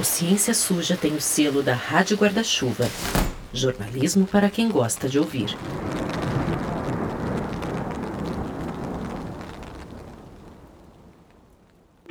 O 0.00 0.02
Ciência 0.02 0.54
Suja 0.54 0.96
tem 0.96 1.12
o 1.12 1.20
selo 1.20 1.62
da 1.62 1.74
Rádio 1.74 2.16
Guarda-Chuva. 2.16 2.88
Jornalismo 3.52 4.26
para 4.26 4.48
quem 4.48 4.66
gosta 4.66 5.10
de 5.10 5.18
ouvir. 5.18 5.54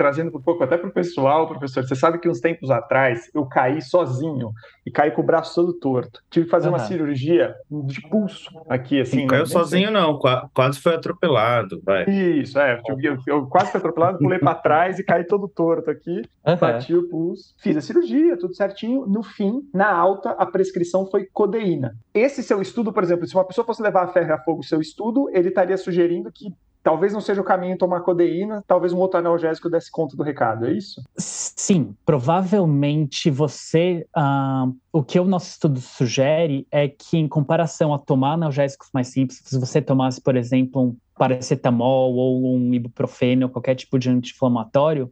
Trazendo 0.09 0.35
um 0.35 0.41
pouco 0.41 0.63
até 0.63 0.75
para 0.75 0.89
o 0.89 0.91
pessoal, 0.91 1.47
professor, 1.47 1.87
você 1.87 1.95
sabe 1.95 2.17
que 2.17 2.27
uns 2.27 2.39
tempos 2.39 2.71
atrás 2.71 3.29
eu 3.33 3.45
caí 3.45 3.79
sozinho 3.79 4.51
e 4.83 4.89
caí 4.89 5.11
com 5.11 5.21
o 5.21 5.25
braço 5.25 5.53
todo 5.53 5.73
torto. 5.73 6.21
Tive 6.31 6.45
que 6.45 6.51
fazer 6.51 6.67
uhum. 6.67 6.73
uma 6.73 6.79
cirurgia 6.79 7.53
de 7.69 8.01
pulso 8.09 8.49
aqui, 8.67 8.99
assim. 8.99 9.21
Não 9.21 9.27
caiu 9.27 9.45
sozinho, 9.45 9.91
não, 9.91 10.19
quase 10.53 10.79
foi 10.79 10.95
atropelado, 10.95 11.79
vai. 11.85 12.09
Isso, 12.09 12.57
é. 12.57 12.81
Eu, 12.87 13.17
eu 13.27 13.45
quase 13.45 13.71
fui 13.71 13.77
atropelado, 13.77 14.17
pulei 14.17 14.39
para 14.39 14.55
trás 14.55 14.97
e 14.97 15.03
caí 15.03 15.23
todo 15.23 15.47
torto 15.47 15.91
aqui, 15.91 16.23
uhum. 16.45 16.55
bati 16.55 16.95
o 16.95 17.07
pulso, 17.07 17.53
fiz 17.59 17.77
a 17.77 17.81
cirurgia, 17.81 18.35
tudo 18.35 18.55
certinho. 18.55 19.05
No 19.05 19.21
fim, 19.21 19.61
na 19.71 19.91
alta, 19.91 20.31
a 20.31 20.45
prescrição 20.45 21.05
foi 21.05 21.27
codeína. 21.31 21.95
Esse 22.13 22.41
seu 22.41 22.61
estudo, 22.61 22.91
por 22.91 23.03
exemplo, 23.03 23.27
se 23.27 23.35
uma 23.35 23.45
pessoa 23.45 23.65
fosse 23.65 23.83
levar 23.83 24.05
a 24.05 24.07
ferro 24.07 24.29
e 24.29 24.33
a 24.33 24.39
fogo 24.39 24.61
o 24.61 24.65
seu 24.65 24.81
estudo, 24.81 25.29
ele 25.31 25.49
estaria 25.49 25.77
sugerindo 25.77 26.31
que 26.31 26.47
talvez 26.83 27.13
não 27.13 27.21
seja 27.21 27.41
o 27.41 27.43
caminho 27.43 27.77
tomar 27.77 28.01
codeína, 28.01 28.63
talvez 28.67 28.93
um 28.93 28.97
outro 28.97 29.19
analgésico 29.19 29.69
desse 29.69 29.91
conta 29.91 30.15
do 30.15 30.23
recado, 30.23 30.65
é 30.65 30.73
isso? 30.73 31.03
Sim, 31.17 31.95
provavelmente 32.05 33.29
você. 33.29 34.07
Uh, 34.15 34.75
o 34.91 35.03
que 35.03 35.19
o 35.19 35.25
nosso 35.25 35.49
estudo 35.49 35.79
sugere 35.79 36.67
é 36.71 36.87
que, 36.87 37.17
em 37.17 37.27
comparação 37.27 37.93
a 37.93 37.99
tomar 37.99 38.33
analgésicos 38.33 38.89
mais 38.93 39.07
simples, 39.07 39.41
se 39.43 39.59
você 39.59 39.81
tomasse, 39.81 40.21
por 40.21 40.35
exemplo, 40.35 40.81
um 40.81 40.97
paracetamol 41.17 42.15
ou 42.15 42.55
um 42.55 42.73
ibuprofeno, 42.73 43.47
ou 43.47 43.51
qualquer 43.51 43.75
tipo 43.75 43.99
de 43.99 44.09
anti-inflamatório, 44.09 45.11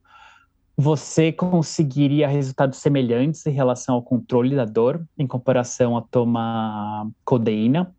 você 0.80 1.31
conseguiria 1.31 2.27
resultados 2.27 2.77
semelhantes 2.77 3.45
em 3.47 3.52
relação 3.52 3.95
ao 3.95 4.03
controle 4.03 4.55
da 4.55 4.63
dor, 4.63 5.03
em 5.17 5.25
comparação 5.25 5.97
a 5.97 6.02
tomar 6.03 7.08
codeína 7.25 7.91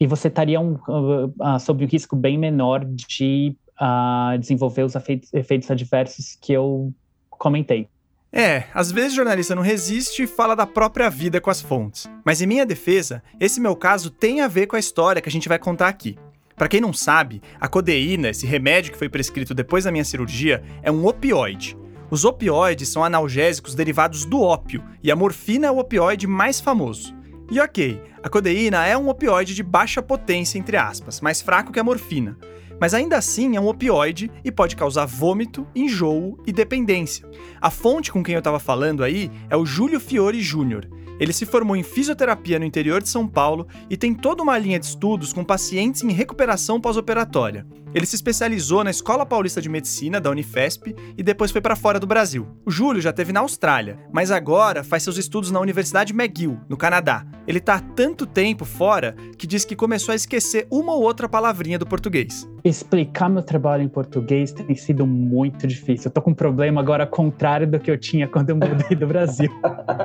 e 0.00 0.06
você 0.06 0.28
estaria 0.28 0.58
um, 0.58 0.72
uh, 0.74 1.60
sob 1.60 1.84
um 1.84 1.88
risco 1.88 2.16
bem 2.16 2.38
menor 2.38 2.82
de 2.84 3.54
uh, 3.78 4.38
desenvolver 4.38 4.82
os 4.82 4.94
efeitos, 4.94 5.32
efeitos 5.34 5.70
adversos 5.70 6.38
que 6.40 6.54
eu 6.54 6.92
comentei. 7.28 7.86
É, 8.32 8.64
às 8.72 8.90
vezes 8.90 9.12
o 9.12 9.16
jornalista 9.16 9.54
não 9.54 9.62
resiste 9.62 10.22
e 10.22 10.26
fala 10.26 10.54
da 10.54 10.66
própria 10.66 11.10
vida 11.10 11.40
com 11.40 11.50
as 11.50 11.60
fontes. 11.60 12.08
Mas 12.24 12.40
em 12.40 12.46
minha 12.46 12.64
defesa, 12.64 13.22
esse 13.38 13.60
meu 13.60 13.76
caso 13.76 14.08
tem 14.08 14.40
a 14.40 14.48
ver 14.48 14.66
com 14.66 14.76
a 14.76 14.78
história 14.78 15.20
que 15.20 15.28
a 15.28 15.32
gente 15.32 15.48
vai 15.48 15.58
contar 15.58 15.88
aqui. 15.88 16.16
Para 16.56 16.68
quem 16.68 16.80
não 16.80 16.92
sabe, 16.92 17.42
a 17.58 17.66
codeína, 17.68 18.30
esse 18.30 18.46
remédio 18.46 18.92
que 18.92 18.98
foi 18.98 19.08
prescrito 19.08 19.54
depois 19.54 19.84
da 19.84 19.92
minha 19.92 20.04
cirurgia, 20.04 20.62
é 20.82 20.90
um 20.90 21.06
opioide. 21.06 21.76
Os 22.10 22.24
opioides 22.24 22.88
são 22.88 23.04
analgésicos 23.04 23.74
derivados 23.74 24.24
do 24.24 24.40
ópio, 24.40 24.84
e 25.02 25.10
a 25.10 25.16
morfina 25.16 25.68
é 25.68 25.70
o 25.70 25.78
opioide 25.78 26.26
mais 26.26 26.60
famoso. 26.60 27.14
E 27.50 27.58
ok, 27.58 28.00
a 28.22 28.28
codeína 28.28 28.86
é 28.86 28.96
um 28.96 29.08
opioide 29.08 29.56
de 29.56 29.62
baixa 29.62 30.00
potência, 30.00 30.56
entre 30.56 30.76
aspas, 30.76 31.20
mais 31.20 31.40
fraco 31.42 31.72
que 31.72 31.80
a 31.80 31.84
morfina, 31.84 32.38
mas 32.80 32.94
ainda 32.94 33.18
assim 33.18 33.56
é 33.56 33.60
um 33.60 33.66
opioide 33.66 34.30
e 34.44 34.52
pode 34.52 34.76
causar 34.76 35.04
vômito, 35.04 35.66
enjoo 35.74 36.38
e 36.46 36.52
dependência. 36.52 37.28
A 37.60 37.68
fonte 37.68 38.12
com 38.12 38.22
quem 38.22 38.34
eu 38.34 38.38
estava 38.38 38.60
falando 38.60 39.02
aí 39.02 39.30
é 39.50 39.56
o 39.56 39.66
Júlio 39.66 39.98
Fiore 39.98 40.40
Júnior. 40.40 40.88
Ele 41.20 41.34
se 41.34 41.44
formou 41.44 41.76
em 41.76 41.82
fisioterapia 41.82 42.58
no 42.58 42.64
interior 42.64 43.02
de 43.02 43.08
São 43.10 43.28
Paulo 43.28 43.68
e 43.90 43.96
tem 43.96 44.14
toda 44.14 44.42
uma 44.42 44.56
linha 44.56 44.78
de 44.78 44.86
estudos 44.86 45.34
com 45.34 45.44
pacientes 45.44 46.02
em 46.02 46.10
recuperação 46.10 46.80
pós-operatória. 46.80 47.66
Ele 47.92 48.06
se 48.06 48.14
especializou 48.14 48.82
na 48.82 48.90
Escola 48.90 49.26
Paulista 49.26 49.60
de 49.60 49.68
Medicina 49.68 50.18
da 50.18 50.30
Unifesp 50.30 50.94
e 51.18 51.22
depois 51.22 51.50
foi 51.50 51.60
para 51.60 51.76
fora 51.76 52.00
do 52.00 52.06
Brasil. 52.06 52.48
O 52.64 52.70
Júlio 52.70 53.02
já 53.02 53.12
teve 53.12 53.32
na 53.32 53.40
Austrália, 53.40 53.98
mas 54.10 54.30
agora 54.30 54.82
faz 54.82 55.02
seus 55.02 55.18
estudos 55.18 55.50
na 55.50 55.60
Universidade 55.60 56.14
McGill, 56.14 56.58
no 56.68 56.76
Canadá. 56.76 57.26
Ele 57.50 57.58
está 57.58 57.74
há 57.74 57.80
tanto 57.80 58.26
tempo 58.26 58.64
fora 58.64 59.16
que 59.36 59.44
diz 59.44 59.64
que 59.64 59.74
começou 59.74 60.12
a 60.12 60.14
esquecer 60.14 60.68
uma 60.70 60.92
ou 60.94 61.02
outra 61.02 61.28
palavrinha 61.28 61.80
do 61.80 61.84
português. 61.84 62.48
Explicar 62.62 63.28
meu 63.28 63.42
trabalho 63.42 63.82
em 63.82 63.88
português 63.88 64.52
tem 64.52 64.76
sido 64.76 65.04
muito 65.04 65.66
difícil. 65.66 66.06
Eu 66.06 66.12
tô 66.12 66.22
com 66.22 66.30
um 66.30 66.34
problema 66.34 66.80
agora 66.80 67.04
contrário 67.04 67.66
do 67.66 67.80
que 67.80 67.90
eu 67.90 67.98
tinha 67.98 68.28
quando 68.28 68.50
eu 68.50 68.56
mudei 68.56 68.96
do 68.96 69.04
Brasil. 69.04 69.50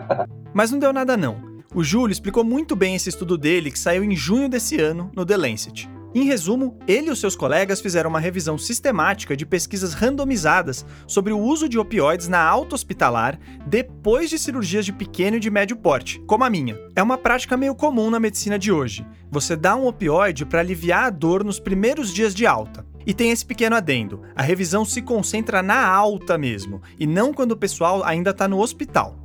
mas 0.56 0.72
não 0.72 0.80
deu 0.80 0.92
nada 0.92 1.16
não. 1.16 1.38
O 1.76 1.84
Júlio 1.84 2.12
explicou 2.12 2.44
muito 2.44 2.76
bem 2.76 2.96
esse 2.96 3.10
estudo 3.10 3.38
dele 3.38 3.70
que 3.70 3.78
saiu 3.78 4.04
em 4.04 4.16
junho 4.16 4.50
desse 4.50 4.82
ano 4.82 5.12
no 5.16 5.24
The 5.24 5.38
Lancet. 5.38 5.88
Em 6.16 6.24
resumo, 6.24 6.80
ele 6.88 7.12
e 7.12 7.16
seus 7.18 7.36
colegas 7.36 7.82
fizeram 7.82 8.10
uma 8.10 8.22
revisão 8.22 8.58
sistemática 8.58 9.36
de 9.36 9.46
pesquisas 9.46 9.94
randomizadas 9.94 10.86
sobre 11.06 11.34
o 11.34 11.38
uso 11.38 11.68
de 11.68 11.78
opioides 11.78 12.30
na 12.30 12.42
alta 12.42 12.74
hospitalar 12.74 13.38
depois 13.68 14.30
de 14.30 14.40
cirurgias 14.40 14.86
de 14.86 14.94
pequeno 14.94 15.36
e 15.36 15.42
de 15.42 15.52
médio 15.52 15.76
porte, 15.76 16.22
como 16.26 16.46
a 16.46 16.50
minha. 16.50 16.80
É 16.96 17.04
uma 17.04 17.18
prática 17.18 17.58
meio 17.58 17.76
comum 17.76 18.10
na 18.10 18.18
medicina 18.18 18.58
de 18.58 18.72
hoje. 18.72 19.06
Você 19.30 19.58
dá 19.58 19.76
um 19.76 19.88
opioide 19.88 20.46
para 20.46 20.62
aliviar 20.62 21.04
a 21.04 21.10
dor 21.10 21.44
nos 21.44 21.60
primeiros 21.60 22.14
dias 22.14 22.34
de 22.34 22.48
alta. 22.48 22.86
E 23.06 23.14
tem 23.14 23.32
esse 23.32 23.46
pequeno 23.46 23.76
adendo: 23.76 24.22
a 24.34 24.42
revisão 24.42 24.86
se 24.86 25.02
concentra 25.02 25.62
na 25.62 25.86
alta 25.86 26.38
mesmo, 26.38 26.82
e 26.98 27.06
não 27.06 27.34
quando 27.34 27.52
o 27.52 27.58
pessoal 27.58 28.06
ainda 28.06 28.30
está 28.30 28.48
no 28.48 28.62
hospital. 28.62 29.20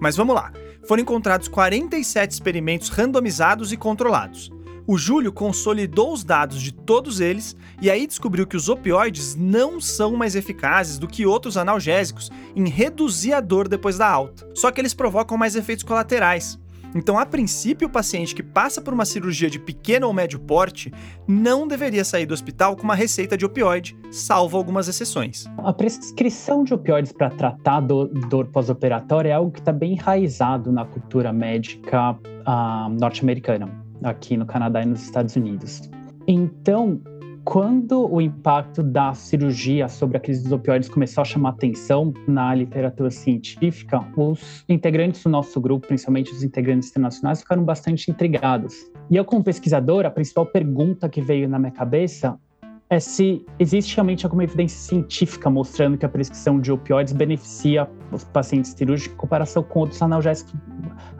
Mas 0.00 0.16
vamos 0.16 0.34
lá. 0.34 0.50
Foram 0.88 1.02
encontrados 1.02 1.48
47 1.48 2.32
experimentos 2.32 2.88
randomizados 2.88 3.72
e 3.72 3.76
controlados 3.76 4.50
o 4.90 4.98
Júlio 4.98 5.32
consolidou 5.32 6.12
os 6.12 6.24
dados 6.24 6.60
de 6.60 6.72
todos 6.72 7.20
eles 7.20 7.56
e 7.80 7.88
aí 7.88 8.08
descobriu 8.08 8.44
que 8.44 8.56
os 8.56 8.68
opioides 8.68 9.36
não 9.36 9.80
são 9.80 10.16
mais 10.16 10.34
eficazes 10.34 10.98
do 10.98 11.06
que 11.06 11.24
outros 11.24 11.56
analgésicos 11.56 12.28
em 12.56 12.68
reduzir 12.68 13.32
a 13.32 13.40
dor 13.40 13.68
depois 13.68 13.98
da 13.98 14.10
alta. 14.10 14.50
Só 14.52 14.68
que 14.72 14.80
eles 14.80 14.92
provocam 14.92 15.38
mais 15.38 15.54
efeitos 15.54 15.84
colaterais. 15.84 16.58
Então, 16.92 17.16
a 17.16 17.24
princípio, 17.24 17.86
o 17.86 17.90
paciente 17.90 18.34
que 18.34 18.42
passa 18.42 18.80
por 18.80 18.92
uma 18.92 19.04
cirurgia 19.04 19.48
de 19.48 19.60
pequeno 19.60 20.08
ou 20.08 20.12
médio 20.12 20.40
porte 20.40 20.92
não 21.24 21.68
deveria 21.68 22.04
sair 22.04 22.26
do 22.26 22.34
hospital 22.34 22.74
com 22.74 22.82
uma 22.82 22.96
receita 22.96 23.36
de 23.36 23.46
opioide, 23.46 23.96
salvo 24.10 24.56
algumas 24.56 24.88
exceções. 24.88 25.44
A 25.58 25.72
prescrição 25.72 26.64
de 26.64 26.74
opioides 26.74 27.12
para 27.12 27.30
tratar 27.30 27.78
do, 27.78 28.08
dor 28.08 28.46
pós-operatória 28.46 29.28
é 29.28 29.34
algo 29.34 29.52
que 29.52 29.60
está 29.60 29.70
bem 29.70 29.92
enraizado 29.92 30.72
na 30.72 30.84
cultura 30.84 31.32
médica 31.32 32.10
uh, 32.10 32.88
norte-americana 32.98 33.79
aqui 34.02 34.36
no 34.36 34.46
Canadá 34.46 34.82
e 34.82 34.86
nos 34.86 35.02
Estados 35.02 35.36
Unidos. 35.36 35.82
Então, 36.26 37.00
quando 37.44 38.06
o 38.12 38.20
impacto 38.20 38.82
da 38.82 39.14
cirurgia 39.14 39.88
sobre 39.88 40.16
a 40.16 40.20
crise 40.20 40.42
dos 40.42 40.52
opioides 40.52 40.88
começou 40.88 41.22
a 41.22 41.24
chamar 41.24 41.50
atenção 41.50 42.12
na 42.28 42.54
literatura 42.54 43.10
científica, 43.10 44.06
os 44.16 44.64
integrantes 44.68 45.22
do 45.22 45.30
nosso 45.30 45.60
grupo, 45.60 45.86
principalmente 45.86 46.32
os 46.32 46.42
integrantes 46.42 46.90
internacionais, 46.90 47.40
ficaram 47.40 47.64
bastante 47.64 48.10
intrigados. 48.10 48.90
E 49.10 49.16
eu, 49.16 49.24
como 49.24 49.42
pesquisador, 49.42 50.06
a 50.06 50.10
principal 50.10 50.46
pergunta 50.46 51.08
que 51.08 51.20
veio 51.20 51.48
na 51.48 51.58
minha 51.58 51.72
cabeça 51.72 52.38
é 52.90 52.98
se 52.98 53.46
existe 53.56 53.94
realmente 53.94 54.26
alguma 54.26 54.42
evidência 54.42 54.76
científica 54.76 55.48
mostrando 55.48 55.96
que 55.96 56.04
a 56.04 56.08
prescrição 56.08 56.60
de 56.60 56.72
opioides 56.72 57.12
beneficia 57.12 57.88
os 58.10 58.24
pacientes 58.24 58.72
cirúrgicos 58.72 59.14
em 59.14 59.16
comparação 59.16 59.62
com 59.62 59.80
outros 59.80 60.02
analgésicos, 60.02 60.52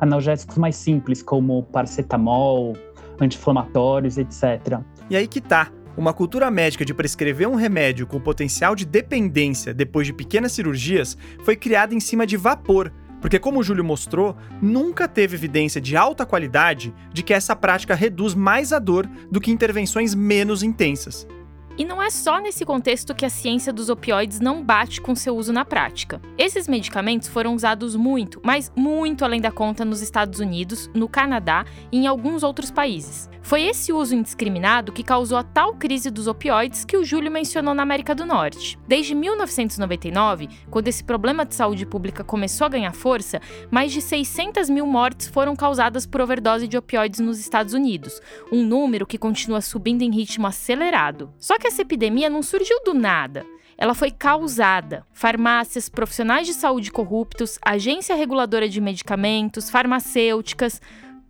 analgésicos 0.00 0.59
mais 0.59 0.75
simples, 0.75 1.22
como 1.22 1.62
paracetamol, 1.62 2.76
anti-inflamatórios, 3.20 4.19
etc. 4.19 4.80
E 5.09 5.16
aí 5.16 5.28
que 5.28 5.41
tá. 5.41 5.70
Uma 5.97 6.12
cultura 6.12 6.50
médica 6.50 6.84
de 6.84 6.94
prescrever 6.94 7.48
um 7.48 7.54
remédio 7.54 8.06
com 8.06 8.19
potencial 8.19 8.75
de 8.75 8.84
dependência 8.84 9.75
depois 9.75 10.06
de 10.06 10.12
pequenas 10.12 10.53
cirurgias 10.53 11.16
foi 11.44 11.54
criada 11.54 11.94
em 11.94 12.00
cima 12.00 12.26
de 12.26 12.36
vapor, 12.36 12.92
porque, 13.20 13.38
como 13.38 13.60
o 13.60 13.62
Júlio 13.62 13.84
mostrou, 13.84 14.34
nunca 14.62 15.06
teve 15.06 15.36
evidência 15.36 15.80
de 15.80 15.97
alta 15.97 16.25
qualidade 16.25 16.94
de 17.12 17.22
que 17.22 17.34
essa 17.34 17.54
prática 17.54 17.94
reduz 17.94 18.34
mais 18.34 18.72
a 18.72 18.78
dor 18.78 19.06
do 19.30 19.41
que 19.41 19.50
intervenções 19.50 20.14
menos 20.14 20.62
intensas. 20.62 21.26
E 21.78 21.84
não 21.84 22.03
é 22.03 22.10
só 22.10 22.41
nesse 22.41 22.64
contexto 22.64 23.14
que 23.14 23.25
a 23.25 23.31
ciência 23.31 23.72
dos 23.72 23.88
opioides 23.88 24.41
não 24.41 24.62
bate 24.62 25.00
com 25.00 25.14
seu 25.14 25.36
uso 25.36 25.53
na 25.53 25.64
prática. 25.64 26.20
Esses 26.36 26.69
medicamentos 26.69 27.28
foram 27.28 27.54
usados 27.54 27.97
muito, 27.97 28.41
mas 28.45 28.71
muito 28.77 29.24
além 29.24 29.41
da 29.41 29.50
conta 29.50 29.84
nos 29.84 30.03
Estados 30.03 30.41
Unidos, 30.41 30.91
no 30.95 31.09
Canadá 31.09 31.65
e 31.91 31.98
em 31.98 32.06
alguns 32.06 32.42
outros 32.42 32.71
países. 32.71 33.30
Foi 33.42 33.62
esse 33.62 33.92
uso 33.92 34.15
indiscriminado 34.15 34.92
que 34.92 35.03
causou 35.03 35.39
a 35.39 35.42
tal 35.42 35.74
crise 35.74 36.10
dos 36.10 36.27
opioides 36.27 36.84
que 36.84 36.97
o 36.97 37.04
Júlio 37.04 37.30
mencionou 37.30 37.74
na 37.74 37.83
América 37.83 38.15
do 38.15 38.27
Norte. 38.27 38.78
Desde 38.86 39.15
1999, 39.15 40.48
quando 40.71 40.89
esse 40.89 41.03
problema 41.03 41.45
de 41.45 41.54
saúde 41.54 41.86
pública 41.86 42.22
começou 42.22 42.66
a 42.66 42.68
ganhar 42.68 42.92
força, 42.92 43.41
mais 43.71 43.92
de 43.92 44.00
600 44.00 44.68
mil 44.68 44.86
mortes 44.86 45.28
foram 45.28 45.56
causadas 45.56 46.06
por 46.06 46.21
overdose 46.21 46.68
de 46.68 46.77
opioides 46.77 47.21
nos 47.21 47.41
Estados 47.41 47.72
Unidos, 47.72 48.21
um 48.53 48.62
número 48.62 49.06
que 49.06 49.18
continua 49.18 49.60
subindo 49.60 50.03
em 50.03 50.10
ritmo 50.10 50.47
acelerado. 50.47 51.33
Só 51.39 51.59
que 51.60 51.68
essa 51.68 51.83
epidemia 51.83 52.28
não 52.28 52.42
surgiu 52.42 52.83
do 52.84 52.92
nada 52.92 53.47
ela 53.80 53.95
foi 53.95 54.10
causada. 54.10 55.07
Farmácias, 55.10 55.89
profissionais 55.89 56.47
de 56.47 56.53
saúde 56.53 56.92
corruptos, 56.92 57.59
agência 57.65 58.15
reguladora 58.15 58.68
de 58.68 58.78
medicamentos, 58.78 59.71
farmacêuticas, 59.71 60.83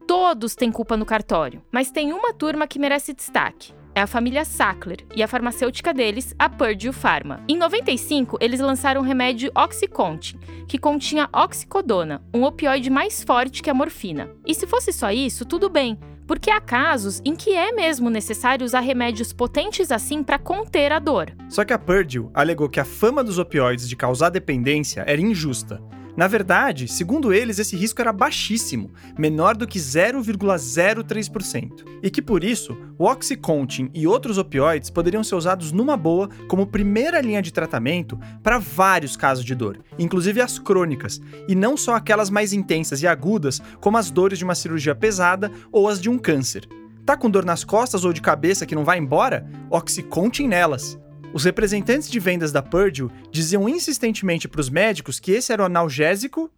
todos 0.04 0.56
têm 0.56 0.72
culpa 0.72 0.96
no 0.96 1.06
cartório. 1.06 1.62
Mas 1.70 1.92
tem 1.92 2.12
uma 2.12 2.34
turma 2.34 2.66
que 2.66 2.80
merece 2.80 3.14
destaque: 3.14 3.72
é 3.94 4.00
a 4.00 4.06
família 4.08 4.44
Sackler 4.44 5.06
e 5.14 5.22
a 5.22 5.28
farmacêutica 5.28 5.94
deles, 5.94 6.34
a 6.36 6.48
Purdue 6.48 6.92
Pharma. 6.92 7.40
Em 7.48 7.56
95, 7.56 8.36
eles 8.40 8.58
lançaram 8.58 9.00
o 9.00 9.04
remédio 9.04 9.52
Oxycontin, 9.54 10.36
que 10.66 10.76
continha 10.76 11.28
oxicodona, 11.32 12.20
um 12.34 12.42
opioide 12.42 12.90
mais 12.90 13.22
forte 13.22 13.62
que 13.62 13.70
a 13.70 13.74
morfina. 13.74 14.28
E 14.44 14.56
se 14.56 14.66
fosse 14.66 14.92
só 14.92 15.12
isso, 15.12 15.44
tudo 15.44 15.68
bem, 15.68 15.96
porque 16.30 16.48
há 16.48 16.60
casos 16.60 17.20
em 17.24 17.34
que 17.34 17.50
é 17.50 17.72
mesmo 17.72 18.08
necessário 18.08 18.64
usar 18.64 18.78
remédios 18.78 19.32
potentes 19.32 19.90
assim 19.90 20.22
para 20.22 20.38
conter 20.38 20.92
a 20.92 21.00
dor. 21.00 21.32
Só 21.48 21.64
que 21.64 21.72
a 21.72 21.78
Purdue 21.78 22.30
alegou 22.32 22.68
que 22.68 22.78
a 22.78 22.84
fama 22.84 23.24
dos 23.24 23.36
opioides 23.36 23.88
de 23.88 23.96
causar 23.96 24.30
dependência 24.30 25.02
era 25.08 25.20
injusta 25.20 25.82
na 26.16 26.26
verdade, 26.26 26.88
segundo 26.88 27.32
eles, 27.32 27.58
esse 27.58 27.76
risco 27.76 28.00
era 28.00 28.12
baixíssimo, 28.12 28.90
menor 29.18 29.56
do 29.56 29.66
que 29.66 29.78
0,03%, 29.78 31.84
e 32.02 32.10
que 32.10 32.20
por 32.20 32.44
isso 32.44 32.76
o 32.98 33.04
Oxycontin 33.04 33.90
e 33.94 34.06
outros 34.06 34.38
opioides 34.38 34.90
poderiam 34.90 35.24
ser 35.24 35.34
usados 35.34 35.72
numa 35.72 35.96
boa 35.96 36.28
como 36.48 36.66
primeira 36.66 37.20
linha 37.20 37.40
de 37.40 37.52
tratamento 37.52 38.18
para 38.42 38.58
vários 38.58 39.16
casos 39.16 39.44
de 39.44 39.54
dor, 39.54 39.78
inclusive 39.98 40.40
as 40.40 40.58
crônicas, 40.58 41.20
e 41.48 41.54
não 41.54 41.76
só 41.76 41.94
aquelas 41.94 42.30
mais 42.30 42.52
intensas 42.52 43.02
e 43.02 43.06
agudas, 43.06 43.60
como 43.80 43.96
as 43.96 44.10
dores 44.10 44.38
de 44.38 44.44
uma 44.44 44.54
cirurgia 44.54 44.94
pesada 44.94 45.50
ou 45.72 45.88
as 45.88 46.00
de 46.00 46.10
um 46.10 46.18
câncer. 46.18 46.68
Tá 47.04 47.16
com 47.16 47.30
dor 47.30 47.44
nas 47.44 47.64
costas 47.64 48.04
ou 48.04 48.12
de 48.12 48.20
cabeça 48.20 48.66
que 48.66 48.74
não 48.74 48.84
vai 48.84 48.98
embora? 48.98 49.46
Oxycontin 49.70 50.46
nelas. 50.46 50.98
Os 51.32 51.44
representantes 51.44 52.10
de 52.10 52.18
vendas 52.18 52.50
da 52.50 52.60
Purdue 52.60 53.10
diziam 53.30 53.68
insistentemente 53.68 54.48
para 54.48 54.60
os 54.60 54.68
médicos 54.68 55.20
que 55.20 55.32
esse 55.32 55.52
era 55.52 55.62
o 55.62 55.66
analgésico 55.66 56.50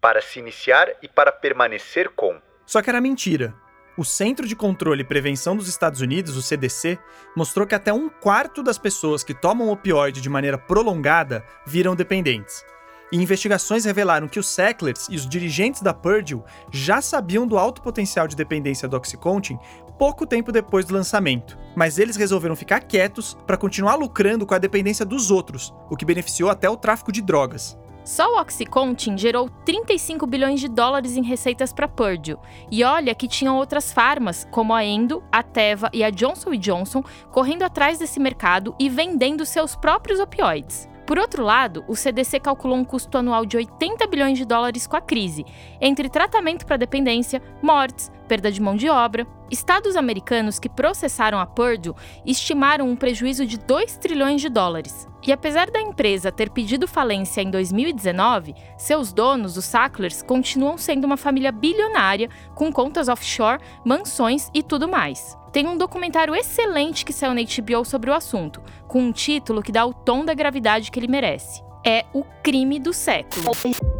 para 0.00 0.20
se 0.20 0.38
iniciar 0.38 0.88
e 1.02 1.08
para 1.08 1.32
permanecer 1.32 2.10
com. 2.10 2.40
Só 2.64 2.82
que 2.82 2.90
era 2.90 3.00
mentira. 3.00 3.54
O 3.96 4.04
Centro 4.04 4.46
de 4.46 4.54
Controle 4.54 5.00
e 5.00 5.06
Prevenção 5.06 5.56
dos 5.56 5.68
Estados 5.68 6.00
Unidos, 6.00 6.36
o 6.36 6.42
CDC, 6.42 6.98
mostrou 7.34 7.66
que 7.66 7.74
até 7.74 7.92
um 7.92 8.08
quarto 8.08 8.62
das 8.62 8.78
pessoas 8.78 9.24
que 9.24 9.32
tomam 9.32 9.70
opioide 9.70 10.20
de 10.20 10.28
maneira 10.28 10.58
prolongada 10.58 11.44
viram 11.66 11.96
dependentes. 11.96 12.64
E 13.12 13.16
investigações 13.16 13.84
revelaram 13.84 14.26
que 14.28 14.38
os 14.38 14.48
Sacklers 14.48 15.06
e 15.08 15.16
os 15.16 15.28
dirigentes 15.28 15.80
da 15.80 15.94
Purdue 15.94 16.42
já 16.72 17.00
sabiam 17.00 17.46
do 17.46 17.56
alto 17.56 17.80
potencial 17.80 18.26
de 18.26 18.34
dependência 18.34 18.88
do 18.88 18.96
Oxycontin 18.96 19.58
pouco 19.98 20.26
tempo 20.26 20.52
depois 20.52 20.84
do 20.84 20.94
lançamento, 20.94 21.58
mas 21.74 21.98
eles 21.98 22.16
resolveram 22.16 22.54
ficar 22.54 22.80
quietos 22.80 23.36
para 23.46 23.56
continuar 23.56 23.94
lucrando 23.94 24.46
com 24.46 24.54
a 24.54 24.58
dependência 24.58 25.06
dos 25.06 25.30
outros, 25.30 25.72
o 25.90 25.96
que 25.96 26.04
beneficiou 26.04 26.50
até 26.50 26.68
o 26.68 26.76
tráfico 26.76 27.12
de 27.12 27.22
drogas. 27.22 27.78
Só 28.04 28.34
o 28.34 28.40
Oxycontin 28.40 29.18
gerou 29.18 29.50
35 29.64 30.28
bilhões 30.28 30.60
de 30.60 30.68
dólares 30.68 31.16
em 31.16 31.24
receitas 31.24 31.72
para 31.72 31.88
Purdue. 31.88 32.36
E 32.70 32.84
olha 32.84 33.16
que 33.16 33.26
tinham 33.26 33.56
outras 33.56 33.92
farmas, 33.92 34.46
como 34.52 34.72
a 34.72 34.84
Endo, 34.84 35.24
a 35.32 35.42
Teva 35.42 35.90
e 35.92 36.04
a 36.04 36.10
Johnson 36.10 36.52
Johnson, 36.52 37.02
correndo 37.32 37.64
atrás 37.64 37.98
desse 37.98 38.20
mercado 38.20 38.76
e 38.78 38.88
vendendo 38.88 39.44
seus 39.44 39.74
próprios 39.74 40.20
opioides. 40.20 40.88
Por 41.06 41.20
outro 41.20 41.44
lado, 41.44 41.84
o 41.86 41.94
CDC 41.94 42.40
calculou 42.40 42.76
um 42.76 42.84
custo 42.84 43.16
anual 43.16 43.46
de 43.46 43.56
80 43.56 44.04
bilhões 44.08 44.36
de 44.36 44.44
dólares 44.44 44.88
com 44.88 44.96
a 44.96 45.00
crise, 45.00 45.46
entre 45.80 46.08
tratamento 46.08 46.66
para 46.66 46.76
dependência, 46.76 47.40
mortes, 47.62 48.10
perda 48.26 48.50
de 48.50 48.60
mão 48.60 48.74
de 48.74 48.88
obra. 48.88 49.24
Estados 49.48 49.94
americanos 49.94 50.58
que 50.58 50.68
processaram 50.68 51.38
a 51.38 51.46
Purdue 51.46 51.94
estimaram 52.26 52.88
um 52.88 52.96
prejuízo 52.96 53.46
de 53.46 53.56
2 53.56 53.98
trilhões 53.98 54.40
de 54.40 54.48
dólares. 54.48 55.06
E 55.24 55.30
apesar 55.30 55.70
da 55.70 55.80
empresa 55.80 56.32
ter 56.32 56.50
pedido 56.50 56.88
falência 56.88 57.40
em 57.40 57.52
2019, 57.52 58.54
seus 58.76 59.12
donos, 59.12 59.56
os 59.56 59.64
Sacklers, 59.64 60.22
continuam 60.22 60.76
sendo 60.76 61.04
uma 61.04 61.16
família 61.16 61.52
bilionária 61.52 62.28
com 62.56 62.72
contas 62.72 63.08
offshore, 63.08 63.62
mansões 63.84 64.50
e 64.52 64.60
tudo 64.60 64.88
mais. 64.88 65.38
Tem 65.56 65.66
um 65.66 65.78
documentário 65.78 66.34
excelente 66.34 67.02
que 67.02 67.14
saiu 67.14 67.32
na 67.32 67.40
HBO 67.40 67.82
sobre 67.82 68.10
o 68.10 68.12
assunto, 68.12 68.62
com 68.86 69.00
um 69.00 69.10
título 69.10 69.62
que 69.62 69.72
dá 69.72 69.86
o 69.86 69.94
tom 69.94 70.22
da 70.22 70.34
gravidade 70.34 70.90
que 70.90 71.00
ele 71.00 71.08
merece. 71.08 71.62
É 71.82 72.04
o 72.12 72.22
crime 72.42 72.78
do 72.78 72.92
século. 72.92 73.52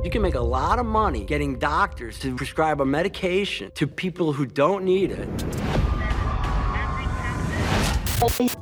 You 0.05 0.11
can 0.11 0.20
make 0.20 0.37
a 0.37 0.43
lot 0.43 0.79
of 0.79 0.85
money 0.85 1.25
getting 1.26 1.55
doctors 1.55 2.19
to 2.19 2.35
prescribe 2.35 2.82
a 2.82 2.85
medication 2.85 3.70
to 3.70 3.88
people 3.88 4.26
who 4.26 4.44
don't 4.44 4.85
need 4.85 5.14
it. 5.14 5.31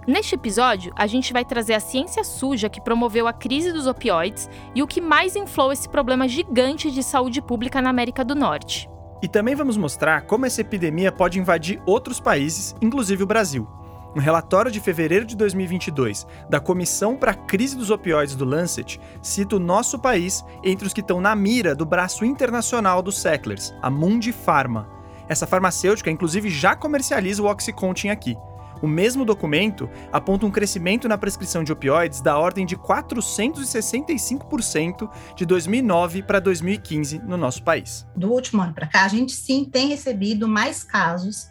Neste 0.06 0.36
episódio, 0.36 0.92
a 0.94 1.08
gente 1.08 1.32
vai 1.32 1.44
trazer 1.44 1.74
a 1.74 1.80
ciência 1.80 2.22
suja 2.22 2.68
que 2.68 2.80
promoveu 2.80 3.26
a 3.26 3.32
crise 3.32 3.72
dos 3.72 3.88
opioides 3.88 4.48
e 4.72 4.84
o 4.84 4.86
que 4.86 5.00
mais 5.00 5.34
inflou 5.34 5.72
esse 5.72 5.88
problema 5.88 6.28
gigante 6.28 6.92
de 6.92 7.02
saúde 7.02 7.42
pública 7.42 7.82
na 7.82 7.90
América 7.90 8.24
do 8.24 8.36
Norte. 8.36 8.88
E 9.24 9.28
também 9.28 9.54
vamos 9.54 9.78
mostrar 9.78 10.26
como 10.26 10.44
essa 10.44 10.60
epidemia 10.60 11.10
pode 11.10 11.38
invadir 11.38 11.80
outros 11.86 12.20
países, 12.20 12.76
inclusive 12.82 13.22
o 13.22 13.26
Brasil. 13.26 13.66
Um 14.14 14.20
relatório 14.20 14.70
de 14.70 14.78
fevereiro 14.80 15.24
de 15.24 15.34
2022 15.34 16.26
da 16.50 16.60
Comissão 16.60 17.16
para 17.16 17.30
a 17.30 17.34
Crise 17.34 17.74
dos 17.74 17.88
Opioides 17.88 18.36
do 18.36 18.44
Lancet 18.44 19.00
cita 19.22 19.56
o 19.56 19.58
nosso 19.58 19.98
país 19.98 20.44
entre 20.62 20.86
os 20.86 20.92
que 20.92 21.00
estão 21.00 21.22
na 21.22 21.34
mira 21.34 21.74
do 21.74 21.86
braço 21.86 22.22
internacional 22.22 23.00
dos 23.00 23.18
Sacklers, 23.18 23.74
a 23.80 23.88
Mundi 23.88 24.30
Pharma. 24.30 24.90
Essa 25.26 25.46
farmacêutica, 25.46 26.10
inclusive, 26.10 26.50
já 26.50 26.76
comercializa 26.76 27.42
o 27.42 27.46
Oxycontin 27.46 28.10
aqui. 28.10 28.36
O 28.82 28.86
mesmo 28.86 29.24
documento 29.24 29.90
aponta 30.12 30.46
um 30.46 30.50
crescimento 30.50 31.08
na 31.08 31.18
prescrição 31.18 31.64
de 31.64 31.72
opioides 31.72 32.20
da 32.20 32.38
ordem 32.38 32.64
de 32.66 32.76
465% 32.76 35.10
de 35.36 35.46
2009 35.46 36.22
para 36.22 36.40
2015 36.40 37.18
no 37.20 37.36
nosso 37.36 37.62
país. 37.62 38.06
Do 38.16 38.32
último 38.32 38.62
ano 38.62 38.74
para 38.74 38.86
cá, 38.86 39.04
a 39.04 39.08
gente 39.08 39.32
sim 39.32 39.64
tem 39.64 39.88
recebido 39.88 40.48
mais 40.48 40.84
casos 40.84 41.48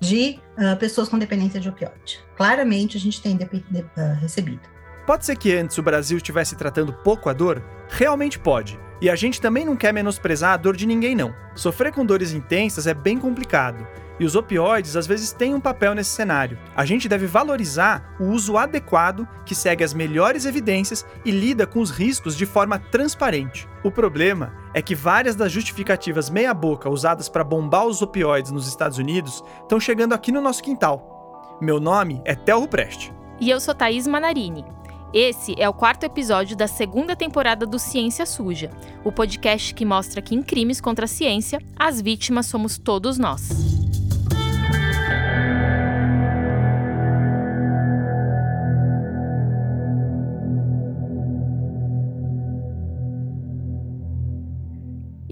de 0.00 0.38
uh, 0.58 0.76
pessoas 0.76 1.08
com 1.08 1.18
dependência 1.18 1.58
de 1.58 1.68
opioide. 1.68 2.20
Claramente, 2.36 2.96
a 2.96 3.00
gente 3.00 3.20
tem 3.22 3.36
de, 3.36 3.44
de, 3.44 3.80
uh, 3.80 4.14
recebido. 4.20 4.60
Pode 5.06 5.26
ser 5.26 5.36
que 5.36 5.54
antes 5.54 5.76
o 5.76 5.82
Brasil 5.82 6.16
estivesse 6.16 6.56
tratando 6.56 6.92
pouco 6.92 7.28
a 7.28 7.32
dor? 7.32 7.62
Realmente 7.90 8.38
pode. 8.38 8.78
E 9.00 9.10
a 9.10 9.16
gente 9.16 9.40
também 9.40 9.64
não 9.64 9.76
quer 9.76 9.92
menosprezar 9.92 10.54
a 10.54 10.56
dor 10.56 10.76
de 10.76 10.86
ninguém, 10.86 11.14
não. 11.14 11.34
Sofrer 11.54 11.92
com 11.92 12.06
dores 12.06 12.32
intensas 12.32 12.86
é 12.86 12.94
bem 12.94 13.18
complicado. 13.18 13.86
E 14.18 14.24
os 14.24 14.36
opioides 14.36 14.96
às 14.96 15.06
vezes 15.06 15.32
têm 15.32 15.54
um 15.54 15.60
papel 15.60 15.94
nesse 15.94 16.10
cenário. 16.10 16.58
A 16.76 16.84
gente 16.84 17.08
deve 17.08 17.26
valorizar 17.26 18.14
o 18.20 18.26
uso 18.26 18.56
adequado 18.56 19.26
que 19.44 19.54
segue 19.54 19.82
as 19.82 19.92
melhores 19.92 20.44
evidências 20.44 21.04
e 21.24 21.30
lida 21.30 21.66
com 21.66 21.80
os 21.80 21.90
riscos 21.90 22.36
de 22.36 22.46
forma 22.46 22.78
transparente. 22.78 23.68
O 23.82 23.90
problema 23.90 24.52
é 24.72 24.80
que 24.80 24.94
várias 24.94 25.34
das 25.34 25.50
justificativas 25.50 26.30
meia-boca 26.30 26.88
usadas 26.88 27.28
para 27.28 27.44
bombar 27.44 27.86
os 27.86 28.02
opioides 28.02 28.50
nos 28.50 28.68
Estados 28.68 28.98
Unidos 28.98 29.42
estão 29.62 29.80
chegando 29.80 30.12
aqui 30.12 30.30
no 30.30 30.40
nosso 30.40 30.62
quintal. 30.62 31.58
Meu 31.60 31.80
nome 31.80 32.20
é 32.24 32.34
Telro 32.34 32.68
Preste. 32.68 33.12
E 33.40 33.50
eu 33.50 33.60
sou 33.60 33.74
Thaís 33.74 34.06
Manarini. 34.06 34.64
Esse 35.12 35.54
é 35.58 35.68
o 35.68 35.72
quarto 35.72 36.02
episódio 36.02 36.56
da 36.56 36.66
segunda 36.66 37.14
temporada 37.14 37.64
do 37.64 37.78
Ciência 37.78 38.26
Suja, 38.26 38.70
o 39.04 39.12
podcast 39.12 39.72
que 39.72 39.84
mostra 39.84 40.20
que 40.20 40.34
em 40.34 40.42
crimes 40.42 40.80
contra 40.80 41.04
a 41.04 41.08
ciência, 41.08 41.60
as 41.78 42.00
vítimas 42.00 42.46
somos 42.46 42.78
todos 42.78 43.16
nós. 43.16 43.48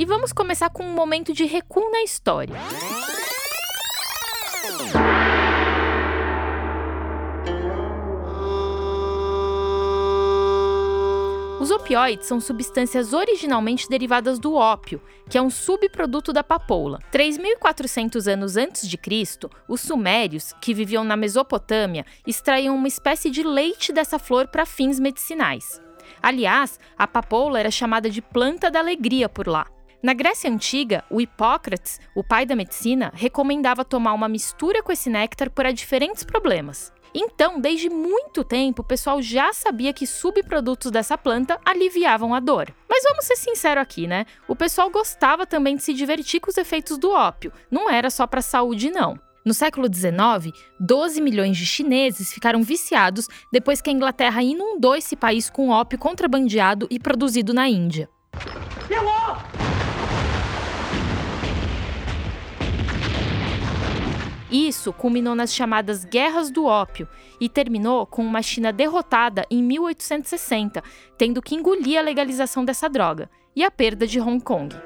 E 0.02 0.04
vamos 0.04 0.32
começar 0.32 0.68
com 0.68 0.82
um 0.82 0.94
momento 0.94 1.32
de 1.32 1.44
recuo 1.44 1.88
na 1.92 2.02
história. 2.02 2.56
Os 11.60 11.70
opioides 11.70 12.26
são 12.26 12.40
substâncias 12.40 13.12
originalmente 13.12 13.88
derivadas 13.88 14.40
do 14.40 14.54
ópio, 14.54 15.00
que 15.30 15.38
é 15.38 15.40
um 15.40 15.48
subproduto 15.48 16.32
da 16.32 16.42
papoula. 16.42 16.98
3.400 17.12 18.26
anos 18.26 18.56
antes 18.56 18.88
de 18.88 18.98
Cristo, 18.98 19.48
os 19.68 19.80
sumérios, 19.80 20.52
que 20.60 20.74
viviam 20.74 21.04
na 21.04 21.16
Mesopotâmia, 21.16 22.04
extraíam 22.26 22.74
uma 22.74 22.88
espécie 22.88 23.30
de 23.30 23.44
leite 23.44 23.92
dessa 23.92 24.18
flor 24.18 24.48
para 24.48 24.66
fins 24.66 24.98
medicinais. 24.98 25.80
Aliás, 26.20 26.80
a 26.98 27.06
papoula 27.06 27.60
era 27.60 27.70
chamada 27.70 28.10
de 28.10 28.20
planta 28.20 28.68
da 28.68 28.80
alegria 28.80 29.28
por 29.28 29.46
lá. 29.46 29.71
Na 30.02 30.12
Grécia 30.14 30.50
Antiga, 30.50 31.04
o 31.08 31.20
Hipócrates, 31.20 32.00
o 32.12 32.24
pai 32.24 32.44
da 32.44 32.56
medicina, 32.56 33.12
recomendava 33.14 33.84
tomar 33.84 34.14
uma 34.14 34.28
mistura 34.28 34.82
com 34.82 34.90
esse 34.90 35.08
néctar 35.08 35.48
para 35.48 35.72
diferentes 35.72 36.24
problemas. 36.24 36.92
Então, 37.14 37.60
desde 37.60 37.88
muito 37.88 38.42
tempo, 38.42 38.82
o 38.82 38.84
pessoal 38.84 39.22
já 39.22 39.52
sabia 39.52 39.92
que 39.92 40.04
subprodutos 40.04 40.90
dessa 40.90 41.16
planta 41.16 41.60
aliviavam 41.64 42.34
a 42.34 42.40
dor. 42.40 42.74
Mas 42.88 43.04
vamos 43.04 43.26
ser 43.26 43.36
sinceros 43.36 43.80
aqui, 43.80 44.08
né? 44.08 44.26
O 44.48 44.56
pessoal 44.56 44.90
gostava 44.90 45.46
também 45.46 45.76
de 45.76 45.84
se 45.84 45.94
divertir 45.94 46.40
com 46.40 46.50
os 46.50 46.58
efeitos 46.58 46.98
do 46.98 47.12
ópio, 47.12 47.52
não 47.70 47.88
era 47.88 48.10
só 48.10 48.26
para 48.26 48.42
saúde, 48.42 48.90
não. 48.90 49.16
No 49.44 49.54
século 49.54 49.86
XIX, 49.86 50.52
12 50.80 51.20
milhões 51.20 51.56
de 51.56 51.66
chineses 51.66 52.32
ficaram 52.32 52.64
viciados 52.64 53.28
depois 53.52 53.80
que 53.80 53.90
a 53.90 53.92
Inglaterra 53.92 54.42
inundou 54.42 54.96
esse 54.96 55.14
país 55.14 55.48
com 55.48 55.68
ópio 55.68 55.98
contrabandeado 55.98 56.88
e 56.90 56.98
produzido 56.98 57.54
na 57.54 57.68
Índia. 57.68 58.08
Isso 64.52 64.92
culminou 64.92 65.34
nas 65.34 65.54
chamadas 65.54 66.04
Guerras 66.04 66.50
do 66.50 66.66
Ópio 66.66 67.08
e 67.40 67.48
terminou 67.48 68.06
com 68.06 68.22
uma 68.22 68.42
China 68.42 68.70
derrotada 68.70 69.46
em 69.50 69.62
1860, 69.62 70.82
tendo 71.16 71.40
que 71.40 71.54
engolir 71.54 71.98
a 71.98 72.02
legalização 72.02 72.62
dessa 72.62 72.86
droga 72.86 73.30
e 73.56 73.64
a 73.64 73.70
perda 73.70 74.06
de 74.06 74.20
Hong 74.20 74.44
Kong. 74.44 74.76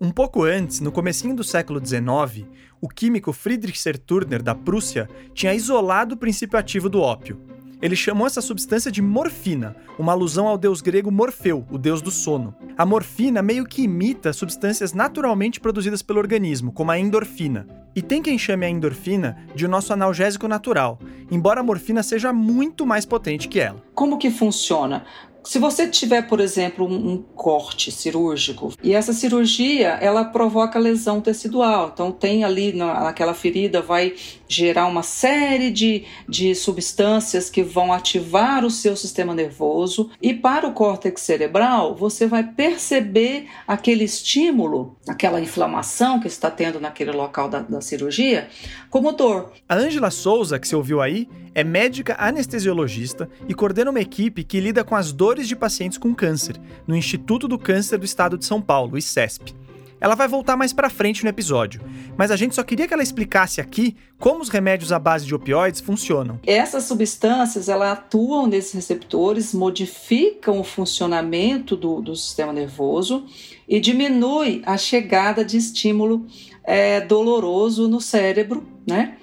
Um 0.00 0.10
pouco 0.10 0.42
antes, 0.42 0.80
no 0.80 0.90
comecinho 0.90 1.36
do 1.36 1.44
século 1.44 1.80
XIX, 1.80 2.48
o 2.80 2.88
químico 2.88 3.32
Friedrich 3.32 3.78
Serturner 3.80 4.42
da 4.42 4.54
Prússia 4.54 5.08
tinha 5.32 5.54
isolado 5.54 6.16
o 6.16 6.18
princípio 6.18 6.58
ativo 6.58 6.88
do 6.88 7.00
ópio. 7.00 7.40
Ele 7.80 7.94
chamou 7.94 8.26
essa 8.26 8.40
substância 8.40 8.90
de 8.90 9.02
morfina, 9.02 9.76
uma 9.98 10.12
alusão 10.12 10.46
ao 10.46 10.56
deus 10.56 10.80
grego 10.80 11.10
Morfeu, 11.10 11.66
o 11.70 11.76
deus 11.76 12.00
do 12.00 12.10
sono. 12.10 12.54
A 12.76 12.86
morfina 12.86 13.42
meio 13.42 13.66
que 13.66 13.82
imita 13.82 14.32
substâncias 14.32 14.94
naturalmente 14.94 15.60
produzidas 15.60 16.00
pelo 16.02 16.18
organismo, 16.18 16.72
como 16.72 16.90
a 16.90 16.98
endorfina. 16.98 17.66
E 17.94 18.00
tem 18.00 18.22
quem 18.22 18.38
chame 18.38 18.64
a 18.64 18.70
endorfina 18.70 19.36
de 19.54 19.66
o 19.66 19.68
nosso 19.68 19.92
analgésico 19.92 20.48
natural, 20.48 20.98
embora 21.30 21.60
a 21.60 21.62
morfina 21.62 22.02
seja 22.02 22.32
muito 22.32 22.86
mais 22.86 23.04
potente 23.04 23.48
que 23.48 23.60
ela. 23.60 23.82
Como 23.94 24.18
que 24.18 24.30
funciona? 24.30 25.04
Se 25.46 25.60
você 25.60 25.86
tiver, 25.86 26.22
por 26.22 26.40
exemplo, 26.40 26.84
um, 26.84 27.12
um, 27.12 27.22
corte 27.36 27.92
cirúrgico 27.92 28.72
e 28.82 28.92
essa 28.92 29.12
cirurgia 29.12 29.90
ela 30.00 30.24
provoca 30.24 30.76
lesão 30.76 31.20
tecidual, 31.20 31.92
então 31.94 32.10
tem 32.10 32.42
ali 32.42 32.72
na, 32.72 33.04
naquela 33.04 33.32
ferida 33.32 33.80
vai 33.80 34.14
gerar 34.48 34.86
uma 34.86 35.04
série 35.04 35.70
de, 35.70 36.04
de 36.28 36.52
substâncias 36.52 37.48
que 37.48 37.62
vão 37.62 37.92
ativar 37.92 38.64
o 38.64 38.70
seu 38.70 38.96
sistema 38.96 39.32
nervoso 39.34 40.10
e 40.20 40.34
para 40.34 40.66
o 40.66 40.72
córtex 40.72 41.20
cerebral 41.20 41.94
você 41.94 42.26
vai 42.26 42.42
perceber 42.42 43.46
aquele 43.68 44.02
estímulo, 44.02 44.96
aquela 45.08 45.40
inflamação 45.40 46.18
que 46.18 46.26
está 46.26 46.50
tendo 46.50 46.80
naquele 46.80 47.12
local 47.12 47.48
da, 47.48 47.60
da 47.60 47.80
cirurgia 47.80 48.48
como 48.90 49.12
dor. 49.12 49.52
A 49.68 49.76
Ângela 49.76 50.10
Souza, 50.10 50.58
que 50.58 50.66
você 50.66 50.74
ouviu 50.74 51.00
aí, 51.00 51.28
é 51.56 51.64
médica 51.64 52.14
anestesiologista 52.18 53.30
e 53.48 53.54
coordena 53.54 53.90
uma 53.90 53.98
equipe 53.98 54.44
que 54.44 54.60
lida 54.60 54.84
com 54.84 54.94
as 54.94 55.10
dores 55.10 55.48
de 55.48 55.56
pacientes 55.56 55.96
com 55.96 56.14
câncer, 56.14 56.60
no 56.86 56.94
Instituto 56.94 57.48
do 57.48 57.58
Câncer 57.58 57.96
do 57.98 58.04
Estado 58.04 58.36
de 58.36 58.44
São 58.44 58.60
Paulo, 58.60 58.98
ICESP. 58.98 59.54
Ela 59.98 60.14
vai 60.14 60.28
voltar 60.28 60.54
mais 60.54 60.74
para 60.74 60.90
frente 60.90 61.24
no 61.24 61.30
episódio, 61.30 61.80
mas 62.14 62.30
a 62.30 62.36
gente 62.36 62.54
só 62.54 62.62
queria 62.62 62.86
que 62.86 62.92
ela 62.92 63.02
explicasse 63.02 63.62
aqui 63.62 63.96
como 64.18 64.42
os 64.42 64.50
remédios 64.50 64.92
à 64.92 64.98
base 64.98 65.24
de 65.24 65.34
opioides 65.34 65.80
funcionam. 65.80 66.38
Essas 66.46 66.84
substâncias 66.84 67.70
elas 67.70 67.92
atuam 67.92 68.46
nesses 68.46 68.74
receptores, 68.74 69.54
modificam 69.54 70.60
o 70.60 70.64
funcionamento 70.64 71.74
do, 71.74 72.02
do 72.02 72.14
sistema 72.14 72.52
nervoso 72.52 73.24
e 73.66 73.80
diminui 73.80 74.60
a 74.66 74.76
chegada 74.76 75.42
de 75.42 75.56
estímulo 75.56 76.26
é, 76.62 77.00
doloroso 77.00 77.88
no 77.88 77.98
cérebro, 77.98 78.62
né? 78.86 79.16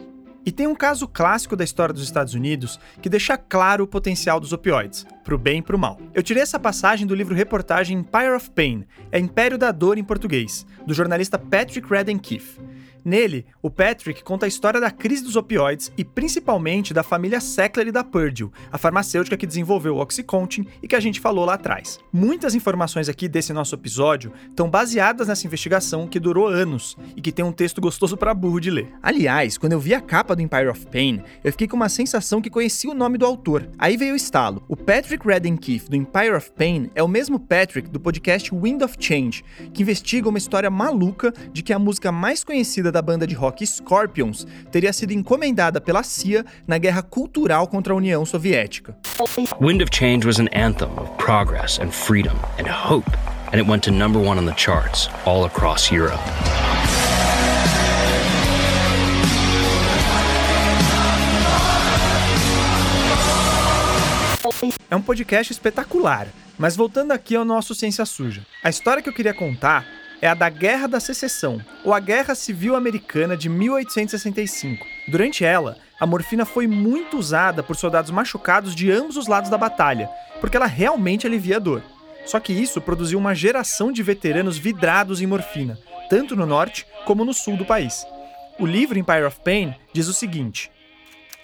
E 0.45 0.51
tem 0.51 0.67
um 0.67 0.75
caso 0.75 1.07
clássico 1.07 1.55
da 1.55 1.63
história 1.63 1.93
dos 1.93 2.03
Estados 2.03 2.33
Unidos 2.33 2.79
que 3.01 3.09
deixa 3.09 3.37
claro 3.37 3.85
o 3.85 3.87
potencial 3.87 4.39
dos 4.39 4.51
opioides, 4.51 5.05
pro 5.23 5.37
bem 5.37 5.59
e 5.59 5.61
pro 5.61 5.79
mal. 5.79 5.99
Eu 6.13 6.21
tirei 6.21 6.43
essa 6.43 6.59
passagem 6.59 7.07
do 7.07 7.15
livro 7.15 7.33
reportagem 7.33 7.97
Empire 7.97 8.35
of 8.35 8.51
Pain, 8.51 8.85
é 9.11 9.19
Império 9.19 9.57
da 9.57 9.71
Dor 9.71 9.97
em 9.97 10.03
português, 10.03 10.65
do 10.85 10.93
jornalista 10.93 11.39
Patrick 11.39 11.89
Redden 11.89 12.19
Keefe. 12.19 12.59
Nele, 13.05 13.45
o 13.61 13.69
Patrick 13.69 14.23
conta 14.23 14.45
a 14.45 14.47
história 14.47 14.79
da 14.79 14.89
crise 14.89 15.23
dos 15.23 15.35
opioides 15.35 15.91
e 15.97 16.05
principalmente 16.05 16.93
da 16.93 17.03
família 17.03 17.41
Sackler 17.41 17.87
e 17.87 17.91
da 17.91 18.03
Purdue, 18.03 18.51
a 18.71 18.77
farmacêutica 18.77 19.35
que 19.35 19.45
desenvolveu 19.45 19.95
o 19.95 19.99
Oxycontin 19.99 20.65
e 20.81 20.87
que 20.87 20.95
a 20.95 20.99
gente 20.99 21.19
falou 21.19 21.45
lá 21.45 21.55
atrás. 21.55 21.99
Muitas 22.11 22.55
informações 22.55 23.09
aqui 23.09 23.27
desse 23.27 23.51
nosso 23.51 23.75
episódio 23.75 24.31
estão 24.49 24.69
baseadas 24.69 25.27
nessa 25.27 25.45
investigação 25.45 26.07
que 26.07 26.19
durou 26.19 26.47
anos 26.47 26.95
e 27.15 27.21
que 27.21 27.31
tem 27.31 27.43
um 27.43 27.51
texto 27.51 27.81
gostoso 27.81 28.15
para 28.15 28.33
burro 28.33 28.61
de 28.61 28.71
ler. 28.71 28.93
Aliás, 29.01 29.57
quando 29.57 29.73
eu 29.73 29.79
vi 29.79 29.93
a 29.93 29.99
capa 30.01 30.35
do 30.35 30.41
Empire 30.41 30.69
of 30.69 30.85
Pain, 30.87 31.21
eu 31.43 31.51
fiquei 31.51 31.67
com 31.67 31.75
uma 31.75 31.89
sensação 31.89 32.41
que 32.41 32.49
conhecia 32.49 32.89
o 32.89 32.93
nome 32.93 33.17
do 33.17 33.25
autor. 33.25 33.69
Aí 33.77 33.97
veio 33.97 34.13
o 34.13 34.17
estalo. 34.17 34.63
O 34.69 34.77
Patrick 34.77 35.27
Redden 35.27 35.57
Keefe 35.57 35.89
do 35.89 35.95
Empire 35.95 36.35
of 36.35 36.51
Pain 36.51 36.89
é 36.95 37.03
o 37.03 37.07
mesmo 37.07 37.39
Patrick 37.39 37.89
do 37.89 37.99
podcast 37.99 38.49
Wind 38.53 38.81
of 38.81 38.95
Change, 38.97 39.43
que 39.73 39.81
investiga 39.81 40.29
uma 40.29 40.37
história 40.37 40.69
maluca 40.69 41.33
de 41.51 41.61
que 41.61 41.73
a 41.73 41.79
música 41.79 42.11
mais 42.11 42.43
conhecida 42.43 42.92
da 42.93 43.01
banda 43.01 43.27
de 43.27 43.35
rock 43.35 43.65
Scorpions 43.67 44.47
teria 44.71 44.93
sido 44.93 45.11
encomendada 45.11 45.81
pela 45.81 46.03
CIA 46.03 46.45
na 46.65 46.77
guerra 46.77 47.01
cultural 47.01 47.67
contra 47.67 47.91
a 47.91 47.97
União 47.97 48.25
Soviética. 48.25 48.95
Wind 49.59 49.81
of 49.81 49.89
Change 49.91 50.25
was 50.25 50.39
an 50.39 50.47
anthem 50.53 50.91
of 50.97 51.09
progress 51.17 51.79
and 51.79 51.91
freedom 51.91 52.37
and 52.57 52.67
hope, 52.69 53.11
and 53.51 53.59
it 53.59 53.69
went 53.69 53.83
to 53.83 53.91
number 53.91 54.21
one 54.21 54.39
on 54.39 54.45
the 54.45 54.55
charts 54.55 55.09
all 55.25 55.45
across 55.45 55.91
Europe. 55.91 56.21
É 64.89 64.95
um 64.95 65.01
podcast 65.01 65.51
espetacular, 65.51 66.27
mas 66.57 66.75
voltando 66.75 67.11
aqui 67.11 67.35
ao 67.35 67.43
nosso 67.43 67.73
Ciência 67.73 68.05
Suja. 68.05 68.45
A 68.63 68.69
história 68.69 69.01
que 69.01 69.09
eu 69.09 69.13
queria 69.13 69.33
contar 69.33 69.85
é 70.23 70.27
a 70.27 70.33
da 70.33 70.47
Guerra 70.47 70.87
da 70.87 71.01
Secessão, 71.01 71.59
ou 71.83 71.93
a 71.93 71.99
Guerra 71.99 72.33
Civil 72.33 72.77
Americana 72.77 73.35
de 73.35 73.49
1865. 73.49 74.85
Durante 75.05 75.43
ela, 75.43 75.77
a 75.99 76.07
morfina 76.07 76.45
foi 76.45 76.65
muito 76.65 77.17
usada 77.17 77.61
por 77.61 77.75
soldados 77.75 78.09
machucados 78.09 78.73
de 78.73 78.89
ambos 78.89 79.17
os 79.17 79.27
lados 79.27 79.49
da 79.49 79.57
batalha, 79.57 80.09
porque 80.39 80.55
ela 80.55 80.65
realmente 80.65 81.27
alivia 81.27 81.57
a 81.57 81.59
dor. 81.59 81.83
Só 82.25 82.39
que 82.39 82.53
isso 82.53 82.79
produziu 82.79 83.19
uma 83.19 83.35
geração 83.35 83.91
de 83.91 84.01
veteranos 84.01 84.57
vidrados 84.57 85.21
em 85.21 85.27
morfina, 85.27 85.77
tanto 86.09 86.37
no 86.37 86.45
norte 86.45 86.87
como 87.03 87.25
no 87.25 87.33
sul 87.33 87.57
do 87.57 87.65
país. 87.65 88.05
O 88.57 88.65
livro 88.65 88.97
Empire 88.97 89.25
of 89.25 89.41
Pain 89.41 89.75
diz 89.91 90.07
o 90.07 90.13
seguinte: 90.13 90.71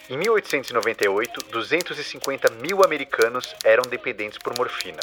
Em 0.09 0.17
1898, 0.17 1.47
250 1.51 2.49
mil 2.65 2.81
americanos 2.81 3.53
eram 3.65 3.83
dependentes 3.89 4.37
por 4.37 4.57
morfina. 4.57 5.01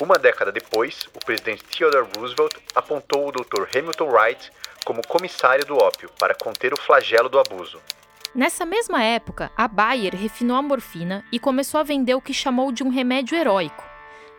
Uma 0.00 0.18
década 0.18 0.50
depois, 0.50 1.06
o 1.14 1.18
presidente 1.22 1.62
Theodore 1.64 2.08
Roosevelt 2.16 2.54
apontou 2.74 3.28
o 3.28 3.32
Dr. 3.32 3.68
Hamilton 3.76 4.08
Wright 4.08 4.50
como 4.82 5.06
comissário 5.06 5.66
do 5.66 5.76
ópio 5.76 6.10
para 6.18 6.34
conter 6.34 6.72
o 6.72 6.80
flagelo 6.80 7.28
do 7.28 7.38
abuso. 7.38 7.78
Nessa 8.34 8.64
mesma 8.64 9.02
época, 9.02 9.50
a 9.54 9.68
Bayer 9.68 10.16
refinou 10.16 10.56
a 10.56 10.62
morfina 10.62 11.22
e 11.30 11.38
começou 11.38 11.78
a 11.78 11.82
vender 11.82 12.14
o 12.14 12.20
que 12.22 12.32
chamou 12.32 12.72
de 12.72 12.82
um 12.82 12.88
remédio 12.88 13.36
heróico. 13.36 13.84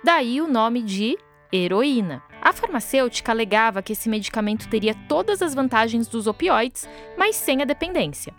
Daí 0.03 0.41
o 0.41 0.47
nome 0.47 0.81
de 0.81 1.15
heroína. 1.53 2.23
A 2.41 2.51
farmacêutica 2.51 3.31
alegava 3.31 3.83
que 3.83 3.93
esse 3.93 4.09
medicamento 4.09 4.67
teria 4.67 4.95
todas 5.07 5.43
as 5.43 5.53
vantagens 5.53 6.07
dos 6.07 6.25
opioides, 6.25 6.89
mas 7.15 7.35
sem 7.35 7.61
a 7.61 7.65
dependência. 7.65 8.33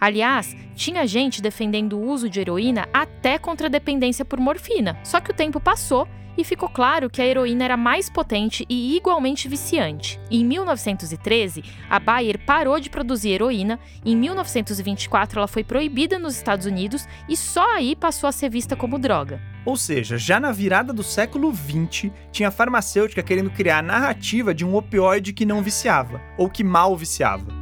Aliás, 0.00 0.54
tinha 0.74 1.06
gente 1.06 1.40
defendendo 1.40 1.98
o 1.98 2.06
uso 2.06 2.28
de 2.28 2.40
heroína 2.40 2.88
até 2.92 3.38
contra 3.38 3.66
a 3.66 3.70
dependência 3.70 4.24
por 4.24 4.38
morfina, 4.38 4.98
só 5.02 5.20
que 5.20 5.30
o 5.30 5.34
tempo 5.34 5.58
passou 5.58 6.06
e 6.36 6.44
ficou 6.44 6.68
claro 6.68 7.08
que 7.08 7.22
a 7.22 7.26
heroína 7.26 7.64
era 7.64 7.76
mais 7.76 8.10
potente 8.10 8.64
e 8.68 8.96
igualmente 8.96 9.48
viciante. 9.48 10.20
Em 10.30 10.44
1913, 10.44 11.64
a 11.88 11.98
Bayer 11.98 12.38
parou 12.44 12.78
de 12.78 12.90
produzir 12.90 13.30
heroína, 13.30 13.78
em 14.04 14.14
1924 14.14 15.38
ela 15.38 15.48
foi 15.48 15.64
proibida 15.64 16.18
nos 16.18 16.36
Estados 16.36 16.66
Unidos 16.66 17.08
e 17.28 17.36
só 17.36 17.74
aí 17.74 17.96
passou 17.96 18.28
a 18.28 18.32
ser 18.32 18.50
vista 18.50 18.76
como 18.76 18.98
droga. 18.98 19.40
Ou 19.64 19.76
seja, 19.76 20.16
já 20.16 20.38
na 20.38 20.52
virada 20.52 20.92
do 20.92 21.02
século 21.02 21.52
XX, 21.52 22.10
tinha 22.30 22.50
farmacêutica 22.50 23.22
querendo 23.22 23.50
criar 23.50 23.78
a 23.78 23.82
narrativa 23.82 24.54
de 24.54 24.64
um 24.64 24.76
opioide 24.76 25.32
que 25.32 25.46
não 25.46 25.62
viciava, 25.62 26.20
ou 26.36 26.48
que 26.48 26.62
mal 26.62 26.96
viciava. 26.96 27.55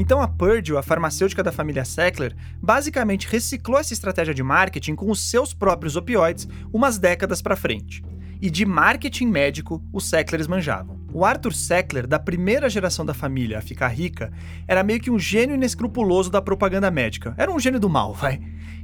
Então 0.00 0.22
a 0.22 0.26
Purdue, 0.26 0.78
a 0.78 0.82
farmacêutica 0.82 1.42
da 1.42 1.52
família 1.52 1.84
Sackler, 1.84 2.34
basicamente 2.58 3.28
reciclou 3.28 3.78
essa 3.78 3.92
estratégia 3.92 4.32
de 4.32 4.42
marketing 4.42 4.94
com 4.94 5.10
os 5.10 5.20
seus 5.20 5.52
próprios 5.52 5.94
opioides 5.94 6.48
umas 6.72 6.96
décadas 6.96 7.42
para 7.42 7.54
frente. 7.54 8.02
E 8.40 8.48
de 8.48 8.64
marketing 8.64 9.26
médico, 9.26 9.84
os 9.92 10.08
Sacklers 10.08 10.46
manjavam. 10.46 10.98
O 11.12 11.22
Arthur 11.22 11.52
Sackler, 11.52 12.06
da 12.06 12.18
primeira 12.18 12.70
geração 12.70 13.04
da 13.04 13.12
família 13.12 13.58
a 13.58 13.60
ficar 13.60 13.88
rica, 13.88 14.32
era 14.66 14.82
meio 14.82 15.00
que 15.00 15.10
um 15.10 15.18
gênio 15.18 15.54
inescrupuloso 15.54 16.30
da 16.30 16.40
propaganda 16.40 16.90
médica. 16.90 17.34
Era 17.36 17.52
um 17.52 17.60
gênio 17.60 17.78
do 17.78 17.90
mal, 17.90 18.14
vai. 18.14 18.40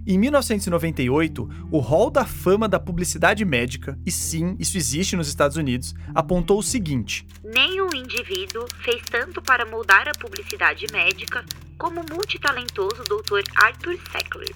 Em 0.08 0.16
1998, 0.18 1.50
o 1.68 1.80
Hall 1.80 2.12
da 2.12 2.24
Fama 2.24 2.68
da 2.68 2.78
Publicidade 2.78 3.44
Médica, 3.44 3.98
e 4.06 4.10
sim, 4.12 4.54
isso 4.56 4.76
existe 4.76 5.16
nos 5.16 5.26
Estados 5.26 5.56
Unidos, 5.56 5.96
apontou 6.14 6.60
o 6.60 6.62
seguinte: 6.62 7.26
Nenhum 7.42 7.88
indivíduo 7.92 8.68
fez 8.84 9.02
tanto 9.10 9.42
para 9.42 9.66
moldar 9.66 10.06
a 10.06 10.12
publicidade 10.12 10.86
médica 10.92 11.44
como 11.76 12.02
o 12.02 12.04
multitalentoso 12.08 13.02
Dr. 13.02 13.42
Arthur 13.56 13.98
Sackler. 14.12 14.54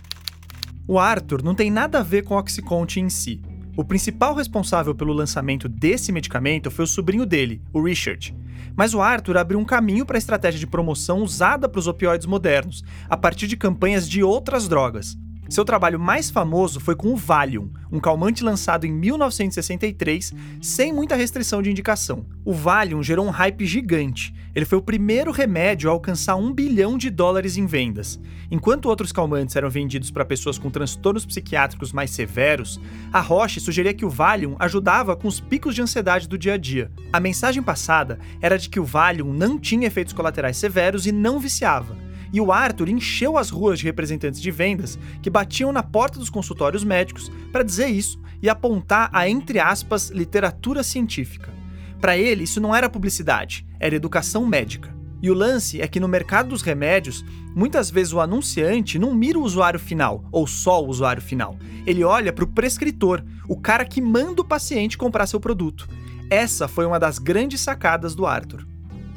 O 0.86 1.00
Arthur 1.00 1.42
não 1.42 1.56
tem 1.56 1.68
nada 1.68 1.98
a 1.98 2.02
ver 2.04 2.22
com 2.22 2.34
o 2.34 2.38
Oxycontin 2.38 3.00
em 3.00 3.10
si. 3.10 3.42
O 3.76 3.84
principal 3.84 4.36
responsável 4.36 4.94
pelo 4.94 5.12
lançamento 5.12 5.68
desse 5.68 6.12
medicamento 6.12 6.70
foi 6.70 6.84
o 6.84 6.88
sobrinho 6.88 7.26
dele, 7.26 7.60
o 7.72 7.82
Richard. 7.82 8.36
Mas 8.76 8.94
o 8.94 9.00
Arthur 9.00 9.36
abriu 9.36 9.58
um 9.58 9.64
caminho 9.64 10.06
para 10.06 10.16
a 10.16 10.18
estratégia 10.18 10.60
de 10.60 10.66
promoção 10.66 11.18
usada 11.22 11.68
para 11.68 11.80
os 11.80 11.88
opioides 11.88 12.26
modernos, 12.26 12.84
a 13.08 13.16
partir 13.16 13.48
de 13.48 13.56
campanhas 13.56 14.08
de 14.08 14.22
outras 14.22 14.68
drogas. 14.68 15.18
Seu 15.50 15.64
trabalho 15.64 15.98
mais 15.98 16.30
famoso 16.30 16.78
foi 16.78 16.94
com 16.94 17.08
o 17.08 17.16
Valium, 17.16 17.70
um 17.90 17.98
calmante 17.98 18.44
lançado 18.44 18.86
em 18.86 18.92
1963 18.92 20.32
sem 20.62 20.92
muita 20.92 21.16
restrição 21.16 21.60
de 21.60 21.68
indicação. 21.68 22.24
O 22.44 22.54
Valium 22.54 23.02
gerou 23.02 23.26
um 23.26 23.30
hype 23.30 23.66
gigante. 23.66 24.32
Ele 24.54 24.64
foi 24.64 24.78
o 24.78 24.82
primeiro 24.82 25.32
remédio 25.32 25.90
a 25.90 25.92
alcançar 25.92 26.36
um 26.36 26.52
bilhão 26.52 26.96
de 26.96 27.10
dólares 27.10 27.56
em 27.56 27.66
vendas. 27.66 28.20
Enquanto 28.48 28.86
outros 28.86 29.10
calmantes 29.10 29.56
eram 29.56 29.68
vendidos 29.68 30.12
para 30.12 30.24
pessoas 30.24 30.56
com 30.56 30.70
transtornos 30.70 31.26
psiquiátricos 31.26 31.92
mais 31.92 32.12
severos, 32.12 32.80
a 33.12 33.18
Roche 33.18 33.58
sugeria 33.58 33.92
que 33.92 34.04
o 34.04 34.10
Valium 34.10 34.54
ajudava 34.56 35.16
com 35.16 35.26
os 35.26 35.40
picos 35.40 35.74
de 35.74 35.82
ansiedade 35.82 36.28
do 36.28 36.38
dia 36.38 36.54
a 36.54 36.56
dia. 36.56 36.92
A 37.12 37.18
mensagem 37.18 37.60
passada 37.60 38.20
era 38.40 38.56
de 38.56 38.68
que 38.68 38.78
o 38.78 38.84
Valium 38.84 39.32
não 39.32 39.58
tinha 39.58 39.88
efeitos 39.88 40.12
colaterais 40.12 40.56
severos 40.56 41.06
e 41.06 41.12
não 41.12 41.40
viciava 41.40 42.09
e 42.32 42.40
o 42.40 42.52
Arthur 42.52 42.88
encheu 42.88 43.36
as 43.36 43.50
ruas 43.50 43.78
de 43.78 43.84
representantes 43.84 44.40
de 44.40 44.50
vendas 44.50 44.98
que 45.22 45.30
batiam 45.30 45.72
na 45.72 45.82
porta 45.82 46.18
dos 46.18 46.30
consultórios 46.30 46.84
médicos 46.84 47.30
para 47.52 47.64
dizer 47.64 47.88
isso 47.88 48.20
e 48.42 48.48
apontar 48.48 49.10
a, 49.12 49.28
entre 49.28 49.58
aspas, 49.58 50.10
literatura 50.10 50.82
científica. 50.82 51.52
Para 52.00 52.16
ele, 52.16 52.44
isso 52.44 52.60
não 52.60 52.74
era 52.74 52.88
publicidade, 52.88 53.66
era 53.78 53.94
educação 53.94 54.46
médica. 54.46 54.94
E 55.22 55.30
o 55.30 55.34
lance 55.34 55.82
é 55.82 55.86
que 55.86 56.00
no 56.00 56.08
mercado 56.08 56.48
dos 56.48 56.62
remédios, 56.62 57.22
muitas 57.54 57.90
vezes 57.90 58.12
o 58.14 58.20
anunciante 58.20 58.98
não 58.98 59.14
mira 59.14 59.38
o 59.38 59.42
usuário 59.42 59.78
final, 59.78 60.24
ou 60.32 60.46
só 60.46 60.82
o 60.82 60.88
usuário 60.88 61.20
final. 61.20 61.58
Ele 61.86 62.02
olha 62.02 62.32
para 62.32 62.44
o 62.44 62.48
prescritor, 62.48 63.22
o 63.46 63.56
cara 63.56 63.84
que 63.84 64.00
manda 64.00 64.40
o 64.40 64.44
paciente 64.44 64.96
comprar 64.96 65.26
seu 65.26 65.38
produto. 65.38 65.86
Essa 66.30 66.66
foi 66.66 66.86
uma 66.86 66.98
das 66.98 67.18
grandes 67.18 67.60
sacadas 67.60 68.14
do 68.14 68.24
Arthur. 68.24 68.69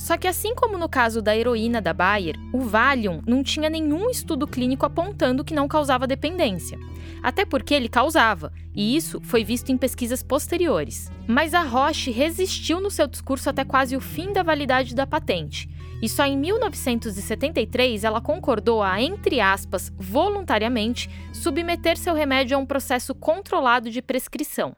Só 0.04 0.18
que 0.18 0.28
assim 0.28 0.54
como 0.54 0.78
no 0.78 0.90
caso 0.90 1.22
da 1.22 1.34
heroína 1.34 1.80
da 1.80 1.94
Bayer, 1.94 2.36
o 2.52 2.60
Valium 2.60 3.22
não 3.26 3.42
tinha 3.42 3.70
nenhum 3.70 4.10
estudo 4.10 4.46
clínico 4.46 4.86
apontando 4.86 5.46
que 5.46 5.54
não 5.54 5.66
causava 5.66 6.06
dependência. 6.06 6.78
Até 7.24 7.46
porque 7.46 7.74
ele 7.74 7.88
causava, 7.88 8.52
e 8.76 8.98
isso 8.98 9.22
foi 9.22 9.46
visto 9.46 9.72
em 9.72 9.78
pesquisas 9.78 10.22
posteriores. 10.22 11.10
Mas 11.26 11.54
a 11.54 11.62
Roche 11.62 12.12
resistiu 12.12 12.82
no 12.82 12.92
seu 12.92 13.08
discurso 13.08 13.50
até 13.50 13.64
quase 13.64 13.96
o 13.96 14.02
fim 14.02 14.34
da 14.34 14.44
validade 14.44 14.94
da 14.94 15.08
patente. 15.08 15.70
E 16.02 16.10
só 16.10 16.26
em 16.26 16.38
1973 16.38 18.04
ela 18.04 18.20
concordou 18.20 18.84
a, 18.84 19.02
entre 19.02 19.40
aspas, 19.40 19.90
voluntariamente, 19.98 21.10
submeter 21.32 21.96
seu 21.96 22.14
remédio 22.14 22.58
a 22.58 22.60
um 22.60 22.66
processo 22.66 23.16
controlado 23.16 23.90
de 23.90 24.02
prescrição. 24.02 24.76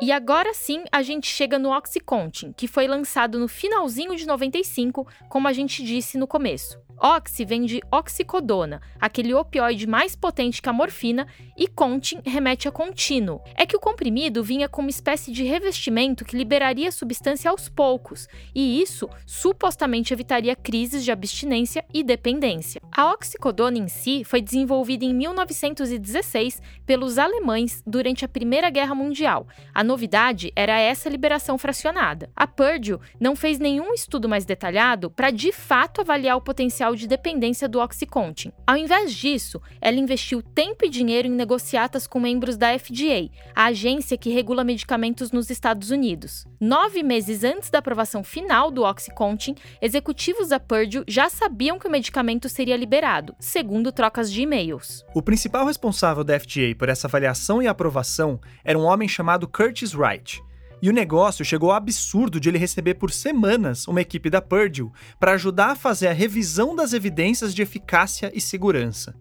E 0.00 0.12
agora 0.12 0.52
sim 0.52 0.84
a 0.92 1.02
gente 1.02 1.26
chega 1.26 1.58
no 1.58 1.70
Oxycontin, 1.70 2.52
que 2.52 2.68
foi 2.68 2.86
lançado 2.86 3.38
no 3.38 3.48
finalzinho 3.48 4.14
de 4.14 4.26
95, 4.26 5.06
como 5.28 5.48
a 5.48 5.52
gente 5.52 5.82
disse 5.82 6.18
no 6.18 6.26
começo. 6.26 6.78
Oxy 7.00 7.44
vem 7.44 7.64
de 7.64 7.80
oxicodona, 7.90 8.80
aquele 9.00 9.34
opioide 9.34 9.86
mais 9.86 10.16
potente 10.16 10.62
que 10.62 10.68
a 10.68 10.72
morfina, 10.72 11.26
e 11.56 11.68
Contin 11.68 12.20
remete 12.24 12.68
a 12.68 12.72
contínuo. 12.72 13.40
É 13.54 13.66
que 13.66 13.76
o 13.76 13.80
comprimido 13.80 14.42
vinha 14.42 14.68
com 14.68 14.80
uma 14.80 14.90
espécie 14.90 15.30
de 15.30 15.44
revestimento 15.44 16.24
que 16.24 16.36
liberaria 16.36 16.88
a 16.88 16.92
substância 16.92 17.50
aos 17.50 17.68
poucos, 17.68 18.26
e 18.54 18.80
isso 18.80 19.08
supostamente 19.26 20.12
evitaria 20.12 20.56
crises 20.56 21.04
de 21.04 21.10
abstinência 21.10 21.84
e 21.92 22.02
dependência. 22.02 22.80
A 22.96 23.12
oxicodona 23.12 23.78
em 23.78 23.88
si 23.88 24.24
foi 24.24 24.40
desenvolvida 24.40 25.04
em 25.04 25.14
1916 25.14 26.62
pelos 26.86 27.18
alemães 27.18 27.82
durante 27.86 28.24
a 28.24 28.28
Primeira 28.28 28.70
Guerra 28.70 28.94
Mundial. 28.94 29.46
A 29.74 29.84
novidade 29.84 30.52
era 30.56 30.78
essa 30.78 31.08
liberação 31.08 31.58
fracionada. 31.58 32.30
A 32.34 32.46
Purdue 32.46 32.98
não 33.20 33.36
fez 33.36 33.58
nenhum 33.58 33.92
estudo 33.92 34.28
mais 34.28 34.44
detalhado 34.44 35.10
para 35.10 35.30
de 35.30 35.52
fato 35.52 36.00
avaliar 36.00 36.36
o 36.36 36.40
potencial 36.40 36.85
potencial 36.86 36.94
de 36.94 37.06
dependência 37.06 37.68
do 37.68 37.80
Oxycontin. 37.80 38.52
Ao 38.66 38.76
invés 38.76 39.12
disso, 39.12 39.60
ela 39.80 39.96
investiu 39.96 40.42
tempo 40.42 40.84
e 40.84 40.88
dinheiro 40.88 41.26
em 41.26 41.32
negociatas 41.32 42.06
com 42.06 42.20
membros 42.20 42.56
da 42.56 42.78
FDA, 42.78 43.30
a 43.54 43.66
agência 43.66 44.16
que 44.16 44.30
regula 44.30 44.62
medicamentos 44.62 45.32
nos 45.32 45.50
Estados 45.50 45.90
Unidos. 45.90 46.46
Nove 46.60 47.02
meses 47.02 47.42
antes 47.42 47.70
da 47.70 47.78
aprovação 47.78 48.22
final 48.22 48.70
do 48.70 48.82
Oxycontin, 48.82 49.54
executivos 49.80 50.48
da 50.48 50.60
Purdue 50.60 51.04
já 51.08 51.28
sabiam 51.28 51.78
que 51.78 51.88
o 51.88 51.90
medicamento 51.90 52.48
seria 52.48 52.76
liberado, 52.76 53.34
segundo 53.40 53.90
trocas 53.90 54.30
de 54.30 54.42
e-mails. 54.42 55.04
O 55.14 55.22
principal 55.22 55.66
responsável 55.66 56.22
da 56.22 56.38
FDA 56.38 56.74
por 56.78 56.88
essa 56.88 57.06
avaliação 57.06 57.62
e 57.62 57.66
aprovação 57.66 58.40
era 58.64 58.78
um 58.78 58.84
homem 58.84 59.08
chamado 59.08 59.48
Curtis 59.48 59.94
Wright. 59.94 60.42
E 60.86 60.88
o 60.88 60.92
negócio 60.92 61.44
chegou 61.44 61.72
ao 61.72 61.76
absurdo 61.78 62.38
de 62.38 62.48
ele 62.48 62.58
receber 62.58 62.94
por 62.94 63.10
semanas 63.10 63.88
uma 63.88 64.00
equipe 64.00 64.30
da 64.30 64.40
Purdue 64.40 64.92
para 65.18 65.32
ajudar 65.32 65.72
a 65.72 65.74
fazer 65.74 66.06
a 66.06 66.12
revisão 66.12 66.76
das 66.76 66.92
evidências 66.92 67.52
de 67.52 67.60
eficácia 67.60 68.30
e 68.32 68.40
segurança. 68.40 69.12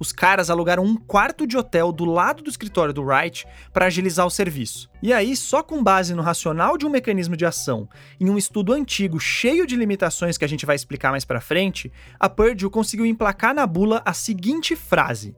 Os 0.00 0.10
caras 0.10 0.50
alugaram 0.50 0.82
um 0.82 0.96
quarto 0.96 1.46
de 1.46 1.56
hotel 1.56 1.92
do 1.92 2.04
lado 2.04 2.42
do 2.42 2.50
escritório 2.50 2.92
do 2.92 3.04
Wright 3.04 3.46
para 3.72 3.86
agilizar 3.86 4.26
o 4.26 4.30
serviço. 4.30 4.90
E 5.00 5.12
aí, 5.12 5.36
só 5.36 5.62
com 5.62 5.80
base 5.80 6.12
no 6.12 6.22
racional 6.22 6.76
de 6.76 6.86
um 6.86 6.90
mecanismo 6.90 7.36
de 7.36 7.46
ação, 7.46 7.88
em 8.18 8.28
um 8.28 8.36
estudo 8.36 8.72
antigo 8.72 9.20
cheio 9.20 9.64
de 9.64 9.76
limitações 9.76 10.36
que 10.36 10.44
a 10.44 10.48
gente 10.48 10.66
vai 10.66 10.74
explicar 10.74 11.12
mais 11.12 11.24
para 11.24 11.40
frente, 11.40 11.92
a 12.18 12.28
Purdue 12.28 12.68
conseguiu 12.68 13.06
emplacar 13.06 13.54
na 13.54 13.64
bula 13.64 14.02
a 14.04 14.12
seguinte 14.12 14.74
frase: 14.74 15.36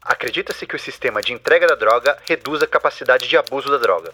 Acredita-se 0.00 0.64
que 0.68 0.76
o 0.76 0.78
sistema 0.78 1.20
de 1.20 1.32
entrega 1.32 1.66
da 1.66 1.74
droga 1.74 2.16
reduz 2.28 2.62
a 2.62 2.66
capacidade 2.68 3.26
de 3.26 3.36
abuso 3.36 3.68
da 3.68 3.78
droga. 3.78 4.12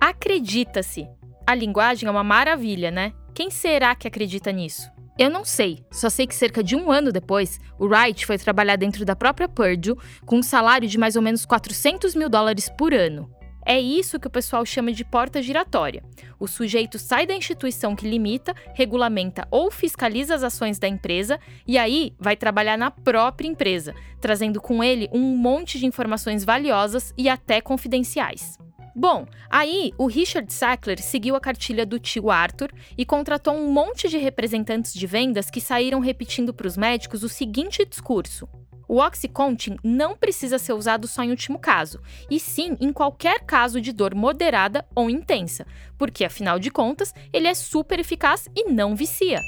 Acredita-se. 0.00 1.08
A 1.46 1.54
linguagem 1.54 2.08
é 2.08 2.10
uma 2.10 2.24
maravilha, 2.24 2.90
né? 2.90 3.12
Quem 3.34 3.50
será 3.50 3.94
que 3.94 4.08
acredita 4.08 4.52
nisso? 4.52 4.90
Eu 5.16 5.30
não 5.30 5.44
sei, 5.44 5.84
só 5.92 6.10
sei 6.10 6.26
que 6.26 6.34
cerca 6.34 6.62
de 6.62 6.74
um 6.74 6.90
ano 6.90 7.12
depois, 7.12 7.60
o 7.78 7.86
Wright 7.86 8.26
foi 8.26 8.36
trabalhar 8.36 8.74
dentro 8.74 9.04
da 9.04 9.14
própria 9.14 9.48
Purdue 9.48 9.96
com 10.26 10.38
um 10.38 10.42
salário 10.42 10.88
de 10.88 10.98
mais 10.98 11.14
ou 11.14 11.22
menos 11.22 11.46
400 11.46 12.16
mil 12.16 12.28
dólares 12.28 12.68
por 12.68 12.92
ano. 12.92 13.30
É 13.66 13.80
isso 13.80 14.20
que 14.20 14.26
o 14.26 14.30
pessoal 14.30 14.66
chama 14.66 14.92
de 14.92 15.04
porta 15.04 15.40
giratória. 15.40 16.02
O 16.38 16.46
sujeito 16.46 16.98
sai 16.98 17.26
da 17.26 17.34
instituição 17.34 17.96
que 17.96 18.08
limita, 18.08 18.54
regulamenta 18.74 19.46
ou 19.50 19.70
fiscaliza 19.70 20.34
as 20.34 20.42
ações 20.42 20.78
da 20.78 20.86
empresa 20.86 21.38
e 21.66 21.78
aí 21.78 22.12
vai 22.18 22.36
trabalhar 22.36 22.76
na 22.76 22.90
própria 22.90 23.48
empresa, 23.48 23.94
trazendo 24.20 24.60
com 24.60 24.84
ele 24.84 25.08
um 25.12 25.36
monte 25.36 25.78
de 25.78 25.86
informações 25.86 26.44
valiosas 26.44 27.14
e 27.16 27.28
até 27.28 27.60
confidenciais. 27.60 28.58
Bom, 28.96 29.26
aí 29.50 29.92
o 29.98 30.06
Richard 30.06 30.52
Sackler 30.52 31.02
seguiu 31.02 31.34
a 31.34 31.40
cartilha 31.40 31.84
do 31.84 31.98
tio 31.98 32.30
Arthur 32.30 32.70
e 32.96 33.04
contratou 33.04 33.52
um 33.52 33.72
monte 33.72 34.08
de 34.08 34.18
representantes 34.18 34.94
de 34.94 35.04
vendas 35.04 35.50
que 35.50 35.60
saíram 35.60 35.98
repetindo 35.98 36.54
para 36.54 36.68
os 36.68 36.76
médicos 36.76 37.24
o 37.24 37.28
seguinte 37.28 37.84
discurso: 37.84 38.48
o 38.86 38.98
Oxycontin 38.98 39.76
não 39.82 40.16
precisa 40.16 40.60
ser 40.60 40.74
usado 40.74 41.08
só 41.08 41.24
em 41.24 41.30
último 41.30 41.58
caso, 41.58 42.00
e 42.30 42.38
sim 42.38 42.76
em 42.80 42.92
qualquer 42.92 43.40
caso 43.40 43.80
de 43.80 43.92
dor 43.92 44.14
moderada 44.14 44.86
ou 44.94 45.10
intensa, 45.10 45.66
porque 45.98 46.24
afinal 46.24 46.60
de 46.60 46.70
contas 46.70 47.12
ele 47.32 47.48
é 47.48 47.54
super 47.54 47.98
eficaz 47.98 48.48
e 48.54 48.70
não 48.70 48.94
vicia. 48.94 49.40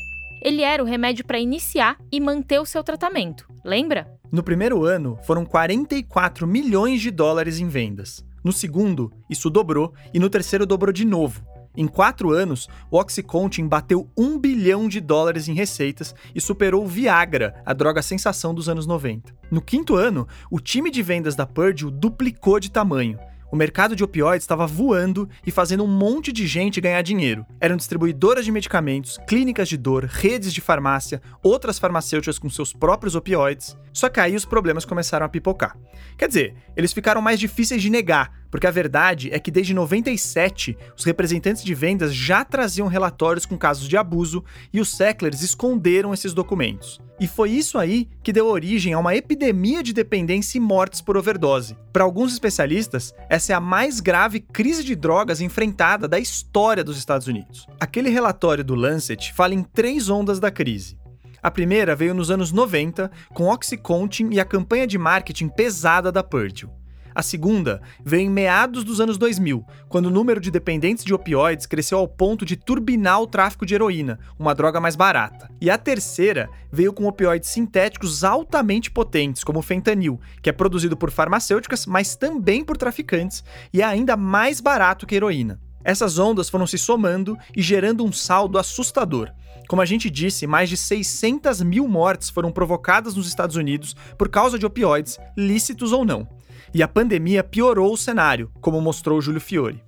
Ele 0.43 0.63
era 0.63 0.83
o 0.83 0.87
remédio 0.87 1.25
para 1.25 1.39
iniciar 1.39 1.97
e 2.11 2.21
manter 2.21 2.59
o 2.59 2.67
seu 2.67 2.83
tratamento, 2.83 3.47
lembra? 3.65 4.11
No 4.31 4.43
primeiro 4.43 4.85
ano, 4.85 5.17
foram 5.23 5.47
44 5.47 6.47
milhões 6.49 7.01
de 7.01 7.13
dólares 7.13 7.61
em 7.61 7.69
vendas. 7.69 8.25
No 8.47 8.53
segundo, 8.53 9.13
isso 9.29 9.51
dobrou, 9.51 9.93
e 10.15 10.21
no 10.21 10.31
terceiro 10.31 10.65
dobrou 10.65 10.93
de 10.93 11.05
novo. 11.05 11.45
Em 11.77 11.89
quatro 11.89 12.31
anos, 12.31 12.69
o 12.89 12.97
Oxycontin 12.97 13.67
bateu 13.67 14.09
um 14.17 14.39
bilhão 14.39 14.89
de 14.89 15.01
dólares 15.01 15.49
em 15.49 15.53
receitas 15.53 16.15
e 16.33 16.41
superou 16.41 16.85
o 16.85 16.87
Viagra, 16.87 17.61
a 17.67 17.73
droga 17.73 18.03
sensação 18.03 18.55
dos 18.55 18.69
anos 18.69 18.87
90. 18.87 19.35
No 19.51 19.61
quinto 19.61 19.97
ano, 19.97 20.29
o 20.49 20.61
time 20.61 20.93
de 20.93 21.03
vendas 21.03 21.35
da 21.35 21.45
Purdue 21.45 21.91
duplicou 21.91 22.61
de 22.61 22.71
tamanho 22.71 23.19
o 23.51 23.57
mercado 23.57 23.95
de 23.95 24.03
opioides 24.03 24.45
estava 24.45 24.67
voando 24.67 25.29
e 25.47 25.51
fazendo 25.51 25.85
um 25.85 25.87
monte 25.87 26.33
de 26.33 26.47
gente 26.47 26.81
ganhar 26.81 27.03
dinheiro. 27.03 27.47
Eram 27.61 27.77
distribuidoras 27.77 28.45
de 28.45 28.53
medicamentos, 28.53 29.19
clínicas 29.27 29.69
de 29.69 29.77
dor, 29.77 30.05
redes 30.05 30.53
de 30.53 30.61
farmácia, 30.61 31.23
outras 31.43 31.79
farmacêuticas 31.79 32.39
com 32.39 32.49
seus 32.49 32.73
próprios 32.73 33.15
opioides. 33.15 33.77
Só 33.93 34.09
que 34.09 34.21
aí 34.21 34.35
os 34.35 34.45
problemas 34.45 34.85
começaram 34.85 35.27
a 35.27 35.29
pipocar. 35.29 35.77
Quer 36.19 36.29
dizer, 36.29 36.55
eles 36.77 36.93
ficaram 36.93 37.23
mais 37.23 37.39
difíceis 37.39 37.81
de 37.81 37.91
negar, 37.91 38.33
porque 38.51 38.67
a 38.67 38.71
verdade 38.71 39.31
é 39.33 39.39
que 39.39 39.51
desde 39.51 39.75
97 39.75 40.77
os 40.97 41.05
representantes 41.05 41.63
de 41.63 41.75
vendas 41.75 42.15
já 42.15 42.45
traziam 42.45 42.89
relatórios 42.89 43.47
com 43.47 43.57
casos 43.57 43.89
de 43.89 43.97
abuso 43.97 44.45
e 44.73 44.81
os 44.81 44.97
Sacklers 44.97 45.43
esconderam 45.43 46.13
esses 46.13 46.33
documentos. 46.33 47.01
E 47.19 47.27
foi 47.27 47.51
isso 47.51 47.79
aí 47.79 48.09
que 48.23 48.33
deu 48.33 48.47
origem 48.47 48.93
a 48.93 48.99
uma 48.99 49.17
epidemia 49.17 49.83
de 49.83 49.95
dependência 49.95 50.59
e 50.59 50.61
mortes 50.61 51.01
por 51.01 51.17
overdose. 51.17 51.77
Para 51.93 52.05
alguns 52.05 52.33
especialistas, 52.33 53.15
essa 53.31 53.53
é 53.53 53.57
a 53.57 53.61
mais 53.61 54.01
grave 54.01 54.41
crise 54.41 54.85
de 54.85 54.95
drogas 54.95 55.41
enfrentada 55.41 56.07
da 56.07 56.19
história 56.19 56.85
dos 56.85 56.99
Estados 56.99 57.27
Unidos. 57.27 57.67
Aquele 57.81 58.11
relatório 58.11 58.63
do 58.63 58.75
Lancet 58.75 59.33
fala 59.33 59.55
em 59.55 59.63
três 59.63 60.11
ondas 60.11 60.39
da 60.39 60.51
crise. 60.51 60.99
A 61.43 61.51
primeira 61.51 61.95
veio 61.95 62.13
nos 62.13 62.31
anos 62.31 62.51
90, 62.51 63.11
com 63.33 63.49
Oxycontin 63.49 64.31
e 64.33 64.41
a 64.41 64.45
campanha 64.45 64.87
de 64.87 64.99
marketing 64.99 65.49
pesada 65.49 66.11
da 66.11 66.23
Purdue. 66.23 66.69
A 67.17 67.23
segunda 67.23 67.81
veio 68.05 68.27
em 68.27 68.31
meados 68.31 68.85
dos 68.85 69.01
anos 69.01 69.17
2000, 69.17 69.65
quando 69.89 70.05
o 70.05 70.11
número 70.11 70.39
de 70.39 70.51
dependentes 70.51 71.03
de 71.03 71.15
opioides 71.15 71.65
cresceu 71.65 71.97
ao 71.97 72.07
ponto 72.07 72.45
de 72.45 72.57
turbinar 72.57 73.23
o 73.23 73.27
tráfico 73.27 73.65
de 73.65 73.75
heroína, 73.75 74.19
uma 74.39 74.55
droga 74.55 74.83
mais 74.83 74.95
barata. 74.95 75.51
E 75.59 75.71
a 75.71 75.79
terceira 75.79 76.51
veio 76.71 76.93
com 76.93 77.07
opioides 77.07 77.49
sintéticos 77.49 78.23
altamente 78.23 78.91
potentes, 78.91 79.43
como 79.43 79.61
o 79.61 79.63
fentanil, 79.63 80.21
que 80.43 80.51
é 80.51 80.53
produzido 80.53 80.95
por 80.95 81.11
farmacêuticas, 81.11 81.87
mas 81.87 82.17
também 82.17 82.63
por 82.63 82.77
traficantes, 82.77 83.43
e 83.73 83.81
é 83.81 83.85
ainda 83.87 84.15
mais 84.15 84.61
barato 84.61 85.07
que 85.07 85.15
a 85.15 85.17
heroína. 85.17 85.59
Essas 85.83 86.19
ondas 86.19 86.51
foram 86.51 86.67
se 86.67 86.77
somando 86.77 87.35
e 87.57 87.63
gerando 87.63 88.05
um 88.05 88.13
saldo 88.13 88.59
assustador. 88.59 89.33
Como 89.69 89.81
a 89.81 89.87
gente 89.87 90.11
disse, 90.11 90.47
mais 90.47 90.69
de 90.69 90.77
600 90.77 91.63
mil 91.63 91.89
mortes 91.89 92.29
foram 92.29 92.53
provocadas 92.53 93.17
nos 93.17 93.27
Estados 93.27 93.57
Unidos 93.57 93.97
por 94.19 94.29
causa 94.29 94.59
de 94.59 94.67
opioides, 94.67 95.19
lícitos 95.35 95.93
ou 95.93 96.05
não. 96.05 96.29
E 96.77 96.83
a 96.83 96.87
pandemia 96.87 97.43
piorou 97.43 97.91
o 97.91 97.97
cenário, 97.97 98.51
como 98.61 98.79
mostrou 98.83 99.19
Júlio 99.19 99.41
Fiore. 99.41 99.83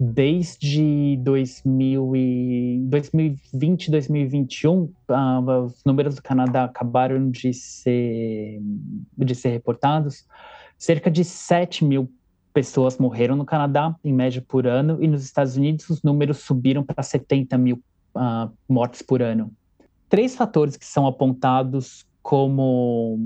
Desde 0.00 1.18
2000 1.22 2.16
e 2.16 2.78
2020, 2.84 3.90
2021, 3.90 4.74
uh, 4.74 4.90
os 5.66 5.84
números 5.84 6.14
do 6.14 6.22
Canadá 6.22 6.64
acabaram 6.64 7.30
de 7.30 7.52
ser, 7.52 8.58
de 9.18 9.34
ser 9.34 9.50
reportados. 9.50 10.26
Cerca 10.78 11.10
de 11.10 11.24
7 11.24 11.84
mil 11.84 12.10
pessoas 12.54 12.96
morreram 12.96 13.36
no 13.36 13.44
Canadá, 13.44 13.94
em 14.02 14.14
média 14.14 14.42
por 14.48 14.66
ano, 14.66 14.96
e 14.98 15.06
nos 15.06 15.22
Estados 15.22 15.58
Unidos 15.58 15.90
os 15.90 16.02
números 16.02 16.38
subiram 16.38 16.82
para 16.82 17.02
70 17.02 17.58
mil 17.58 17.82
uh, 18.16 18.50
mortes 18.66 19.02
por 19.02 19.20
ano. 19.20 19.52
Três 20.08 20.34
fatores 20.34 20.78
que 20.78 20.86
são 20.86 21.06
apontados 21.06 22.06
como 22.22 23.18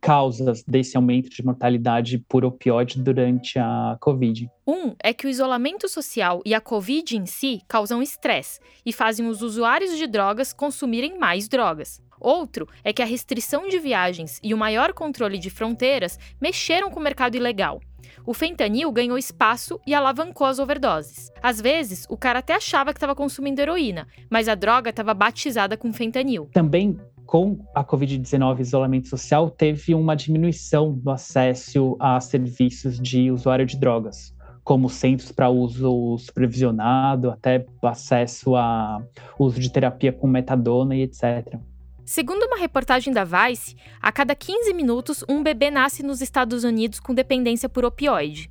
causas 0.00 0.62
desse 0.64 0.96
aumento 0.96 1.30
de 1.30 1.44
mortalidade 1.44 2.18
por 2.28 2.44
opioide 2.44 3.00
durante 3.00 3.58
a 3.58 3.96
Covid. 4.00 4.48
Um 4.66 4.94
é 5.02 5.12
que 5.12 5.26
o 5.26 5.30
isolamento 5.30 5.88
social 5.88 6.40
e 6.44 6.54
a 6.54 6.60
Covid 6.60 7.16
em 7.16 7.26
si 7.26 7.60
causam 7.68 8.02
estresse 8.02 8.60
e 8.84 8.92
fazem 8.92 9.26
os 9.26 9.42
usuários 9.42 9.96
de 9.96 10.06
drogas 10.06 10.52
consumirem 10.52 11.18
mais 11.18 11.48
drogas. 11.48 12.00
Outro 12.20 12.68
é 12.84 12.92
que 12.92 13.02
a 13.02 13.06
restrição 13.06 13.68
de 13.68 13.78
viagens 13.78 14.38
e 14.42 14.52
o 14.52 14.58
maior 14.58 14.92
controle 14.92 15.38
de 15.38 15.48
fronteiras 15.48 16.18
mexeram 16.40 16.90
com 16.90 17.00
o 17.00 17.02
mercado 17.02 17.36
ilegal. 17.36 17.80
O 18.26 18.34
fentanil 18.34 18.92
ganhou 18.92 19.16
espaço 19.16 19.80
e 19.86 19.94
alavancou 19.94 20.46
as 20.46 20.58
overdoses. 20.58 21.30
Às 21.42 21.60
vezes, 21.60 22.06
o 22.08 22.16
cara 22.16 22.40
até 22.40 22.54
achava 22.54 22.92
que 22.92 22.98
estava 22.98 23.14
consumindo 23.14 23.60
heroína, 23.60 24.06
mas 24.28 24.48
a 24.48 24.54
droga 24.54 24.90
estava 24.90 25.14
batizada 25.14 25.76
com 25.76 25.92
fentanil. 25.92 26.48
Também 26.52 27.00
com 27.30 27.64
a 27.72 27.84
Covid-19 27.84 28.58
isolamento 28.58 29.06
social, 29.06 29.48
teve 29.48 29.94
uma 29.94 30.16
diminuição 30.16 30.92
do 30.92 31.12
acesso 31.12 31.96
a 32.00 32.20
serviços 32.20 32.98
de 32.98 33.30
usuário 33.30 33.64
de 33.64 33.78
drogas, 33.78 34.34
como 34.64 34.90
centros 34.90 35.30
para 35.30 35.48
uso 35.48 36.18
supervisionado, 36.18 37.30
até 37.30 37.64
acesso 37.84 38.56
a 38.56 39.00
uso 39.38 39.60
de 39.60 39.70
terapia 39.70 40.12
com 40.12 40.26
metadona 40.26 40.96
e 40.96 41.02
etc. 41.02 41.56
Segundo 42.04 42.42
uma 42.46 42.58
reportagem 42.58 43.12
da 43.12 43.22
Vice, 43.22 43.76
a 44.02 44.10
cada 44.10 44.34
15 44.34 44.74
minutos 44.74 45.24
um 45.28 45.40
bebê 45.40 45.70
nasce 45.70 46.02
nos 46.02 46.20
Estados 46.20 46.64
Unidos 46.64 46.98
com 46.98 47.14
dependência 47.14 47.68
por 47.68 47.84
opioide. 47.84 48.50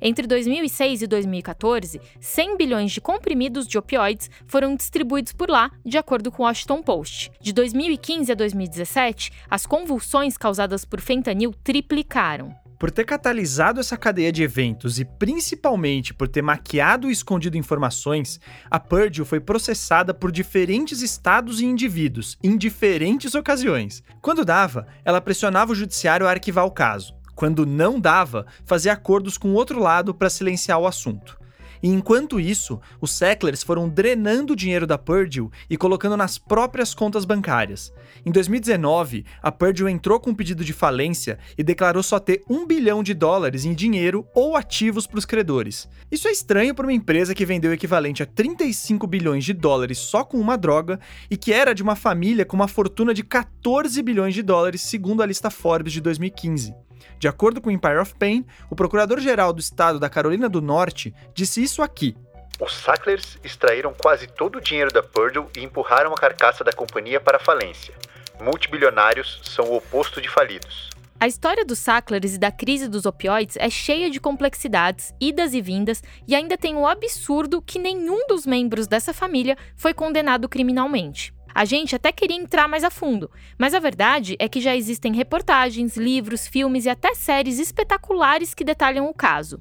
Entre 0.00 0.26
2006 0.26 1.02
e 1.02 1.06
2014, 1.06 2.00
100 2.20 2.56
bilhões 2.56 2.92
de 2.92 3.00
comprimidos 3.00 3.66
de 3.66 3.78
opioides 3.78 4.30
foram 4.46 4.74
distribuídos 4.74 5.32
por 5.32 5.48
lá, 5.48 5.70
de 5.84 5.98
acordo 5.98 6.30
com 6.30 6.42
o 6.42 6.46
Washington 6.46 6.82
Post. 6.82 7.30
De 7.40 7.52
2015 7.52 8.32
a 8.32 8.34
2017, 8.34 9.32
as 9.50 9.66
convulsões 9.66 10.36
causadas 10.36 10.84
por 10.84 11.00
fentanil 11.00 11.54
triplicaram. 11.62 12.54
Por 12.78 12.92
ter 12.92 13.04
catalisado 13.04 13.80
essa 13.80 13.96
cadeia 13.96 14.30
de 14.30 14.44
eventos 14.44 15.00
e 15.00 15.04
principalmente 15.04 16.14
por 16.14 16.28
ter 16.28 16.42
maquiado 16.42 17.08
e 17.08 17.12
escondido 17.12 17.58
informações, 17.58 18.38
a 18.70 18.78
Purdue 18.78 19.24
foi 19.24 19.40
processada 19.40 20.14
por 20.14 20.30
diferentes 20.30 21.02
estados 21.02 21.60
e 21.60 21.64
indivíduos, 21.64 22.38
em 22.40 22.56
diferentes 22.56 23.34
ocasiões. 23.34 24.00
Quando 24.22 24.44
dava, 24.44 24.86
ela 25.04 25.20
pressionava 25.20 25.72
o 25.72 25.74
judiciário 25.74 26.24
a 26.28 26.30
arquivar 26.30 26.64
o 26.66 26.70
caso. 26.70 27.17
Quando 27.38 27.64
não 27.64 28.00
dava, 28.00 28.46
fazia 28.64 28.92
acordos 28.92 29.38
com 29.38 29.50
o 29.50 29.54
outro 29.54 29.78
lado 29.78 30.12
para 30.12 30.28
silenciar 30.28 30.76
o 30.80 30.88
assunto. 30.88 31.38
E 31.80 31.88
enquanto 31.88 32.40
isso, 32.40 32.80
os 33.00 33.12
Sacklers 33.12 33.62
foram 33.62 33.88
drenando 33.88 34.54
o 34.54 34.56
dinheiro 34.56 34.88
da 34.88 34.98
Purdue 34.98 35.48
e 35.70 35.76
colocando 35.76 36.16
nas 36.16 36.36
próprias 36.36 36.92
contas 36.94 37.24
bancárias. 37.24 37.92
Em 38.26 38.32
2019, 38.32 39.24
a 39.40 39.52
Purdue 39.52 39.88
entrou 39.88 40.18
com 40.18 40.30
um 40.30 40.34
pedido 40.34 40.64
de 40.64 40.72
falência 40.72 41.38
e 41.56 41.62
declarou 41.62 42.02
só 42.02 42.18
ter 42.18 42.42
um 42.50 42.66
bilhão 42.66 43.04
de 43.04 43.14
dólares 43.14 43.64
em 43.64 43.72
dinheiro 43.72 44.26
ou 44.34 44.56
ativos 44.56 45.06
para 45.06 45.20
os 45.20 45.24
credores. 45.24 45.88
Isso 46.10 46.26
é 46.26 46.32
estranho 46.32 46.74
para 46.74 46.86
uma 46.86 46.92
empresa 46.92 47.36
que 47.36 47.46
vendeu 47.46 47.70
o 47.70 47.74
equivalente 47.74 48.20
a 48.20 48.26
35 48.26 49.06
bilhões 49.06 49.44
de 49.44 49.52
dólares 49.52 49.98
só 49.98 50.24
com 50.24 50.40
uma 50.40 50.58
droga 50.58 50.98
e 51.30 51.36
que 51.36 51.52
era 51.52 51.72
de 51.72 51.84
uma 51.84 51.94
família 51.94 52.44
com 52.44 52.56
uma 52.56 52.66
fortuna 52.66 53.14
de 53.14 53.22
14 53.22 54.02
bilhões 54.02 54.34
de 54.34 54.42
dólares, 54.42 54.80
segundo 54.80 55.22
a 55.22 55.26
lista 55.26 55.50
Forbes 55.50 55.92
de 55.92 56.00
2015. 56.00 56.87
De 57.18 57.28
acordo 57.28 57.60
com 57.60 57.68
o 57.68 57.72
Empire 57.72 57.98
of 57.98 58.14
Pain, 58.14 58.44
o 58.70 58.76
procurador-geral 58.76 59.52
do 59.52 59.60
estado 59.60 59.98
da 59.98 60.08
Carolina 60.08 60.48
do 60.48 60.60
Norte 60.60 61.14
disse 61.34 61.62
isso 61.62 61.82
aqui. 61.82 62.16
Os 62.60 62.74
Sacklers 62.74 63.38
extraíram 63.44 63.94
quase 63.94 64.26
todo 64.26 64.56
o 64.56 64.60
dinheiro 64.60 64.92
da 64.92 65.02
Purdue 65.02 65.46
e 65.56 65.62
empurraram 65.62 66.12
a 66.12 66.16
carcaça 66.16 66.64
da 66.64 66.72
companhia 66.72 67.20
para 67.20 67.36
a 67.36 67.40
falência. 67.40 67.94
Multibilionários 68.40 69.40
são 69.44 69.66
o 69.66 69.76
oposto 69.76 70.20
de 70.20 70.28
falidos. 70.28 70.90
A 71.20 71.26
história 71.26 71.64
dos 71.64 71.80
Sacklers 71.80 72.34
e 72.34 72.38
da 72.38 72.52
crise 72.52 72.88
dos 72.88 73.04
opioides 73.04 73.56
é 73.56 73.68
cheia 73.68 74.08
de 74.08 74.20
complexidades, 74.20 75.12
idas 75.20 75.52
e 75.52 75.60
vindas, 75.60 76.00
e 76.28 76.34
ainda 76.34 76.56
tem 76.56 76.76
o 76.76 76.86
absurdo 76.86 77.60
que 77.60 77.78
nenhum 77.78 78.26
dos 78.28 78.46
membros 78.46 78.86
dessa 78.86 79.12
família 79.12 79.56
foi 79.76 79.92
condenado 79.92 80.48
criminalmente. 80.48 81.34
A 81.58 81.64
gente 81.64 81.96
até 81.96 82.12
queria 82.12 82.36
entrar 82.36 82.68
mais 82.68 82.84
a 82.84 82.90
fundo, 82.90 83.28
mas 83.58 83.74
a 83.74 83.80
verdade 83.80 84.36
é 84.38 84.48
que 84.48 84.60
já 84.60 84.76
existem 84.76 85.12
reportagens, 85.12 85.96
livros, 85.96 86.46
filmes 86.46 86.84
e 86.84 86.88
até 86.88 87.16
séries 87.16 87.58
espetaculares 87.58 88.54
que 88.54 88.62
detalham 88.62 89.10
o 89.10 89.12
caso. 89.12 89.60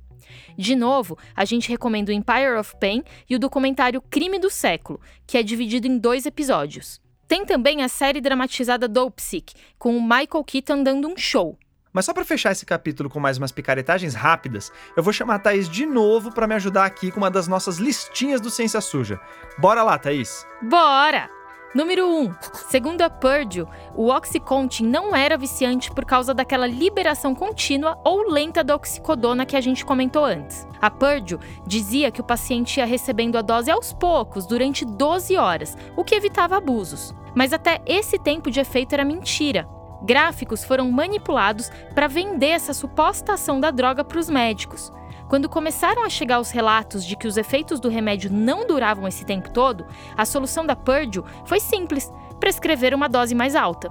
De 0.55 0.75
novo, 0.75 1.17
a 1.35 1.43
gente 1.43 1.69
recomenda 1.69 2.11
o 2.11 2.13
Empire 2.13 2.59
of 2.59 2.75
Pain 2.79 3.03
e 3.27 3.35
o 3.35 3.39
documentário 3.39 3.99
Crime 3.99 4.37
do 4.37 4.47
Século, 4.47 5.01
que 5.25 5.39
é 5.39 5.41
dividido 5.41 5.87
em 5.87 5.97
dois 5.97 6.27
episódios. 6.27 7.01
Tem 7.27 7.43
também 7.43 7.81
a 7.81 7.87
série 7.87 8.21
dramatizada 8.21 8.87
Dopesick, 8.87 9.55
com 9.79 9.97
o 9.97 9.99
Michael 9.99 10.43
Keaton 10.45 10.83
dando 10.83 11.07
um 11.07 11.17
show. 11.17 11.57
Mas 11.91 12.05
só 12.05 12.13
para 12.13 12.23
fechar 12.23 12.51
esse 12.51 12.63
capítulo 12.63 13.09
com 13.09 13.19
mais 13.19 13.39
umas 13.39 13.51
picaretagens 13.51 14.13
rápidas, 14.13 14.71
eu 14.95 15.01
vou 15.01 15.11
chamar 15.11 15.35
a 15.35 15.39
Thaís 15.39 15.67
de 15.67 15.87
novo 15.87 16.31
para 16.31 16.45
me 16.45 16.53
ajudar 16.53 16.85
aqui 16.85 17.09
com 17.09 17.17
uma 17.17 17.31
das 17.31 17.47
nossas 17.47 17.77
listinhas 17.79 18.39
do 18.39 18.51
Ciência 18.51 18.81
Suja. 18.81 19.19
Bora 19.57 19.81
lá, 19.81 19.97
Thaís? 19.97 20.45
Bora! 20.61 21.36
Número 21.77 22.09
1. 22.09 22.35
Segundo 22.71 23.03
a 23.03 23.09
Purdue, 23.09 23.67
o 23.95 24.07
Oxycontin 24.07 24.83
não 24.83 25.15
era 25.15 25.37
viciante 25.37 25.91
por 25.91 26.05
causa 26.05 26.33
daquela 26.33 26.65
liberação 26.65 27.35
contínua 27.35 27.99
ou 28.03 28.27
lenta 28.31 28.63
da 28.63 28.75
oxicodona 28.75 29.45
que 29.45 29.55
a 29.55 29.61
gente 29.61 29.85
comentou 29.85 30.25
antes. 30.25 30.67
A 30.81 30.89
Purdue 30.89 31.37
dizia 31.67 32.09
que 32.09 32.19
o 32.19 32.23
paciente 32.23 32.77
ia 32.77 32.85
recebendo 32.87 33.37
a 33.37 33.43
dose 33.43 33.69
aos 33.69 33.93
poucos, 33.93 34.47
durante 34.47 34.83
12 34.83 35.37
horas, 35.37 35.77
o 35.95 36.03
que 36.03 36.15
evitava 36.15 36.57
abusos. 36.57 37.13
Mas 37.35 37.53
até 37.53 37.79
esse 37.85 38.17
tempo 38.17 38.49
de 38.49 38.59
efeito 38.59 38.93
era 38.93 39.05
mentira. 39.05 39.69
Gráficos 40.01 40.63
foram 40.63 40.89
manipulados 40.89 41.69
para 41.93 42.07
vender 42.07 42.49
essa 42.49 42.73
suposta 42.73 43.33
ação 43.33 43.59
da 43.59 43.69
droga 43.69 44.03
para 44.03 44.17
os 44.17 44.31
médicos. 44.31 44.91
Quando 45.27 45.49
começaram 45.49 46.05
a 46.05 46.09
chegar 46.09 46.39
os 46.39 46.51
relatos 46.51 47.05
de 47.05 47.15
que 47.17 47.27
os 47.27 47.35
efeitos 47.35 47.79
do 47.79 47.89
remédio 47.89 48.31
não 48.31 48.65
duravam 48.65 49.07
esse 49.07 49.25
tempo 49.25 49.49
todo, 49.51 49.85
a 50.15 50.25
solução 50.25 50.65
da 50.65 50.75
Purdue 50.75 51.23
foi 51.45 51.59
simples: 51.59 52.11
prescrever 52.39 52.93
uma 52.93 53.09
dose 53.09 53.35
mais 53.35 53.55
alta. 53.55 53.89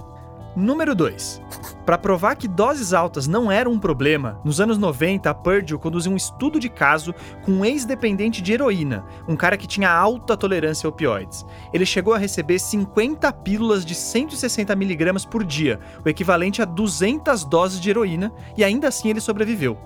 Número 0.56 0.94
2. 0.94 1.42
Para 1.84 1.98
provar 1.98 2.34
que 2.34 2.48
doses 2.48 2.94
altas 2.94 3.26
não 3.26 3.52
eram 3.52 3.72
um 3.72 3.78
problema, 3.78 4.40
nos 4.42 4.58
anos 4.58 4.78
90 4.78 5.28
a 5.28 5.34
Purdue 5.34 5.76
conduziu 5.76 6.10
um 6.10 6.16
estudo 6.16 6.58
de 6.58 6.70
caso 6.70 7.14
com 7.44 7.52
um 7.52 7.64
ex-dependente 7.64 8.40
de 8.40 8.54
heroína, 8.54 9.04
um 9.28 9.36
cara 9.36 9.58
que 9.58 9.66
tinha 9.66 9.90
alta 9.90 10.34
tolerância 10.38 10.86
a 10.86 10.88
opioides. 10.88 11.44
Ele 11.74 11.84
chegou 11.84 12.14
a 12.14 12.18
receber 12.18 12.58
50 12.58 13.30
pílulas 13.34 13.84
de 13.84 13.94
160 13.94 14.74
miligramas 14.74 15.26
por 15.26 15.44
dia, 15.44 15.78
o 16.02 16.08
equivalente 16.08 16.62
a 16.62 16.64
200 16.64 17.44
doses 17.44 17.78
de 17.78 17.90
heroína, 17.90 18.32
e 18.56 18.64
ainda 18.64 18.88
assim 18.88 19.10
ele 19.10 19.20
sobreviveu. 19.20 19.78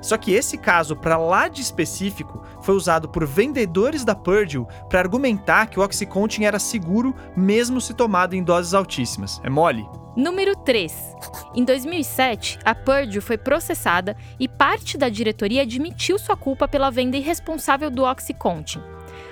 Só 0.00 0.16
que 0.16 0.32
esse 0.32 0.56
caso, 0.56 0.96
para 0.96 1.16
lá 1.16 1.48
de 1.48 1.60
específico, 1.60 2.42
foi 2.62 2.74
usado 2.74 3.08
por 3.08 3.26
vendedores 3.26 4.04
da 4.04 4.14
Purdue 4.14 4.66
para 4.88 5.00
argumentar 5.00 5.66
que 5.66 5.78
o 5.78 5.82
Oxycontin 5.82 6.44
era 6.44 6.58
seguro 6.58 7.14
mesmo 7.36 7.80
se 7.80 7.94
tomado 7.94 8.34
em 8.34 8.42
doses 8.42 8.74
altíssimas. 8.74 9.40
É 9.44 9.50
mole? 9.50 9.86
Número 10.16 10.56
3. 10.56 11.16
Em 11.54 11.64
2007, 11.64 12.58
a 12.64 12.74
Purdue 12.74 13.20
foi 13.20 13.38
processada 13.38 14.16
e 14.38 14.48
parte 14.48 14.98
da 14.98 15.08
diretoria 15.08 15.62
admitiu 15.62 16.18
sua 16.18 16.36
culpa 16.36 16.66
pela 16.66 16.90
venda 16.90 17.16
irresponsável 17.16 17.90
do 17.90 18.04
Oxycontin. 18.04 18.80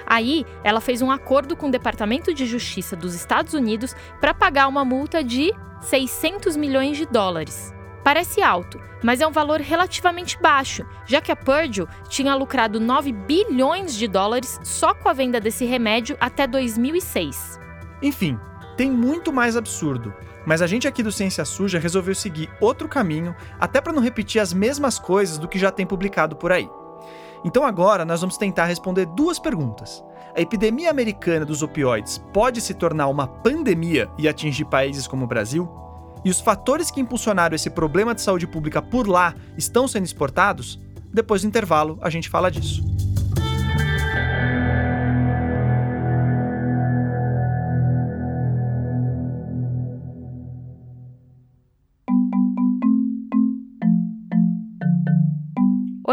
Aí, 0.06 0.44
ela 0.64 0.80
fez 0.80 1.02
um 1.02 1.10
acordo 1.10 1.56
com 1.56 1.68
o 1.68 1.70
Departamento 1.70 2.32
de 2.32 2.46
Justiça 2.46 2.96
dos 2.96 3.14
Estados 3.14 3.54
Unidos 3.54 3.94
para 4.20 4.32
pagar 4.32 4.68
uma 4.68 4.84
multa 4.84 5.22
de 5.22 5.52
600 5.80 6.56
milhões 6.56 6.96
de 6.96 7.06
dólares. 7.06 7.74
Parece 8.08 8.40
alto, 8.40 8.80
mas 9.02 9.20
é 9.20 9.26
um 9.26 9.30
valor 9.30 9.60
relativamente 9.60 10.40
baixo, 10.40 10.82
já 11.04 11.20
que 11.20 11.30
a 11.30 11.36
Purdue 11.36 11.86
tinha 12.08 12.34
lucrado 12.34 12.80
9 12.80 13.12
bilhões 13.12 13.94
de 13.94 14.08
dólares 14.08 14.58
só 14.62 14.94
com 14.94 15.10
a 15.10 15.12
venda 15.12 15.38
desse 15.38 15.66
remédio 15.66 16.16
até 16.18 16.46
2006. 16.46 17.60
Enfim, 18.00 18.40
tem 18.78 18.90
muito 18.90 19.30
mais 19.30 19.58
absurdo, 19.58 20.14
mas 20.46 20.62
a 20.62 20.66
gente 20.66 20.88
aqui 20.88 21.02
do 21.02 21.12
Ciência 21.12 21.44
Suja 21.44 21.78
resolveu 21.78 22.14
seguir 22.14 22.48
outro 22.62 22.88
caminho, 22.88 23.36
até 23.60 23.78
para 23.78 23.92
não 23.92 24.00
repetir 24.00 24.40
as 24.40 24.54
mesmas 24.54 24.98
coisas 24.98 25.36
do 25.36 25.46
que 25.46 25.58
já 25.58 25.70
tem 25.70 25.84
publicado 25.84 26.34
por 26.34 26.50
aí. 26.50 26.66
Então 27.44 27.62
agora 27.62 28.06
nós 28.06 28.22
vamos 28.22 28.38
tentar 28.38 28.64
responder 28.64 29.04
duas 29.04 29.38
perguntas. 29.38 30.02
A 30.34 30.40
epidemia 30.40 30.90
americana 30.90 31.44
dos 31.44 31.62
opioides 31.62 32.16
pode 32.32 32.62
se 32.62 32.72
tornar 32.72 33.08
uma 33.08 33.26
pandemia 33.26 34.10
e 34.16 34.26
atingir 34.26 34.64
países 34.64 35.06
como 35.06 35.26
o 35.26 35.28
Brasil? 35.28 35.87
E 36.28 36.30
os 36.30 36.42
fatores 36.42 36.90
que 36.90 37.00
impulsionaram 37.00 37.54
esse 37.54 37.70
problema 37.70 38.14
de 38.14 38.20
saúde 38.20 38.46
pública 38.46 38.82
por 38.82 39.08
lá 39.08 39.34
estão 39.56 39.88
sendo 39.88 40.04
exportados? 40.04 40.78
Depois 41.10 41.40
do 41.40 41.48
intervalo, 41.48 41.98
a 42.02 42.10
gente 42.10 42.28
fala 42.28 42.50
disso. 42.50 42.97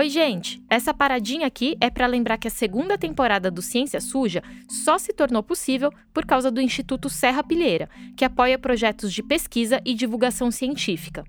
Oi, 0.05 0.09
gente! 0.09 0.61
Essa 0.69 0.93
paradinha 0.93 1.47
aqui 1.47 1.75
é 1.81 1.89
para 1.89 2.05
lembrar 2.05 2.37
que 2.37 2.47
a 2.47 2.51
segunda 2.51 2.95
temporada 2.95 3.49
do 3.49 3.59
Ciência 3.59 3.99
Suja 3.99 4.43
só 4.69 4.99
se 4.99 5.11
tornou 5.11 5.41
possível 5.41 5.91
por 6.13 6.27
causa 6.27 6.51
do 6.51 6.61
Instituto 6.61 7.09
Serra 7.09 7.43
Pilheira, 7.43 7.89
que 8.15 8.23
apoia 8.23 8.59
projetos 8.59 9.11
de 9.11 9.23
pesquisa 9.23 9.81
e 9.83 9.95
divulgação 9.95 10.51
científica. 10.51 11.23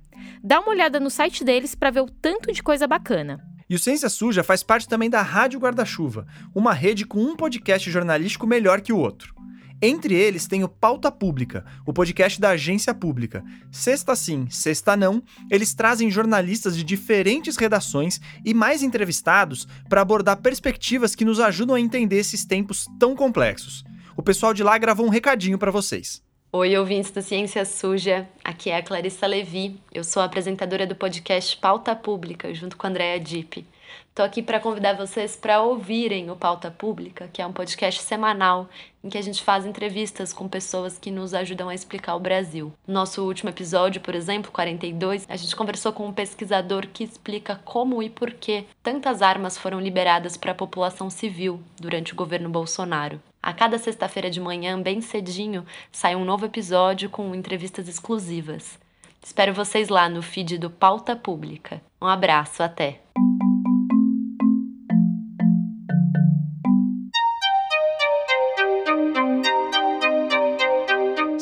Dá 0.44 0.60
uma 0.60 0.68
olhada 0.68 1.00
no 1.00 1.08
site 1.08 1.42
deles 1.42 1.74
para 1.74 1.90
ver 1.90 2.02
o 2.02 2.10
tanto 2.10 2.52
de 2.52 2.62
coisa 2.62 2.86
bacana. 2.86 3.42
E 3.66 3.74
o 3.74 3.78
Ciência 3.78 4.10
Suja 4.10 4.44
faz 4.44 4.62
parte 4.62 4.86
também 4.86 5.08
da 5.08 5.22
Rádio 5.22 5.58
Guarda-Chuva, 5.58 6.26
uma 6.54 6.74
rede 6.74 7.06
com 7.06 7.18
um 7.18 7.34
podcast 7.34 7.90
jornalístico 7.90 8.46
melhor 8.46 8.82
que 8.82 8.92
o 8.92 8.98
outro. 8.98 9.34
Entre 9.80 10.14
eles 10.14 10.46
tem 10.46 10.64
o 10.64 10.68
Pauta 10.68 11.12
Pública, 11.12 11.64
o 11.84 11.92
podcast 11.92 12.40
da 12.40 12.50
agência 12.50 12.94
pública. 12.94 13.44
Sexta 13.70 14.16
sim, 14.16 14.48
sexta 14.48 14.96
não, 14.96 15.22
eles 15.50 15.74
trazem 15.74 16.10
jornalistas 16.10 16.74
de 16.74 16.82
diferentes 16.82 17.58
redações 17.58 18.18
e 18.42 18.54
mais 18.54 18.82
entrevistados 18.82 19.68
para 19.86 20.00
abordar 20.00 20.38
perspectivas 20.38 21.14
que 21.14 21.26
nos 21.26 21.40
ajudam 21.40 21.76
a 21.76 21.80
entender 21.80 22.16
esses 22.16 22.44
tempos 22.46 22.86
tão 22.98 23.14
complexos. 23.14 23.84
O 24.16 24.22
pessoal 24.22 24.54
de 24.54 24.62
lá 24.62 24.78
gravou 24.78 25.04
um 25.04 25.10
recadinho 25.10 25.58
para 25.58 25.70
vocês. 25.70 26.22
Oi, 26.50 26.74
ouvintes 26.78 27.10
do 27.10 27.20
Ciência 27.20 27.62
Suja. 27.66 28.26
Aqui 28.42 28.70
é 28.70 28.78
a 28.78 28.82
Clarissa 28.82 29.26
Levi. 29.26 29.78
Eu 29.92 30.02
sou 30.02 30.22
apresentadora 30.22 30.86
do 30.86 30.94
podcast 30.94 31.54
Pauta 31.58 31.94
Pública, 31.94 32.54
junto 32.54 32.78
com 32.78 32.86
a 32.86 32.90
Andrea 32.90 33.20
Dipp. 33.20 33.66
Estou 34.16 34.24
aqui 34.24 34.42
para 34.42 34.58
convidar 34.58 34.94
vocês 34.94 35.36
para 35.36 35.60
ouvirem 35.60 36.30
o 36.30 36.36
Pauta 36.36 36.70
Pública, 36.70 37.28
que 37.30 37.42
é 37.42 37.46
um 37.46 37.52
podcast 37.52 38.00
semanal 38.00 38.66
em 39.04 39.10
que 39.10 39.18
a 39.18 39.22
gente 39.22 39.42
faz 39.42 39.66
entrevistas 39.66 40.32
com 40.32 40.48
pessoas 40.48 40.98
que 40.98 41.10
nos 41.10 41.34
ajudam 41.34 41.68
a 41.68 41.74
explicar 41.74 42.14
o 42.14 42.18
Brasil. 42.18 42.72
No 42.86 42.94
nosso 42.94 43.22
último 43.22 43.50
episódio, 43.50 44.00
por 44.00 44.14
exemplo, 44.14 44.50
42, 44.50 45.26
a 45.28 45.36
gente 45.36 45.54
conversou 45.54 45.92
com 45.92 46.06
um 46.06 46.14
pesquisador 46.14 46.86
que 46.86 47.04
explica 47.04 47.60
como 47.62 48.02
e 48.02 48.08
por 48.08 48.32
que 48.32 48.64
tantas 48.82 49.20
armas 49.20 49.58
foram 49.58 49.78
liberadas 49.78 50.34
para 50.38 50.52
a 50.52 50.54
população 50.54 51.10
civil 51.10 51.60
durante 51.78 52.14
o 52.14 52.16
governo 52.16 52.48
Bolsonaro. 52.48 53.20
A 53.42 53.52
cada 53.52 53.76
sexta-feira 53.76 54.30
de 54.30 54.40
manhã, 54.40 54.80
bem 54.80 55.02
cedinho, 55.02 55.62
sai 55.92 56.16
um 56.16 56.24
novo 56.24 56.46
episódio 56.46 57.10
com 57.10 57.34
entrevistas 57.34 57.86
exclusivas. 57.86 58.78
Espero 59.22 59.52
vocês 59.52 59.90
lá 59.90 60.08
no 60.08 60.22
feed 60.22 60.56
do 60.56 60.70
Pauta 60.70 61.14
Pública. 61.14 61.82
Um 62.00 62.06
abraço, 62.06 62.62
até! 62.62 63.02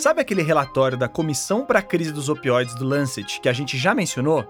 Sabe 0.04 0.20
aquele 0.20 0.42
relatório 0.42 0.98
da 0.98 1.08
Comissão 1.08 1.64
para 1.64 1.78
a 1.78 1.82
Crise 1.82 2.12
dos 2.12 2.28
Opioides 2.28 2.74
do 2.74 2.84
Lancet 2.84 3.40
que 3.40 3.48
a 3.48 3.54
gente 3.54 3.78
já 3.78 3.94
mencionou? 3.94 4.44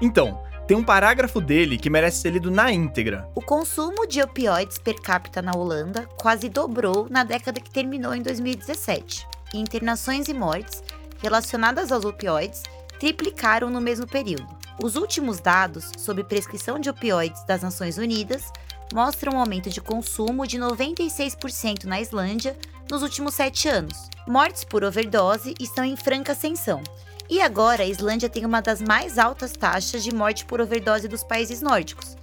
Então, 0.00 0.42
tem 0.66 0.74
um 0.74 0.82
parágrafo 0.82 1.42
dele 1.42 1.76
que 1.76 1.90
merece 1.90 2.22
ser 2.22 2.30
lido 2.30 2.50
na 2.50 2.72
íntegra. 2.72 3.28
O 3.34 3.42
consumo 3.42 4.06
de 4.06 4.22
opioides 4.22 4.78
per 4.78 4.94
capita 4.94 5.42
na 5.42 5.52
Holanda 5.54 6.08
quase 6.16 6.48
dobrou 6.48 7.06
na 7.10 7.22
década 7.22 7.60
que 7.60 7.70
terminou 7.70 8.14
em 8.14 8.22
2017. 8.22 9.26
E 9.52 9.58
internações 9.58 10.26
e 10.28 10.32
mortes 10.32 10.82
relacionadas 11.22 11.92
aos 11.92 12.06
opioides 12.06 12.62
triplicaram 12.98 13.68
no 13.68 13.82
mesmo 13.82 14.06
período. 14.06 14.48
Os 14.82 14.96
últimos 14.96 15.38
dados 15.38 15.92
sobre 15.98 16.24
prescrição 16.24 16.78
de 16.78 16.88
opioides 16.88 17.44
das 17.44 17.60
Nações 17.60 17.98
Unidas 17.98 18.50
mostram 18.90 19.34
um 19.34 19.38
aumento 19.38 19.68
de 19.68 19.82
consumo 19.82 20.46
de 20.46 20.58
96% 20.58 21.84
na 21.84 22.00
Islândia 22.00 22.56
nos 22.90 23.02
últimos 23.02 23.34
sete 23.34 23.68
anos. 23.68 24.08
Mortes 24.26 24.64
por 24.64 24.82
overdose 24.84 25.54
estão 25.60 25.84
em 25.84 25.96
franca 25.96 26.32
ascensão. 26.32 26.82
E 27.28 27.40
agora 27.40 27.82
a 27.82 27.86
Islândia 27.86 28.28
tem 28.28 28.44
uma 28.44 28.60
das 28.60 28.82
mais 28.82 29.18
altas 29.18 29.52
taxas 29.52 30.04
de 30.04 30.14
morte 30.14 30.44
por 30.44 30.60
overdose 30.60 31.08
dos 31.08 31.24
países 31.24 31.62
nórdicos. 31.62 32.16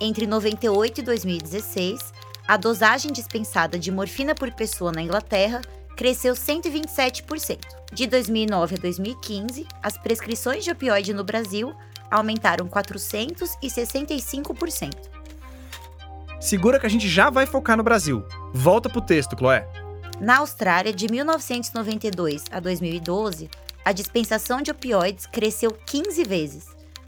Entre 0.00 0.26
98 0.26 1.00
e 1.00 1.04
2016, 1.04 2.12
a 2.46 2.56
dosagem 2.56 3.12
dispensada 3.12 3.78
de 3.78 3.90
morfina 3.90 4.34
por 4.34 4.50
pessoa 4.52 4.92
na 4.92 5.02
Inglaterra 5.02 5.60
cresceu 5.96 6.34
127%. 6.34 7.58
De 7.92 8.06
2009 8.06 8.76
a 8.76 8.78
2015, 8.78 9.66
as 9.82 9.96
prescrições 9.96 10.64
de 10.64 10.70
opioide 10.70 11.14
no 11.14 11.24
Brasil 11.24 11.74
aumentaram 12.10 12.68
465%. 12.68 14.90
Segura 16.40 16.78
que 16.78 16.86
a 16.86 16.90
gente 16.90 17.08
já 17.08 17.30
vai 17.30 17.46
focar 17.46 17.74
no 17.76 17.82
Brasil. 17.82 18.22
Volta 18.52 18.90
pro 18.90 19.00
texto, 19.00 19.36
Chloé. 19.36 19.83
Na 20.20 20.38
Austrália, 20.38 20.92
de 20.92 21.08
1992 21.10 22.44
a 22.50 22.60
2012, 22.60 23.50
a 23.84 23.92
dispensação 23.92 24.62
de 24.62 24.70
opioides 24.70 25.26
cresceu 25.26 25.72
15 25.72 26.24
vezes. 26.24 26.66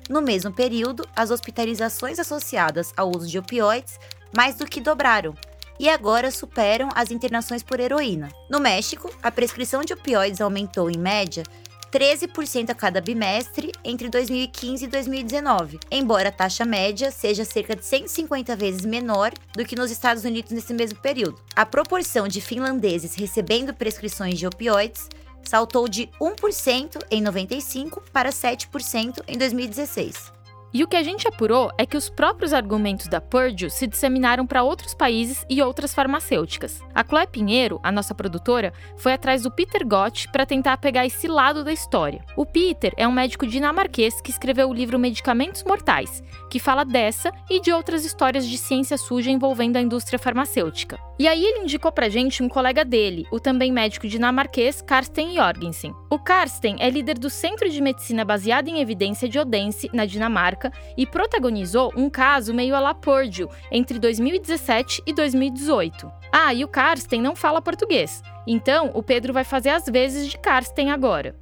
No 0.08 0.20
mesmo 0.20 0.52
período, 0.52 1.06
as 1.14 1.30
hospitalizações 1.30 2.18
associadas 2.18 2.92
ao 2.96 3.10
uso 3.10 3.26
de 3.28 3.38
opioides 3.38 3.98
mais 4.36 4.56
do 4.56 4.66
que 4.66 4.80
dobraram 4.80 5.34
e 5.78 5.88
agora 5.88 6.30
superam 6.30 6.88
as 6.94 7.10
internações 7.10 7.62
por 7.62 7.80
heroína. 7.80 8.28
No 8.50 8.58
México, 8.58 9.10
a 9.22 9.30
prescrição 9.30 9.82
de 9.82 9.92
opioides 9.92 10.40
aumentou 10.40 10.90
em 10.90 10.98
média 10.98 11.44
13% 11.92 12.70
a 12.70 12.74
cada 12.74 13.00
bimestre 13.00 13.72
entre 13.84 14.08
2015 14.08 14.84
e 14.84 14.88
2019, 14.88 15.80
embora 15.90 16.28
a 16.28 16.32
taxa 16.32 16.64
média 16.64 17.10
seja 17.10 17.44
cerca 17.44 17.74
de 17.74 17.84
150 17.84 18.54
vezes 18.56 18.84
menor 18.84 19.32
do 19.54 19.64
que 19.64 19.76
nos 19.76 19.90
Estados 19.90 20.24
Unidos 20.24 20.52
nesse 20.52 20.74
mesmo 20.74 20.98
período. 21.00 21.40
A 21.54 21.64
proporção 21.64 22.28
de 22.28 22.40
finlandeses 22.40 23.14
recebendo 23.14 23.74
prescrições 23.74 24.38
de 24.38 24.46
opioides 24.46 25.08
saltou 25.42 25.88
de 25.88 26.08
1% 26.20 26.98
em 27.10 27.22
95 27.22 28.02
para 28.12 28.30
7% 28.30 29.22
em 29.28 29.38
2016. 29.38 30.35
E 30.76 30.84
o 30.84 30.86
que 30.86 30.96
a 30.96 31.02
gente 31.02 31.26
apurou 31.26 31.72
é 31.78 31.86
que 31.86 31.96
os 31.96 32.10
próprios 32.10 32.52
argumentos 32.52 33.08
da 33.08 33.18
Purdue 33.18 33.70
se 33.70 33.86
disseminaram 33.86 34.46
para 34.46 34.62
outros 34.62 34.92
países 34.92 35.42
e 35.48 35.62
outras 35.62 35.94
farmacêuticas. 35.94 36.82
A 36.94 37.02
Chloe 37.02 37.26
Pinheiro, 37.26 37.80
a 37.82 37.90
nossa 37.90 38.14
produtora, 38.14 38.74
foi 38.94 39.14
atrás 39.14 39.44
do 39.44 39.50
Peter 39.50 39.88
Gott 39.88 40.28
para 40.30 40.44
tentar 40.44 40.76
pegar 40.76 41.06
esse 41.06 41.26
lado 41.28 41.64
da 41.64 41.72
história. 41.72 42.22
O 42.36 42.44
Peter 42.44 42.92
é 42.98 43.08
um 43.08 43.12
médico 43.12 43.46
dinamarquês 43.46 44.20
que 44.20 44.30
escreveu 44.30 44.68
o 44.68 44.74
livro 44.74 44.98
Medicamentos 44.98 45.64
Mortais, 45.64 46.22
que 46.50 46.58
fala 46.58 46.84
dessa 46.84 47.32
e 47.48 47.58
de 47.58 47.72
outras 47.72 48.04
histórias 48.04 48.46
de 48.46 48.58
ciência 48.58 48.98
suja 48.98 49.30
envolvendo 49.30 49.76
a 49.76 49.80
indústria 49.80 50.18
farmacêutica. 50.18 50.98
E 51.18 51.26
aí 51.26 51.42
ele 51.42 51.60
indicou 51.60 51.90
pra 51.90 52.10
gente 52.10 52.42
um 52.42 52.48
colega 52.50 52.84
dele, 52.84 53.24
o 53.32 53.40
também 53.40 53.72
médico 53.72 54.06
dinamarquês 54.06 54.82
Karsten 54.82 55.34
Jorgensen. 55.34 55.94
O 56.10 56.18
Karsten 56.18 56.76
é 56.78 56.90
líder 56.90 57.18
do 57.18 57.30
Centro 57.30 57.70
de 57.70 57.80
Medicina 57.80 58.22
Baseada 58.22 58.68
em 58.68 58.82
Evidência 58.82 59.26
de 59.26 59.38
Odense, 59.38 59.88
na 59.94 60.04
Dinamarca, 60.04 60.65
e 60.96 61.06
protagonizou 61.06 61.92
um 61.96 62.08
caso 62.08 62.54
meio 62.54 62.74
a 62.74 62.80
la 62.80 62.94
Purdue 62.94 63.48
entre 63.70 63.98
2017 63.98 65.02
e 65.06 65.12
2018. 65.12 66.10
Ah, 66.32 66.52
e 66.52 66.64
o 66.64 66.68
Karsten 66.68 67.20
não 67.20 67.34
fala 67.34 67.62
português, 67.62 68.22
então 68.46 68.90
o 68.94 69.02
Pedro 69.02 69.32
vai 69.32 69.44
fazer 69.44 69.70
as 69.70 69.86
vezes 69.86 70.28
de 70.28 70.38
Karsten 70.38 70.90
agora. 70.90 71.34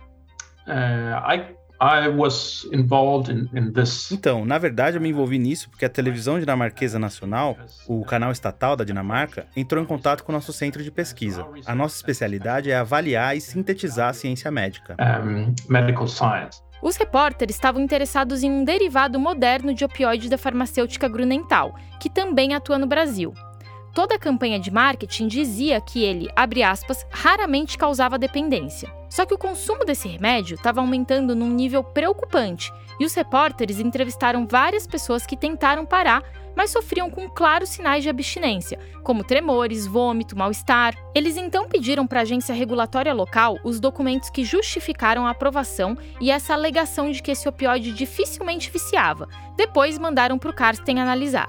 Uh, 0.66 1.30
I 1.30 1.54
I 1.84 2.08
was 2.08 2.66
involved 2.72 3.30
in, 3.30 3.48
in 3.52 3.70
this. 3.72 4.10
Então, 4.10 4.44
na 4.46 4.56
verdade, 4.56 4.96
eu 4.96 5.00
me 5.02 5.10
envolvi 5.10 5.38
nisso 5.38 5.68
porque 5.68 5.84
a 5.84 5.88
televisão 5.88 6.40
dinamarquesa 6.40 6.98
nacional, 6.98 7.58
o 7.86 8.02
canal 8.04 8.32
estatal 8.32 8.74
da 8.74 8.84
Dinamarca, 8.84 9.46
entrou 9.54 9.82
em 9.82 9.86
contato 9.86 10.24
com 10.24 10.32
o 10.32 10.34
nosso 10.34 10.52
centro 10.52 10.82
de 10.82 10.90
pesquisa. 10.90 11.46
A 11.66 11.74
nossa 11.74 11.96
especialidade 11.96 12.70
é 12.70 12.76
avaliar 12.76 13.36
e 13.36 13.40
sintetizar 13.40 14.08
a 14.08 14.12
ciência 14.14 14.50
médica. 14.50 14.96
Um, 14.98 15.54
medical 15.68 16.08
science. 16.08 16.63
Os 16.84 16.96
repórteres 16.96 17.56
estavam 17.56 17.80
interessados 17.80 18.42
em 18.42 18.50
um 18.50 18.62
derivado 18.62 19.18
moderno 19.18 19.72
de 19.72 19.86
opioide 19.86 20.28
da 20.28 20.36
farmacêutica 20.36 21.08
Grunenthal, 21.08 21.74
que 21.98 22.10
também 22.10 22.54
atua 22.54 22.78
no 22.78 22.86
Brasil. 22.86 23.32
toda 23.94 24.16
a 24.16 24.18
campanha 24.18 24.58
de 24.58 24.72
marketing 24.72 25.28
dizia 25.28 25.80
que 25.80 26.02
ele, 26.02 26.28
abre 26.34 26.64
aspas, 26.64 27.06
raramente 27.10 27.78
causava 27.78 28.18
dependência. 28.18 28.92
Só 29.08 29.24
que 29.24 29.32
o 29.32 29.38
consumo 29.38 29.84
desse 29.84 30.08
remédio 30.08 30.56
estava 30.56 30.80
aumentando 30.80 31.34
num 31.34 31.48
nível 31.48 31.82
preocupante 31.82 32.72
e 32.98 33.06
os 33.06 33.14
repórteres 33.14 33.78
entrevistaram 33.78 34.46
várias 34.46 34.86
pessoas 34.86 35.24
que 35.24 35.36
tentaram 35.36 35.86
parar, 35.86 36.22
mas 36.56 36.70
sofriam 36.70 37.10
com 37.10 37.28
claros 37.28 37.70
sinais 37.70 38.02
de 38.02 38.08
abstinência, 38.08 38.78
como 39.02 39.24
tremores, 39.24 39.86
vômito, 39.86 40.36
mal-estar. 40.36 40.94
Eles 41.14 41.36
então 41.36 41.68
pediram 41.68 42.06
para 42.06 42.20
a 42.20 42.22
agência 42.22 42.54
regulatória 42.54 43.12
local 43.12 43.58
os 43.64 43.80
documentos 43.80 44.30
que 44.30 44.44
justificaram 44.44 45.26
a 45.26 45.30
aprovação 45.30 45.96
e 46.20 46.30
essa 46.30 46.54
alegação 46.54 47.10
de 47.10 47.22
que 47.22 47.30
esse 47.30 47.48
opioide 47.48 47.92
dificilmente 47.92 48.70
viciava. 48.70 49.28
Depois 49.56 49.98
mandaram 49.98 50.38
para 50.38 50.50
o 50.50 50.54
Karsten 50.54 51.00
analisar. 51.00 51.48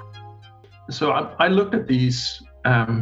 So 0.90 1.12
I, 1.40 1.48
looked 1.50 1.76
at 1.76 1.88
these 1.88 2.44
um, 2.66 3.02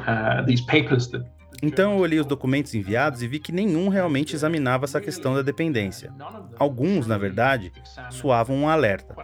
uh, 0.00 0.44
these 0.46 0.64
papers 0.64 1.08
that 1.08 1.24
então 1.62 1.92
eu 1.92 1.98
olhei 1.98 2.18
os 2.18 2.26
documentos 2.26 2.74
enviados 2.74 3.22
e 3.22 3.28
vi 3.28 3.38
que 3.38 3.52
nenhum 3.52 3.88
realmente 3.88 4.34
examinava 4.34 4.84
essa 4.84 5.00
questão 5.00 5.34
da 5.34 5.42
dependência. 5.42 6.12
Alguns, 6.58 7.06
na 7.06 7.18
verdade, 7.18 7.72
soavam 8.10 8.56
um 8.56 8.68
alerta. 8.68 9.14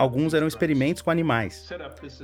Alguns 0.00 0.32
eram 0.32 0.48
experimentos 0.48 1.02
com 1.02 1.10
animais. 1.10 1.68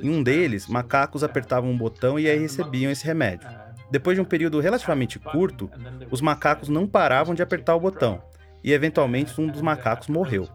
Em 0.02 0.08
um 0.08 0.22
deles, 0.22 0.66
macacos 0.66 1.22
apertavam 1.22 1.70
um 1.70 1.76
botão 1.76 2.18
e 2.18 2.26
aí 2.26 2.38
recebiam 2.38 2.90
esse 2.90 3.04
remédio. 3.04 3.46
Depois 3.90 4.16
de 4.16 4.22
um 4.22 4.24
período 4.24 4.60
relativamente 4.60 5.18
curto, 5.18 5.70
os 6.10 6.22
macacos 6.22 6.70
não 6.70 6.86
paravam 6.86 7.34
de 7.34 7.42
apertar 7.42 7.74
o 7.74 7.80
botão 7.80 8.22
e 8.66 8.72
eventualmente 8.72 9.40
um 9.40 9.46
dos 9.46 9.62
macacos 9.62 10.08
morreu. 10.08 10.48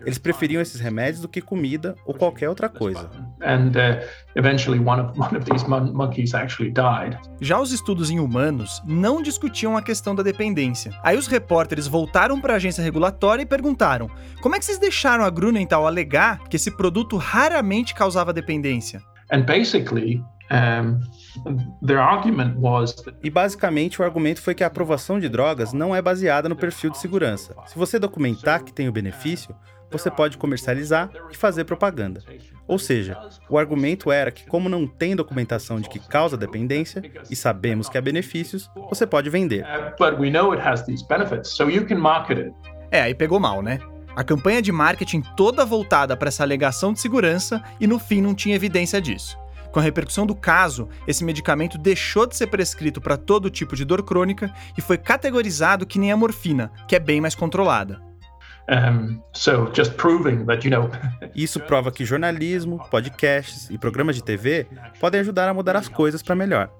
Eles 0.00 0.18
preferiam 0.18 0.60
esses 0.60 0.80
remédios 0.80 1.20
do 1.20 1.28
que 1.28 1.40
comida 1.40 1.94
ou 2.04 2.12
qualquer 2.12 2.48
outra 2.48 2.68
coisa. 2.68 3.08
Já 7.40 7.60
os 7.60 7.70
estudos 7.70 8.10
em 8.10 8.18
humanos 8.18 8.82
não 8.84 9.22
discutiam 9.22 9.76
a 9.76 9.82
questão 9.82 10.12
da 10.12 10.24
dependência. 10.24 10.92
Aí 11.04 11.16
os 11.16 11.28
repórteres 11.28 11.86
voltaram 11.86 12.40
para 12.40 12.54
a 12.54 12.56
agência 12.56 12.82
regulatória 12.82 13.42
e 13.42 13.46
perguntaram: 13.46 14.10
como 14.40 14.56
é 14.56 14.58
que 14.58 14.64
vocês 14.64 14.78
deixaram 14.78 15.24
a 15.24 15.30
Grunenthal 15.30 15.86
alegar 15.86 16.40
que 16.48 16.56
esse 16.56 16.70
produto 16.76 17.16
raramente 17.16 17.94
causava 17.94 18.32
dependência? 18.32 19.00
And 19.30 19.42
basically, 19.42 20.20
um, 20.50 20.98
e 23.22 23.30
basicamente 23.30 24.00
o 24.00 24.04
argumento 24.04 24.40
foi 24.40 24.54
que 24.54 24.64
a 24.64 24.66
aprovação 24.66 25.18
de 25.18 25.28
drogas 25.28 25.72
não 25.72 25.94
é 25.94 26.02
baseada 26.02 26.48
no 26.48 26.56
perfil 26.56 26.90
de 26.90 26.98
segurança. 26.98 27.54
Se 27.66 27.78
você 27.78 27.98
documentar 27.98 28.64
que 28.64 28.72
tem 28.72 28.88
o 28.88 28.92
benefício, 28.92 29.54
você 29.90 30.10
pode 30.10 30.38
comercializar 30.38 31.10
e 31.30 31.36
fazer 31.36 31.64
propaganda. 31.64 32.22
Ou 32.66 32.78
seja, 32.78 33.18
o 33.48 33.58
argumento 33.58 34.10
era 34.10 34.30
que, 34.30 34.46
como 34.46 34.68
não 34.68 34.86
tem 34.86 35.14
documentação 35.14 35.80
de 35.80 35.88
que 35.88 35.98
causa 35.98 36.36
dependência 36.36 37.02
e 37.30 37.36
sabemos 37.36 37.88
que 37.88 37.98
há 37.98 38.00
benefícios, 38.00 38.70
você 38.88 39.06
pode 39.06 39.28
vender. 39.28 39.64
É, 42.90 43.02
aí 43.02 43.14
pegou 43.14 43.38
mal, 43.38 43.62
né? 43.62 43.78
A 44.14 44.22
campanha 44.22 44.60
de 44.60 44.70
marketing 44.70 45.22
toda 45.36 45.64
voltada 45.64 46.16
para 46.16 46.28
essa 46.28 46.42
alegação 46.42 46.92
de 46.92 47.00
segurança 47.00 47.62
e 47.80 47.86
no 47.86 47.98
fim 47.98 48.20
não 48.20 48.34
tinha 48.34 48.54
evidência 48.54 49.00
disso. 49.00 49.41
Com 49.72 49.80
a 49.80 49.82
repercussão 49.82 50.26
do 50.26 50.34
caso, 50.34 50.88
esse 51.06 51.24
medicamento 51.24 51.78
deixou 51.78 52.26
de 52.26 52.36
ser 52.36 52.46
prescrito 52.48 53.00
para 53.00 53.16
todo 53.16 53.50
tipo 53.50 53.74
de 53.74 53.84
dor 53.84 54.02
crônica 54.02 54.52
e 54.76 54.82
foi 54.82 54.98
categorizado 54.98 55.86
que 55.86 55.98
nem 55.98 56.12
a 56.12 56.16
morfina, 56.16 56.70
que 56.86 56.94
é 56.94 57.00
bem 57.00 57.20
mais 57.20 57.34
controlada. 57.34 58.00
So 59.32 59.66
that, 60.46 60.64
you 60.64 60.70
know... 60.70 60.90
Isso 61.34 61.58
prova 61.58 61.90
que 61.90 62.04
jornalismo, 62.04 62.78
podcasts 62.90 63.68
e 63.70 63.78
programas 63.78 64.14
de 64.14 64.22
TV 64.22 64.66
podem 65.00 65.20
ajudar 65.20 65.48
a 65.48 65.54
mudar 65.54 65.74
as 65.74 65.88
coisas 65.88 66.22
para 66.22 66.36
melhor. 66.36 66.70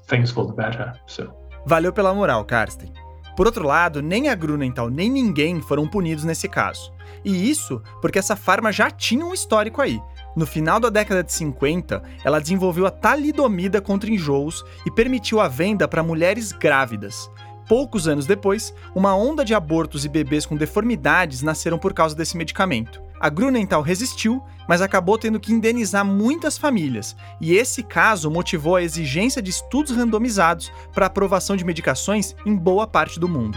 Valeu 1.67 1.93
pela 1.93 2.15
moral, 2.15 2.45
Karsten. 2.45 2.93
Por 3.37 3.47
outro 3.47 3.67
lado, 3.67 4.03
nem 4.03 4.29
a 4.29 4.35
Grunenthal 4.35 4.91
nem 4.91 5.11
ninguém 5.11 5.61
foram 5.63 5.89
punidos 5.89 6.25
nesse 6.25 6.49
caso. 6.49 6.93
E 7.25 7.51
isso 7.51 7.83
porque 8.01 8.19
essa 8.19 8.37
farma 8.37 8.71
já 8.71 8.91
tinha 8.91 9.25
um 9.25 9.33
histórico 9.33 9.81
aí. 9.81 10.01
No 10.35 10.47
final 10.47 10.81
da 10.81 10.89
década 10.89 11.23
de 11.23 11.33
50, 11.33 12.03
ela 12.25 12.41
desenvolveu 12.41 12.87
a 12.87 12.91
talidomida 12.91 13.81
contra 13.83 14.11
enjoos 14.11 14.65
e 14.87 14.91
permitiu 14.91 15.41
a 15.41 15.49
venda 15.49 15.87
para 15.87 16.03
mulheres 16.03 16.53
grávidas. 16.53 17.31
Poucos 17.69 18.09
anos 18.09 18.27
depois, 18.27 18.75
uma 18.95 19.15
onda 19.15 19.45
de 19.45 19.55
abortos 19.55 20.05
e 20.05 20.09
bebês 20.09 20.47
com 20.47 20.57
deformidades 20.57 21.43
nasceram 21.43 21.79
por 21.79 21.93
causa 21.93 22.15
desse 22.15 22.37
medicamento. 22.37 23.01
A 23.21 23.29
Grunenthal 23.29 23.83
resistiu, 23.83 24.43
mas 24.69 24.83
acabou 24.83 25.17
tendo 25.17 25.39
que 25.39 25.53
indenizar 25.53 26.05
muitas 26.05 26.59
famílias, 26.59 27.15
e 27.41 27.55
esse 27.55 27.83
caso 27.83 28.31
motivou 28.31 28.75
a 28.77 28.83
exigência 28.83 29.41
de 29.41 29.51
estudos 29.51 29.95
randomizados 29.95 30.73
para 30.93 31.07
aprovação 31.07 31.57
de 31.57 31.65
medicações 31.65 32.35
em 32.45 32.57
boa 32.57 32.87
parte 32.87 33.21
do 33.21 33.29
mundo. 33.29 33.57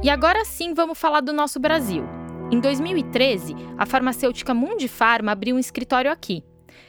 E 0.00 0.08
agora 0.08 0.44
sim 0.44 0.74
vamos 0.74 0.96
falar 0.96 1.20
do 1.20 1.32
nosso 1.32 1.58
Brasil. 1.58 2.04
Em 2.52 2.60
2013, 2.60 3.56
a 3.76 3.84
farmacêutica 3.84 4.54
Mundifarma 4.54 5.32
abriu 5.32 5.56
um 5.56 5.58
escritório 5.58 6.08
aqui. 6.08 6.44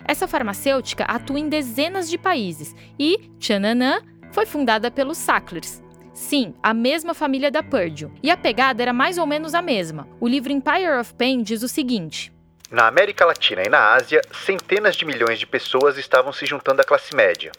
Essa 0.06 0.28
farmacêutica 0.28 1.06
atua 1.06 1.40
em 1.40 1.50
dezenas 1.50 2.08
de 2.08 2.20
países 2.20 2.76
e, 3.00 3.18
tchananã, 3.40 4.04
foi 4.32 4.46
fundada 4.46 4.92
pelos 4.92 5.18
Sacklers. 5.18 5.82
Sim, 6.14 6.54
a 6.62 6.72
mesma 6.72 7.16
família 7.16 7.50
da 7.50 7.64
Purdue. 7.64 8.12
E 8.22 8.30
a 8.30 8.38
pegada 8.38 8.84
era 8.84 8.94
mais 8.94 9.18
ou 9.18 9.26
menos 9.26 9.56
a 9.56 9.62
mesma. 9.62 10.08
O 10.20 10.28
livro 10.28 10.52
Empire 10.52 11.00
of 11.00 11.12
Pain 11.16 11.42
diz 11.42 11.64
o 11.64 11.68
seguinte: 11.68 12.32
Na 12.70 12.86
América 12.86 13.26
Latina 13.26 13.64
e 13.66 13.70
na 13.70 13.94
Ásia, 13.94 14.22
centenas 14.46 14.96
de 14.96 15.06
milhões 15.06 15.40
de 15.40 15.48
pessoas 15.48 15.98
estavam 15.98 16.32
se 16.32 16.46
juntando 16.46 16.82
à 16.82 16.86
classe 16.86 17.16
média. 17.16 17.52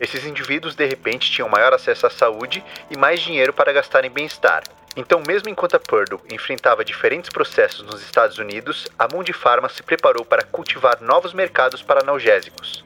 Esses 0.00 0.24
indivíduos 0.24 0.74
de 0.74 0.86
repente 0.86 1.30
tinham 1.30 1.50
maior 1.50 1.74
acesso 1.74 2.06
à 2.06 2.10
saúde 2.10 2.64
e 2.90 2.96
mais 2.96 3.20
dinheiro 3.20 3.52
para 3.52 3.72
gastar 3.72 4.04
em 4.04 4.10
bem-estar. 4.10 4.62
Então, 4.96 5.22
mesmo 5.26 5.50
enquanto 5.50 5.76
a 5.76 5.78
Purdue 5.78 6.18
enfrentava 6.32 6.82
diferentes 6.82 7.28
processos 7.28 7.84
nos 7.84 8.02
Estados 8.02 8.38
Unidos, 8.38 8.88
a 8.98 9.06
Mundipharma 9.12 9.68
se 9.68 9.82
preparou 9.82 10.24
para 10.24 10.42
cultivar 10.42 11.02
novos 11.02 11.34
mercados 11.34 11.82
para 11.82 12.00
analgésicos. 12.00 12.82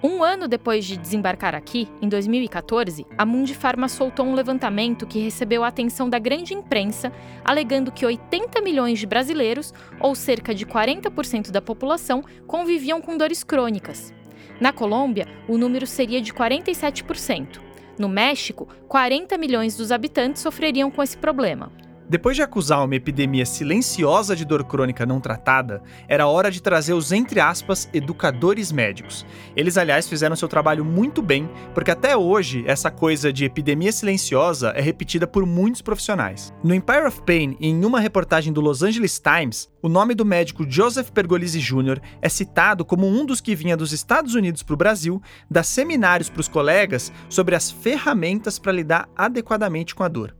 Um 0.00 0.22
ano 0.22 0.46
depois 0.46 0.84
de 0.84 0.96
desembarcar 0.96 1.56
aqui, 1.56 1.88
em 2.00 2.08
2014, 2.08 3.04
a 3.18 3.26
Mundipharma 3.26 3.88
soltou 3.88 4.24
um 4.24 4.34
levantamento 4.34 5.08
que 5.08 5.18
recebeu 5.18 5.64
a 5.64 5.66
atenção 5.66 6.08
da 6.08 6.20
grande 6.20 6.54
imprensa, 6.54 7.12
alegando 7.44 7.90
que 7.90 8.06
80 8.06 8.60
milhões 8.60 9.00
de 9.00 9.06
brasileiros, 9.06 9.74
ou 9.98 10.14
cerca 10.14 10.54
de 10.54 10.64
40% 10.64 11.50
da 11.50 11.60
população, 11.60 12.22
conviviam 12.46 13.00
com 13.00 13.16
dores 13.16 13.42
crônicas. 13.42 14.14
Na 14.60 14.72
Colômbia, 14.72 15.26
o 15.48 15.58
número 15.58 15.84
seria 15.84 16.20
de 16.20 16.32
47%. 16.32 17.67
No 17.98 18.08
México, 18.08 18.68
40 18.86 19.36
milhões 19.36 19.76
dos 19.76 19.90
habitantes 19.90 20.42
sofreriam 20.42 20.90
com 20.90 21.02
esse 21.02 21.16
problema. 21.16 21.72
Depois 22.10 22.34
de 22.34 22.42
acusar 22.42 22.82
uma 22.82 22.94
epidemia 22.94 23.44
silenciosa 23.44 24.34
de 24.34 24.42
dor 24.42 24.64
crônica 24.64 25.04
não 25.04 25.20
tratada, 25.20 25.82
era 26.08 26.26
hora 26.26 26.50
de 26.50 26.62
trazer 26.62 26.94
os, 26.94 27.12
entre 27.12 27.38
aspas, 27.38 27.86
educadores 27.92 28.72
médicos. 28.72 29.26
Eles, 29.54 29.76
aliás, 29.76 30.08
fizeram 30.08 30.34
seu 30.34 30.48
trabalho 30.48 30.86
muito 30.86 31.20
bem, 31.20 31.50
porque 31.74 31.90
até 31.90 32.16
hoje 32.16 32.64
essa 32.66 32.90
coisa 32.90 33.30
de 33.30 33.44
epidemia 33.44 33.92
silenciosa 33.92 34.70
é 34.70 34.80
repetida 34.80 35.26
por 35.26 35.44
muitos 35.44 35.82
profissionais. 35.82 36.50
No 36.64 36.74
Empire 36.74 37.06
of 37.06 37.20
Pain 37.26 37.58
e 37.60 37.68
em 37.68 37.84
uma 37.84 38.00
reportagem 38.00 38.54
do 38.54 38.62
Los 38.62 38.82
Angeles 38.82 39.20
Times, 39.20 39.68
o 39.82 39.88
nome 39.88 40.14
do 40.14 40.24
médico 40.24 40.64
Joseph 40.66 41.10
Pergolisi 41.10 41.60
Jr. 41.60 42.00
é 42.22 42.28
citado 42.30 42.86
como 42.86 43.06
um 43.06 43.26
dos 43.26 43.42
que 43.42 43.54
vinha 43.54 43.76
dos 43.76 43.92
Estados 43.92 44.34
Unidos 44.34 44.62
para 44.62 44.72
o 44.72 44.78
Brasil 44.78 45.20
dar 45.50 45.62
seminários 45.62 46.30
para 46.30 46.40
os 46.40 46.48
colegas 46.48 47.12
sobre 47.28 47.54
as 47.54 47.70
ferramentas 47.70 48.58
para 48.58 48.72
lidar 48.72 49.10
adequadamente 49.14 49.94
com 49.94 50.02
a 50.02 50.08
dor. 50.08 50.34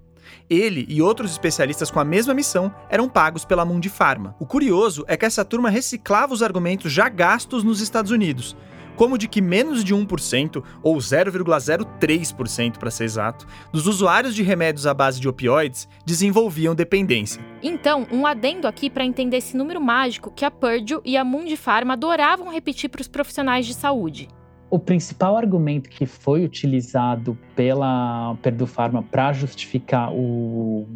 Ele 0.50 0.86
e 0.88 1.02
outros 1.02 1.30
especialistas 1.30 1.90
com 1.90 2.00
a 2.00 2.04
mesma 2.04 2.32
missão 2.32 2.72
eram 2.88 3.08
pagos 3.08 3.44
pela 3.44 3.64
Mundipharma. 3.64 4.34
O 4.38 4.46
curioso 4.46 5.04
é 5.06 5.16
que 5.16 5.26
essa 5.26 5.44
turma 5.44 5.68
reciclava 5.68 6.32
os 6.32 6.42
argumentos 6.42 6.90
já 6.90 7.08
gastos 7.08 7.62
nos 7.62 7.80
Estados 7.80 8.10
Unidos, 8.10 8.56
como 8.96 9.18
de 9.18 9.28
que 9.28 9.40
menos 9.40 9.84
de 9.84 9.94
1%, 9.94 10.64
ou 10.82 10.96
0,03% 10.96 12.78
para 12.78 12.90
ser 12.90 13.04
exato, 13.04 13.46
dos 13.70 13.86
usuários 13.86 14.34
de 14.34 14.42
remédios 14.42 14.86
à 14.86 14.94
base 14.94 15.20
de 15.20 15.28
opioides 15.28 15.88
desenvolviam 16.04 16.74
dependência. 16.74 17.40
Então, 17.62 18.06
um 18.10 18.26
adendo 18.26 18.66
aqui 18.66 18.90
para 18.90 19.04
entender 19.04 19.36
esse 19.36 19.56
número 19.56 19.80
mágico 19.80 20.32
que 20.34 20.44
a 20.44 20.50
Purdue 20.50 21.00
e 21.04 21.16
a 21.16 21.24
Mundipharma 21.24 21.92
adoravam 21.92 22.50
repetir 22.50 22.88
para 22.88 23.02
os 23.02 23.08
profissionais 23.08 23.66
de 23.66 23.74
saúde 23.74 24.28
o 24.70 24.78
principal 24.78 25.36
argumento 25.36 25.88
que 25.88 26.04
foi 26.04 26.44
utilizado 26.44 27.38
pela 27.56 28.36
Purdue 28.42 28.66
Pharma 28.66 29.02
para 29.02 29.32
justificar 29.32 30.12
o, 30.12 30.86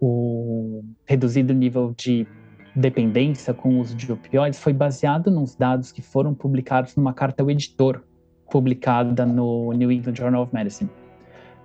o 0.00 0.82
reduzido 1.06 1.54
nível 1.54 1.94
de 1.96 2.26
dependência 2.74 3.54
com 3.54 3.76
o 3.76 3.80
uso 3.80 3.94
de 3.94 4.10
opioides 4.10 4.58
foi 4.58 4.72
baseado 4.72 5.30
nos 5.30 5.54
dados 5.54 5.92
que 5.92 6.02
foram 6.02 6.34
publicados 6.34 6.96
numa 6.96 7.14
carta 7.14 7.42
ao 7.42 7.50
editor, 7.50 8.02
publicada 8.50 9.24
no 9.24 9.72
New 9.72 9.92
England 9.92 10.16
Journal 10.16 10.42
of 10.42 10.52
Medicine. 10.52 10.90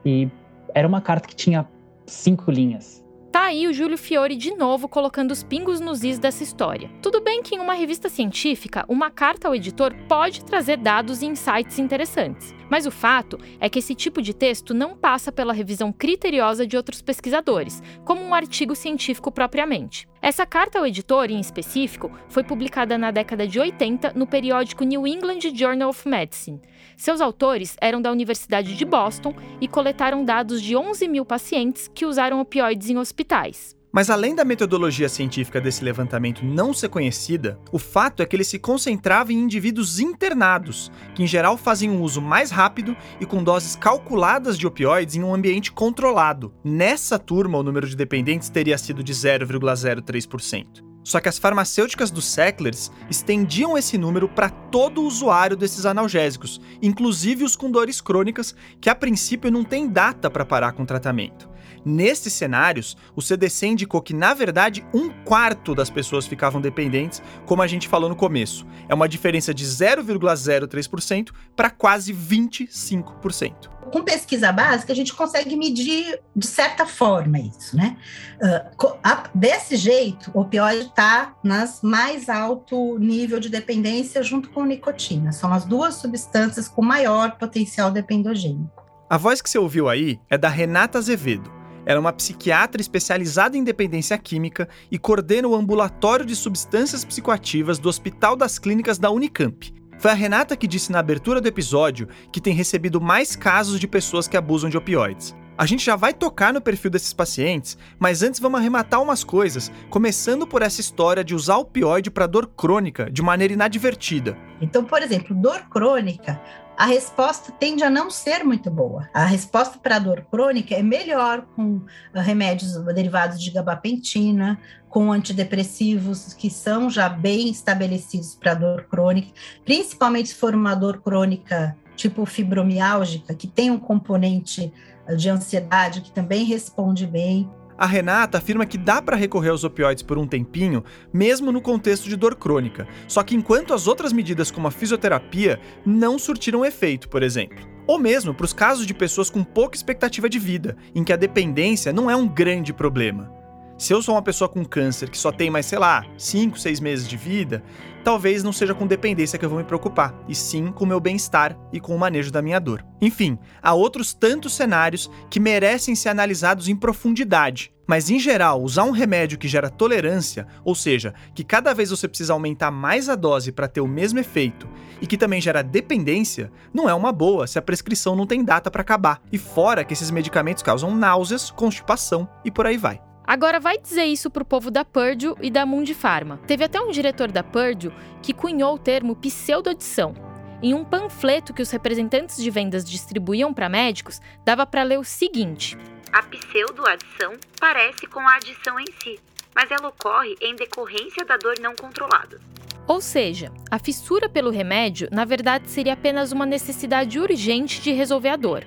E 0.06 0.30
era 0.76 0.88
uma 0.88 1.02
carta 1.02 1.28
que 1.28 1.36
tinha 1.36 1.68
cinco 2.06 2.52
linhas. 2.52 2.99
Tá 3.32 3.44
aí 3.44 3.68
o 3.68 3.74
Júlio 3.74 3.96
Fiore 3.96 4.36
de 4.36 4.56
novo 4.56 4.90
colocando 4.90 5.30
os 5.30 5.44
pingos 5.44 5.80
nos 5.80 6.04
is 6.04 6.18
dessa 6.18 6.42
história. 6.42 6.90
Tudo 7.00 7.22
bem 7.22 7.44
que 7.44 7.54
em 7.54 7.60
uma 7.60 7.76
revista 7.76 8.10
científica, 8.10 8.84
uma 8.90 9.12
carta 9.12 9.48
ao 9.48 9.54
editor 9.54 9.94
pode 10.08 10.44
trazer 10.44 10.78
dados 10.78 11.22
e 11.22 11.28
insights 11.28 11.78
interessantes. 11.78 12.56
Mas 12.72 12.88
o 12.88 12.92
fato 12.92 13.38
é 13.60 13.70
que 13.70 13.78
esse 13.78 13.94
tipo 13.94 14.20
de 14.20 14.34
texto 14.34 14.74
não 14.74 14.98
passa 14.98 15.32
pela 15.32 15.54
revisão 15.54 15.92
criteriosa 15.92 16.66
de 16.66 16.76
outros 16.76 17.04
pesquisadores, 17.04 17.84
como 18.04 18.20
um 18.22 18.34
artigo 18.34 18.76
científico 18.76 19.32
propriamente. 19.32 20.08
Essa 20.22 20.46
carta 20.46 20.78
ao 20.78 20.86
editor, 20.86 21.32
em 21.32 21.40
específico, 21.40 22.12
foi 22.28 22.44
publicada 22.44 22.98
na 22.98 23.10
década 23.10 23.48
de 23.48 23.58
80 23.58 24.14
no 24.14 24.28
periódico 24.28 24.84
New 24.84 25.08
England 25.08 25.40
Journal 25.54 25.90
of 25.90 26.08
Medicine. 26.08 26.62
Seus 26.98 27.22
autores 27.22 27.78
eram 27.80 28.02
da 28.02 28.12
Universidade 28.12 28.76
de 28.76 28.84
Boston 28.84 29.34
e 29.62 29.68
coletaram 29.68 30.26
dados 30.26 30.62
de 30.62 30.76
11 30.76 31.08
mil 31.08 31.24
pacientes 31.24 31.90
que 31.96 32.06
usaram 32.06 32.42
opioides 32.42 32.90
em 32.90 32.98
hospitais. 32.98 33.79
Mas 33.92 34.12
além 34.12 34.36
da 34.36 34.46
metodologia 34.46 35.10
científica 35.10 35.60
desse 35.60 35.84
levantamento 35.84 36.46
não 36.46 36.74
ser 36.74 36.90
conhecida, 36.90 37.60
o 37.72 37.80
fato 37.80 38.22
é 38.22 38.26
que 38.26 38.36
ele 38.36 38.44
se 38.44 38.60
concentrava 38.60 39.34
em 39.34 39.40
indivíduos 39.40 40.00
internados, 40.00 40.92
que 41.16 41.24
em 41.24 41.28
geral 41.28 41.58
fazem 41.58 41.90
um 41.90 42.02
uso 42.02 42.22
mais 42.22 42.52
rápido 42.52 42.96
e 43.20 43.26
com 43.26 43.44
doses 43.44 43.76
calculadas 43.76 44.60
de 44.60 44.68
opioides 44.68 45.16
em 45.16 45.24
um 45.24 45.34
ambiente 45.34 45.72
controlado. 45.72 46.54
Nessa 46.64 47.18
turma, 47.18 47.58
o 47.58 47.64
número 47.64 47.88
de 47.88 47.96
dependentes 47.96 48.50
teria 48.50 48.78
sido 48.78 49.04
de 49.04 49.14
0,03%. 49.14 50.88
Só 51.04 51.20
que 51.20 51.28
as 51.28 51.40
farmacêuticas 51.40 52.12
dos 52.12 52.26
Sacklers 52.26 52.92
estendiam 53.10 53.76
esse 53.76 53.98
número 53.98 54.30
para 54.30 54.50
todo 54.50 55.02
usuário 55.02 55.58
desses 55.58 55.88
analgésicos, 55.88 56.62
inclusive 56.80 57.44
os 57.44 57.56
com 57.56 57.72
dores 57.72 58.00
crônicas, 58.00 58.54
que 58.80 58.92
a 58.92 58.94
princípio 58.94 59.50
não 59.50 59.64
tem 59.64 59.88
data 59.88 60.30
para 60.30 60.46
parar 60.46 60.74
com 60.74 60.84
o 60.84 60.86
tratamento. 60.86 61.49
Nesses 61.86 62.34
cenários, 62.34 62.98
o 63.16 63.22
CDC 63.22 63.68
indicou 63.68 64.02
que, 64.02 64.14
na 64.14 64.34
verdade, 64.34 64.86
um 64.94 65.10
quarto 65.10 65.74
das 65.74 65.90
pessoas 65.90 66.28
ficavam 66.28 66.62
dependentes, 66.62 67.22
como 67.46 67.62
a 67.62 67.68
gente 67.68 67.88
falou 67.88 68.10
no 68.10 68.16
começo. 68.16 68.66
É 68.88 68.94
uma 68.94 69.08
diferença 69.08 69.54
de 69.54 69.66
0,03% 69.66 71.32
para 71.56 71.70
quase 71.70 72.14
25%. 72.14 73.70
Com 73.92 74.04
pesquisa 74.04 74.52
básica, 74.52 74.94
a 74.94 74.96
gente 74.96 75.14
consegue 75.14 75.56
medir 75.56 76.20
de 76.36 76.46
certa 76.46 76.86
forma 76.86 77.40
isso, 77.40 77.76
né? 77.76 77.98
Uh, 78.40 79.30
desse 79.34 79.76
jeito, 79.76 80.30
o 80.34 80.42
opioide 80.42 80.86
está 80.86 81.34
nas 81.44 81.82
mais 81.82 82.30
alto 82.30 83.00
nível 83.00 83.40
de 83.40 83.50
dependência 83.50 84.22
junto 84.22 84.52
com 84.52 84.64
nicotina. 84.64 85.32
São 85.32 85.52
as 85.52 85.66
duas 85.66 85.96
substâncias 85.96 86.68
com 86.68 86.84
maior 86.84 87.38
potencial 87.38 87.90
dependogênico. 87.90 88.86
A 89.10 89.18
voz 89.18 89.42
que 89.42 89.50
você 89.50 89.58
ouviu 89.58 89.90
aí 89.90 90.20
é 90.30 90.38
da 90.38 90.50
Renata 90.50 91.00
Azevedo 91.00 91.59
era 91.86 91.98
é 91.98 92.00
uma 92.00 92.14
psiquiatra 92.14 92.82
especializada 92.82 93.58
em 93.58 93.64
dependência 93.64 94.18
química 94.18 94.68
e 94.92 94.98
coordena 94.98 95.48
o 95.48 95.56
ambulatório 95.56 96.26
de 96.26 96.36
substâncias 96.36 97.04
psicoativas 97.04 97.80
do 97.80 97.90
Hospital 97.90 98.36
das 98.36 98.60
Clínicas 98.60 98.98
da 98.98 99.10
Unicamp. 99.12 99.74
Foi 99.98 100.12
a 100.12 100.14
Renata 100.14 100.56
que 100.56 100.68
disse 100.68 100.92
na 100.92 101.00
abertura 101.00 101.42
do 101.42 101.48
episódio 101.48 102.08
que 102.32 102.40
tem 102.40 102.54
recebido 102.54 103.02
mais 103.02 103.36
casos 103.36 103.80
de 103.80 103.88
pessoas 103.88 104.28
que 104.28 104.38
abusam 104.38 104.70
de 104.70 104.78
opioides. 104.78 105.36
A 105.60 105.66
gente 105.66 105.84
já 105.84 105.98
vai 105.98 106.14
tocar 106.14 106.54
no 106.54 106.62
perfil 106.62 106.90
desses 106.90 107.12
pacientes, 107.12 107.78
mas 108.00 108.24
antes 108.24 108.40
vamos 108.40 108.62
arrematar 108.62 109.02
umas 109.02 109.26
coisas, 109.26 109.70
começando 109.90 110.48
por 110.48 110.62
essa 110.62 110.80
história 110.80 111.22
de 111.22 111.36
usar 111.36 111.58
opioide 111.58 112.10
para 112.10 112.28
dor 112.28 112.48
crônica 112.48 113.12
de 113.12 113.22
maneira 113.22 113.54
inadvertida. 113.54 114.38
Então, 114.62 114.86
por 114.86 115.02
exemplo, 115.02 115.36
dor 115.36 115.60
crônica, 115.70 116.42
a 116.80 116.86
resposta 116.86 117.52
tende 117.52 117.84
a 117.84 117.90
não 117.90 118.10
ser 118.10 118.42
muito 118.46 118.72
boa. 118.72 119.10
A 119.14 119.26
resposta 119.26 119.78
para 119.78 120.00
dor 120.00 120.26
crônica 120.32 120.74
é 120.74 120.82
melhor 120.82 121.46
com 121.54 121.82
ah, 122.14 122.22
remédios 122.22 122.74
derivados 122.96 123.44
de 123.44 123.52
gabapentina, 123.52 124.58
com 124.88 125.12
antidepressivos 125.12 126.34
que 126.34 126.50
são 126.50 126.90
já 126.90 127.10
bem 127.10 127.50
estabelecidos 127.50 128.34
para 128.34 128.54
dor 128.54 128.86
crônica, 128.86 129.28
principalmente 129.66 130.30
se 130.30 130.36
for 130.36 130.56
uma 130.56 130.74
dor 130.74 131.02
crônica 131.02 131.76
tipo 131.98 132.26
fibromiálgica, 132.26 133.36
que 133.36 133.46
tem 133.46 133.70
um 133.70 133.78
componente 133.78 134.72
ah, 135.06 135.16
de 135.16 135.28
ansiedade 135.28 136.00
que 136.00 136.14
também 136.14 136.46
responde 136.46 137.06
bem. 137.06 137.52
A 137.80 137.86
Renata 137.86 138.40
afirma 138.40 138.66
que 138.66 138.78
dá 138.78 139.02
para 139.02 139.16
recorrer 139.16 139.52
aos 139.52 139.64
opioides 139.64 140.04
por 140.04 140.18
um 140.18 140.28
tempinho, 140.28 140.84
mesmo 141.14 141.50
no 141.50 141.62
contexto 141.62 142.10
de 142.10 142.18
dor 142.18 142.36
crônica, 142.36 142.86
só 143.08 143.24
que 143.24 143.34
enquanto 143.34 143.74
as 143.74 143.88
outras 143.88 144.12
medidas 144.12 144.52
como 144.52 144.68
a 144.68 144.72
fisioterapia 144.72 145.58
não 145.86 146.20
surtiram 146.20 146.66
efeito, 146.66 147.08
por 147.08 147.24
exemplo. 147.24 147.66
Ou 147.88 147.98
mesmo 147.98 148.34
para 148.34 148.44
os 148.44 148.52
casos 148.52 148.86
de 148.86 148.94
pessoas 148.94 149.30
com 149.30 149.46
pouca 149.46 149.78
expectativa 149.78 150.28
de 150.28 150.38
vida, 150.38 150.76
em 150.94 151.06
que 151.06 151.14
a 151.14 151.16
dependência 151.16 151.94
não 151.94 152.12
é 152.12 152.16
um 152.18 152.28
grande 152.28 152.74
problema. 152.74 153.39
Se 153.80 153.94
eu 153.94 154.02
sou 154.02 154.14
uma 154.16 154.22
pessoa 154.22 154.50
com 154.50 154.66
câncer 154.66 155.10
que 155.10 155.18
só 155.18 155.32
tem 155.32 155.50
mais, 155.50 155.66
sei 155.66 155.80
lá, 155.80 156.06
5, 156.18 156.60
6 156.60 156.82
meses 156.82 157.08
de 157.08 157.16
vida, 157.16 157.64
talvez 158.04 158.44
não 158.44 158.52
seja 158.52 158.76
com 158.76 158.86
dependência 158.86 159.40
que 159.40 159.46
eu 159.46 159.50
vou 159.50 159.58
me 159.58 159.64
preocupar, 159.64 160.14
e 160.28 160.36
sim 160.36 160.70
com 160.70 160.84
o 160.84 160.88
meu 160.88 161.00
bem-estar 161.00 161.58
e 161.72 161.80
com 161.80 161.96
o 161.96 161.98
manejo 161.98 162.30
da 162.30 162.42
minha 162.42 162.60
dor. 162.60 162.86
Enfim, 163.00 163.40
há 163.64 163.74
outros 163.74 164.14
tantos 164.14 164.52
cenários 164.52 165.10
que 165.30 165.40
merecem 165.40 165.96
ser 165.96 166.10
analisados 166.10 166.68
em 166.68 166.76
profundidade. 166.76 167.72
Mas 167.88 168.10
em 168.10 168.20
geral, 168.20 168.62
usar 168.62 168.84
um 168.84 168.92
remédio 168.92 169.38
que 169.38 169.48
gera 169.48 169.70
tolerância, 169.70 170.46
ou 170.66 170.76
seja, 170.76 171.14
que 171.34 171.46
cada 171.46 171.74
vez 171.74 171.90
você 171.90 172.06
precisa 172.06 172.34
aumentar 172.34 172.72
mais 172.72 173.08
a 173.08 173.16
dose 173.16 173.50
para 173.50 173.70
ter 173.70 173.80
o 173.80 173.88
mesmo 173.88 174.20
efeito, 174.20 174.68
e 175.02 175.08
que 175.08 175.18
também 175.18 175.40
gera 175.40 175.64
dependência, 175.64 176.52
não 176.74 176.90
é 176.90 176.94
uma 176.94 177.14
boa 177.14 177.48
se 177.48 177.58
a 177.58 177.62
prescrição 177.62 178.14
não 178.14 178.28
tem 178.28 178.44
data 178.44 178.70
para 178.70 178.82
acabar. 178.82 179.22
E 179.32 179.38
fora 179.38 179.86
que 179.86 179.94
esses 179.94 180.12
medicamentos 180.12 180.62
causam 180.62 180.94
náuseas, 180.94 181.50
constipação 181.50 182.28
e 182.44 182.52
por 182.52 182.68
aí 182.68 182.76
vai. 182.76 183.09
Agora 183.30 183.60
vai 183.60 183.78
dizer 183.78 184.06
isso 184.06 184.32
pro 184.32 184.44
povo 184.44 184.72
da 184.72 184.84
Purdue 184.84 185.36
e 185.40 185.52
da 185.52 185.64
Mundipharma. 185.64 186.40
Teve 186.48 186.64
até 186.64 186.82
um 186.82 186.90
diretor 186.90 187.32
da 187.32 187.44
Purdue 187.44 187.94
que 188.24 188.34
cunhou 188.34 188.74
o 188.74 188.80
termo 188.80 189.16
pseudoadição. 189.16 190.16
Em 190.64 190.74
um 190.74 190.84
panfleto 190.84 191.54
que 191.54 191.62
os 191.62 191.70
representantes 191.70 192.38
de 192.38 192.50
vendas 192.50 192.84
distribuíam 192.84 193.54
para 193.54 193.70
médicos, 193.70 194.20
dava 194.44 194.66
para 194.66 194.82
ler 194.82 194.98
o 194.98 195.04
seguinte: 195.04 195.78
A 196.12 196.24
pseudoadição 196.24 197.34
parece 197.60 198.08
com 198.08 198.20
a 198.20 198.38
adição 198.38 198.80
em 198.80 198.88
si, 199.04 199.20
mas 199.54 199.70
ela 199.70 199.90
ocorre 199.90 200.36
em 200.42 200.56
decorrência 200.56 201.24
da 201.24 201.38
dor 201.38 201.60
não 201.60 201.76
controlada. 201.76 202.42
Ou 202.88 203.00
seja, 203.00 203.52
a 203.70 203.78
fissura 203.78 204.28
pelo 204.28 204.50
remédio, 204.50 205.08
na 205.12 205.24
verdade, 205.24 205.70
seria 205.70 205.94
apenas 205.94 206.32
uma 206.32 206.48
necessidade 206.48 207.20
urgente 207.20 207.80
de 207.80 207.92
resolver 207.92 208.30
a 208.30 208.36
dor. 208.36 208.66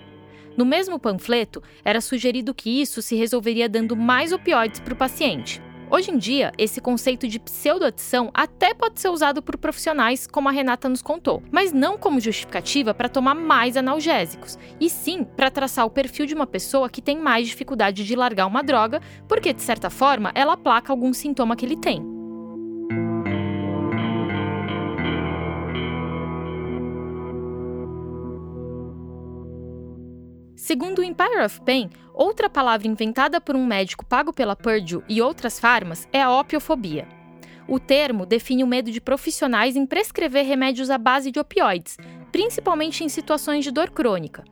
No 0.57 0.65
mesmo 0.65 0.99
panfleto, 0.99 1.63
era 1.85 2.01
sugerido 2.01 2.55
que 2.55 2.81
isso 2.81 3.01
se 3.01 3.17
resolveria 3.17 3.69
dando 3.69 3.97
mais 3.97 4.33
opioides 4.33 4.81
para 4.81 4.95
o 4.95 4.97
paciente. 4.97 5.61
Hoje 5.95 6.11
em 6.11 6.17
dia, 6.17 6.53
esse 6.57 6.81
conceito 6.81 7.29
de 7.29 7.39
pseudoadição 7.39 8.31
até 8.33 8.73
pode 8.73 8.99
ser 8.99 9.11
usado 9.11 9.43
por 9.43 9.59
profissionais, 9.59 10.27
como 10.27 10.49
a 10.49 10.51
Renata 10.51 10.89
nos 10.89 11.03
contou, 11.03 11.43
mas 11.51 11.71
não 11.71 11.99
como 11.99 12.19
justificativa 12.19 12.95
para 12.95 13.11
tomar 13.11 13.35
mais 13.35 13.77
analgésicos, 13.77 14.59
e 14.81 14.89
sim 14.89 15.23
para 15.23 15.51
traçar 15.51 15.85
o 15.85 15.91
perfil 15.91 16.25
de 16.25 16.35
uma 16.35 16.47
pessoa 16.47 16.89
que 16.89 17.03
tem 17.03 17.19
mais 17.19 17.47
dificuldade 17.47 18.07
de 18.07 18.17
largar 18.17 18.47
uma 18.47 18.63
droga, 18.63 19.03
porque 19.29 19.53
de 19.53 19.61
certa 19.61 19.91
forma 19.91 20.33
ela 20.35 20.55
aplaca 20.55 20.91
algum 20.91 21.13
sintoma 21.13 21.55
que 21.55 21.67
ele 21.67 21.77
tem. 21.77 22.22
Segundo 30.63 31.01
o 31.01 31.03
Empire 31.03 31.45
of 31.45 31.61
Pain, 31.63 31.91
outra 32.15 32.49
palavra 32.49 32.87
inventada 32.87 33.41
por 33.41 33.57
um 33.57 33.67
médico 33.67 34.07
pago 34.07 34.33
pela 34.33 34.55
Purdue 34.55 35.03
e 35.09 35.21
outras 35.21 35.59
farmas 35.59 36.07
é 36.13 36.23
a 36.23 36.31
opiofobia. 36.39 37.09
O 37.67 37.81
termo 37.81 38.25
define 38.25 38.63
o 38.63 38.67
medo 38.69 38.89
de 38.89 39.01
profissionais 39.01 39.75
em 39.75 39.85
prescrever 39.85 40.47
remédios 40.47 40.89
à 40.89 40.97
base 40.97 41.33
de 41.33 41.41
opioides, 41.41 41.97
principalmente 42.31 43.03
em 43.03 43.09
situações 43.09 43.65
de 43.65 43.73
dor 43.73 43.91
crônica. 43.91 44.45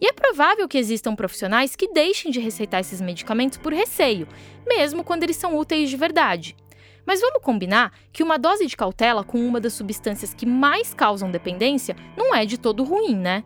E 0.00 0.06
é 0.06 0.12
provável 0.14 0.66
que 0.66 0.78
existam 0.78 1.14
profissionais 1.14 1.76
que 1.76 1.92
deixem 1.92 2.30
de 2.32 2.40
receitar 2.40 2.80
esses 2.80 3.02
medicamentos 3.02 3.58
por 3.58 3.74
receio, 3.74 4.26
mesmo 4.66 5.04
quando 5.04 5.24
eles 5.24 5.36
são 5.36 5.54
úteis 5.54 5.90
de 5.90 5.98
verdade. 5.98 6.56
Mas 7.04 7.20
vamos 7.20 7.42
combinar 7.42 7.92
que 8.10 8.22
uma 8.22 8.38
dose 8.38 8.64
de 8.64 8.74
cautela 8.74 9.22
com 9.22 9.38
uma 9.46 9.60
das 9.60 9.74
substâncias 9.74 10.32
que 10.32 10.46
mais 10.46 10.94
causam 10.94 11.30
dependência 11.30 11.94
não 12.16 12.34
é 12.34 12.46
de 12.46 12.56
todo 12.56 12.84
ruim, 12.84 13.14
né? 13.14 13.44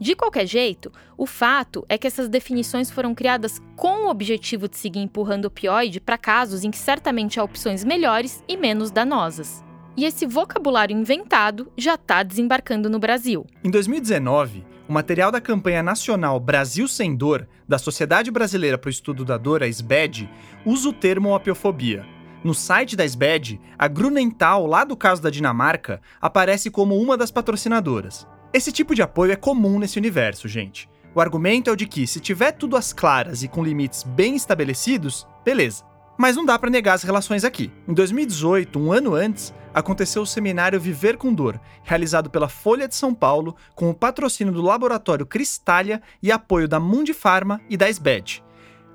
De 0.00 0.16
qualquer 0.16 0.46
jeito, 0.46 0.90
o 1.14 1.26
fato 1.26 1.84
é 1.86 1.98
que 1.98 2.06
essas 2.06 2.26
definições 2.26 2.90
foram 2.90 3.14
criadas 3.14 3.60
com 3.76 4.06
o 4.06 4.10
objetivo 4.10 4.66
de 4.66 4.78
seguir 4.78 5.00
empurrando 5.00 5.44
opioide 5.44 6.00
para 6.00 6.16
casos 6.16 6.64
em 6.64 6.70
que 6.70 6.78
certamente 6.78 7.38
há 7.38 7.44
opções 7.44 7.84
melhores 7.84 8.42
e 8.48 8.56
menos 8.56 8.90
danosas. 8.90 9.62
E 9.98 10.06
esse 10.06 10.24
vocabulário 10.24 10.96
inventado 10.96 11.70
já 11.76 11.96
está 11.96 12.22
desembarcando 12.22 12.88
no 12.88 12.98
Brasil. 12.98 13.44
Em 13.62 13.70
2019, 13.70 14.64
o 14.88 14.92
material 14.92 15.30
da 15.30 15.38
campanha 15.38 15.82
nacional 15.82 16.40
Brasil 16.40 16.88
Sem 16.88 17.14
Dor, 17.14 17.46
da 17.68 17.76
Sociedade 17.76 18.30
Brasileira 18.30 18.78
para 18.78 18.88
o 18.88 18.90
Estudo 18.90 19.22
da 19.22 19.36
Dor, 19.36 19.62
a 19.62 19.68
SBED, 19.68 20.30
usa 20.64 20.88
o 20.88 20.94
termo 20.94 21.36
opiofobia. 21.36 22.06
No 22.42 22.54
site 22.54 22.96
da 22.96 23.04
SBED, 23.04 23.60
a 23.78 23.86
Grunenthal, 23.86 24.66
lá 24.66 24.82
do 24.82 24.96
caso 24.96 25.20
da 25.20 25.28
Dinamarca, 25.28 26.00
aparece 26.22 26.70
como 26.70 26.96
uma 26.96 27.18
das 27.18 27.30
patrocinadoras. 27.30 28.26
Esse 28.52 28.72
tipo 28.72 28.94
de 28.94 29.02
apoio 29.02 29.32
é 29.32 29.36
comum 29.36 29.78
nesse 29.78 29.98
universo, 29.98 30.48
gente. 30.48 30.88
O 31.14 31.20
argumento 31.20 31.70
é 31.70 31.72
o 31.72 31.76
de 31.76 31.86
que, 31.86 32.06
se 32.06 32.20
tiver 32.20 32.52
tudo 32.52 32.76
às 32.76 32.92
claras 32.92 33.42
e 33.42 33.48
com 33.48 33.64
limites 33.64 34.02
bem 34.02 34.36
estabelecidos, 34.36 35.26
Beleza. 35.44 35.84
Mas 36.18 36.36
não 36.36 36.44
dá 36.44 36.58
para 36.58 36.68
negar 36.68 36.94
as 36.94 37.02
relações 37.02 37.44
aqui. 37.44 37.72
Em 37.88 37.94
2018, 37.94 38.78
um 38.78 38.92
ano 38.92 39.14
antes, 39.14 39.54
aconteceu 39.72 40.20
o 40.20 40.26
seminário 40.26 40.78
Viver 40.78 41.16
com 41.16 41.32
Dor, 41.32 41.58
realizado 41.82 42.28
pela 42.28 42.48
Folha 42.48 42.86
de 42.86 42.94
São 42.94 43.14
Paulo, 43.14 43.56
com 43.74 43.88
o 43.88 43.94
patrocínio 43.94 44.52
do 44.52 44.60
Laboratório 44.60 45.24
Cristália 45.24 46.02
e 46.22 46.30
apoio 46.30 46.68
da 46.68 46.78
Mundifarma 46.78 47.60
e 47.70 47.76
da 47.76 47.88
SBED. 47.88 48.44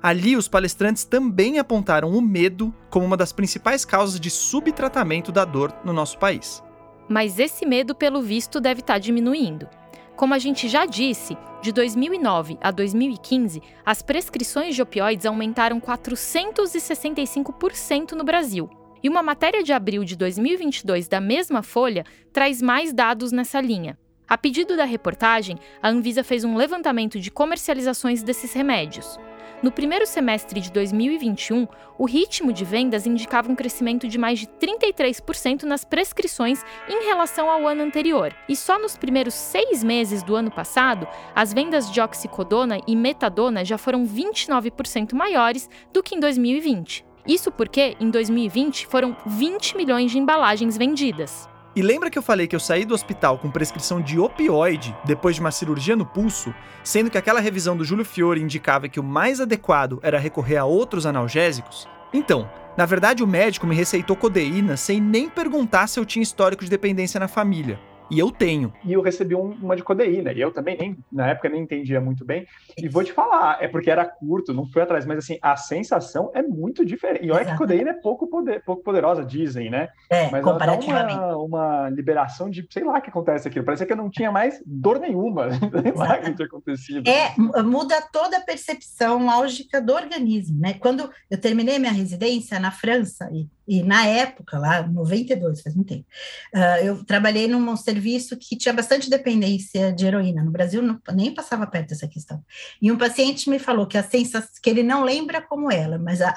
Ali, 0.00 0.36
os 0.36 0.46
palestrantes 0.46 1.04
também 1.04 1.58
apontaram 1.58 2.10
o 2.10 2.22
medo 2.22 2.72
como 2.88 3.04
uma 3.04 3.16
das 3.16 3.32
principais 3.32 3.84
causas 3.84 4.20
de 4.20 4.30
subtratamento 4.30 5.32
da 5.32 5.44
dor 5.44 5.74
no 5.84 5.92
nosso 5.92 6.18
país. 6.18 6.62
Mas 7.08 7.38
esse 7.38 7.64
medo, 7.64 7.94
pelo 7.94 8.20
visto, 8.20 8.60
deve 8.60 8.80
estar 8.80 8.94
tá 8.94 8.98
diminuindo. 8.98 9.68
Como 10.16 10.32
a 10.32 10.38
gente 10.38 10.68
já 10.68 10.86
disse, 10.86 11.36
de 11.60 11.72
2009 11.72 12.58
a 12.60 12.70
2015, 12.70 13.60
as 13.84 14.00
prescrições 14.02 14.74
de 14.74 14.82
opioides 14.82 15.26
aumentaram 15.26 15.80
465% 15.80 18.12
no 18.12 18.24
Brasil. 18.24 18.70
E 19.02 19.08
uma 19.08 19.22
matéria 19.22 19.62
de 19.62 19.72
abril 19.72 20.04
de 20.04 20.16
2022 20.16 21.06
da 21.06 21.20
mesma 21.20 21.62
Folha 21.62 22.04
traz 22.32 22.62
mais 22.62 22.92
dados 22.92 23.30
nessa 23.30 23.60
linha. 23.60 23.96
A 24.28 24.36
pedido 24.36 24.76
da 24.76 24.84
reportagem, 24.84 25.56
a 25.80 25.88
Anvisa 25.88 26.24
fez 26.24 26.44
um 26.44 26.56
levantamento 26.56 27.20
de 27.20 27.30
comercializações 27.30 28.22
desses 28.22 28.52
remédios. 28.52 29.18
No 29.66 29.72
primeiro 29.72 30.06
semestre 30.06 30.60
de 30.60 30.70
2021, 30.70 31.66
o 31.98 32.04
ritmo 32.04 32.52
de 32.52 32.64
vendas 32.64 33.04
indicava 33.04 33.50
um 33.50 33.56
crescimento 33.56 34.06
de 34.06 34.16
mais 34.16 34.38
de 34.38 34.46
33% 34.46 35.64
nas 35.64 35.84
prescrições 35.84 36.64
em 36.88 37.04
relação 37.04 37.50
ao 37.50 37.66
ano 37.66 37.82
anterior. 37.82 38.32
E 38.48 38.54
só 38.54 38.78
nos 38.78 38.96
primeiros 38.96 39.34
seis 39.34 39.82
meses 39.82 40.22
do 40.22 40.36
ano 40.36 40.52
passado, 40.52 41.08
as 41.34 41.52
vendas 41.52 41.90
de 41.90 42.00
oxicodona 42.00 42.78
e 42.86 42.94
metadona 42.94 43.64
já 43.64 43.76
foram 43.76 44.06
29% 44.06 45.14
maiores 45.14 45.68
do 45.92 46.00
que 46.00 46.14
em 46.14 46.20
2020. 46.20 47.04
Isso 47.26 47.50
porque, 47.50 47.96
em 47.98 48.08
2020, 48.08 48.86
foram 48.86 49.16
20 49.26 49.76
milhões 49.76 50.12
de 50.12 50.18
embalagens 50.20 50.78
vendidas. 50.78 51.48
E 51.76 51.82
lembra 51.82 52.08
que 52.08 52.16
eu 52.16 52.22
falei 52.22 52.46
que 52.46 52.56
eu 52.56 52.60
saí 52.60 52.86
do 52.86 52.94
hospital 52.94 53.36
com 53.36 53.50
prescrição 53.50 54.00
de 54.00 54.18
opioide 54.18 54.96
depois 55.04 55.34
de 55.34 55.42
uma 55.42 55.50
cirurgia 55.50 55.94
no 55.94 56.06
pulso, 56.06 56.54
sendo 56.82 57.10
que 57.10 57.18
aquela 57.18 57.38
revisão 57.38 57.76
do 57.76 57.84
Júlio 57.84 58.02
Fiore 58.02 58.40
indicava 58.40 58.88
que 58.88 58.98
o 58.98 59.04
mais 59.04 59.42
adequado 59.42 60.00
era 60.02 60.18
recorrer 60.18 60.56
a 60.56 60.64
outros 60.64 61.04
analgésicos? 61.04 61.86
Então, 62.14 62.50
na 62.78 62.86
verdade 62.86 63.22
o 63.22 63.26
médico 63.26 63.66
me 63.66 63.74
receitou 63.74 64.16
codeína 64.16 64.74
sem 64.74 65.02
nem 65.02 65.28
perguntar 65.28 65.86
se 65.86 66.00
eu 66.00 66.06
tinha 66.06 66.22
histórico 66.22 66.64
de 66.64 66.70
dependência 66.70 67.20
na 67.20 67.28
família. 67.28 67.78
E 68.10 68.18
eu 68.18 68.30
tenho. 68.30 68.72
E 68.84 68.92
eu 68.92 69.02
recebi 69.02 69.34
um, 69.34 69.50
uma 69.50 69.76
de 69.76 69.82
codeína. 69.82 70.32
E 70.32 70.40
eu 70.40 70.52
também, 70.52 70.76
nem, 70.78 70.98
na 71.10 71.28
época, 71.28 71.48
nem 71.48 71.62
entendia 71.62 72.00
muito 72.00 72.24
bem. 72.24 72.46
E 72.76 72.88
vou 72.88 73.02
te 73.02 73.12
falar, 73.12 73.62
é 73.62 73.68
porque 73.68 73.90
era 73.90 74.04
curto, 74.04 74.54
não 74.54 74.66
foi 74.66 74.82
atrás, 74.82 75.04
mas 75.04 75.18
assim, 75.18 75.38
a 75.42 75.56
sensação 75.56 76.30
é 76.34 76.42
muito 76.42 76.84
diferente. 76.84 77.24
E 77.24 77.30
olha 77.30 77.44
que 77.44 77.56
codeína 77.56 77.90
é 77.90 77.94
pouco, 77.94 78.26
poder, 78.28 78.62
pouco 78.64 78.82
poderosa, 78.82 79.24
dizem, 79.24 79.70
né? 79.70 79.88
É, 80.10 80.30
mas 80.30 80.42
comparativamente. 80.42 81.14
Ela 81.14 81.28
dá 81.28 81.38
uma, 81.38 81.86
uma 81.86 81.90
liberação 81.90 82.48
de, 82.48 82.66
sei 82.70 82.84
lá 82.84 82.98
o 82.98 83.02
que 83.02 83.10
acontece 83.10 83.48
aqui. 83.48 83.62
Parecia 83.62 83.86
que 83.86 83.92
eu 83.92 83.96
não 83.96 84.10
tinha 84.10 84.30
mais 84.30 84.62
dor 84.64 84.98
nenhuma. 84.98 85.50
sei 85.58 85.92
lá 85.92 86.18
o 86.18 86.22
que 86.22 86.34
tinha 86.34 86.46
acontecido. 86.46 87.08
É, 87.08 87.34
muda 87.62 88.00
toda 88.12 88.38
a 88.38 88.42
percepção 88.42 89.30
álgica 89.30 89.80
do 89.80 89.92
organismo, 89.92 90.60
né? 90.60 90.74
Quando 90.74 91.10
eu 91.30 91.40
terminei 91.40 91.78
minha 91.78 91.92
residência 91.92 92.60
na 92.60 92.70
França, 92.70 93.28
e 93.32 93.48
e 93.66 93.82
na 93.82 94.06
época, 94.06 94.58
lá, 94.58 94.86
92, 94.86 95.60
faz 95.60 95.74
muito 95.74 95.88
tempo, 95.88 96.06
uh, 96.54 96.84
eu 96.84 97.04
trabalhei 97.04 97.48
num 97.48 97.76
serviço 97.76 98.36
que 98.36 98.56
tinha 98.56 98.72
bastante 98.72 99.10
dependência 99.10 99.92
de 99.92 100.06
heroína. 100.06 100.44
No 100.44 100.52
Brasil, 100.52 100.80
não, 100.80 101.00
nem 101.12 101.34
passava 101.34 101.66
perto 101.66 101.88
dessa 101.88 102.06
questão. 102.06 102.44
E 102.80 102.92
um 102.92 102.96
paciente 102.96 103.50
me 103.50 103.58
falou 103.58 103.86
que 103.86 103.98
a 103.98 104.04
sensação, 104.04 104.50
que 104.62 104.70
ele 104.70 104.84
não 104.84 105.02
lembra 105.02 105.42
como 105.42 105.70
ela, 105.70 105.98
mas 105.98 106.20
a, 106.20 106.34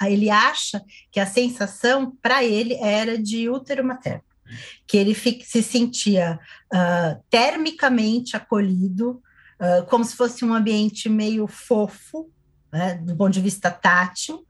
a 0.00 0.10
ele 0.10 0.28
acha 0.28 0.82
que 1.10 1.20
a 1.20 1.26
sensação 1.26 2.16
para 2.20 2.42
ele 2.42 2.74
era 2.74 3.16
de 3.16 3.48
útero 3.48 3.84
materno, 3.84 4.24
que 4.86 4.96
ele 4.96 5.14
fica, 5.14 5.44
se 5.44 5.62
sentia 5.62 6.38
uh, 6.74 7.22
termicamente 7.30 8.36
acolhido, 8.36 9.22
uh, 9.60 9.86
como 9.86 10.04
se 10.04 10.16
fosse 10.16 10.44
um 10.44 10.52
ambiente 10.52 11.08
meio 11.08 11.46
fofo, 11.46 12.28
né, 12.72 12.94
do 12.94 13.14
ponto 13.14 13.32
de 13.32 13.40
vista 13.40 13.70
tátil, 13.70 14.44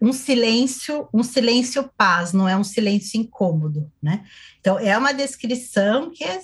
um 0.00 0.12
silêncio, 0.12 1.08
um 1.12 1.22
silêncio 1.22 1.88
paz, 1.96 2.32
não 2.32 2.48
é 2.48 2.56
um 2.56 2.64
silêncio 2.64 3.20
incômodo, 3.20 3.90
né? 4.02 4.24
Então 4.60 4.78
é 4.78 4.96
uma 4.96 5.12
descrição 5.12 6.10
que 6.10 6.24
é, 6.24 6.40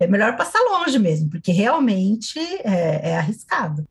é 0.00 0.06
melhor 0.06 0.36
passar 0.36 0.58
longe 0.70 0.98
mesmo, 0.98 1.30
porque 1.30 1.52
realmente 1.52 2.38
é, 2.38 3.10
é 3.10 3.16
arriscado. 3.16 3.84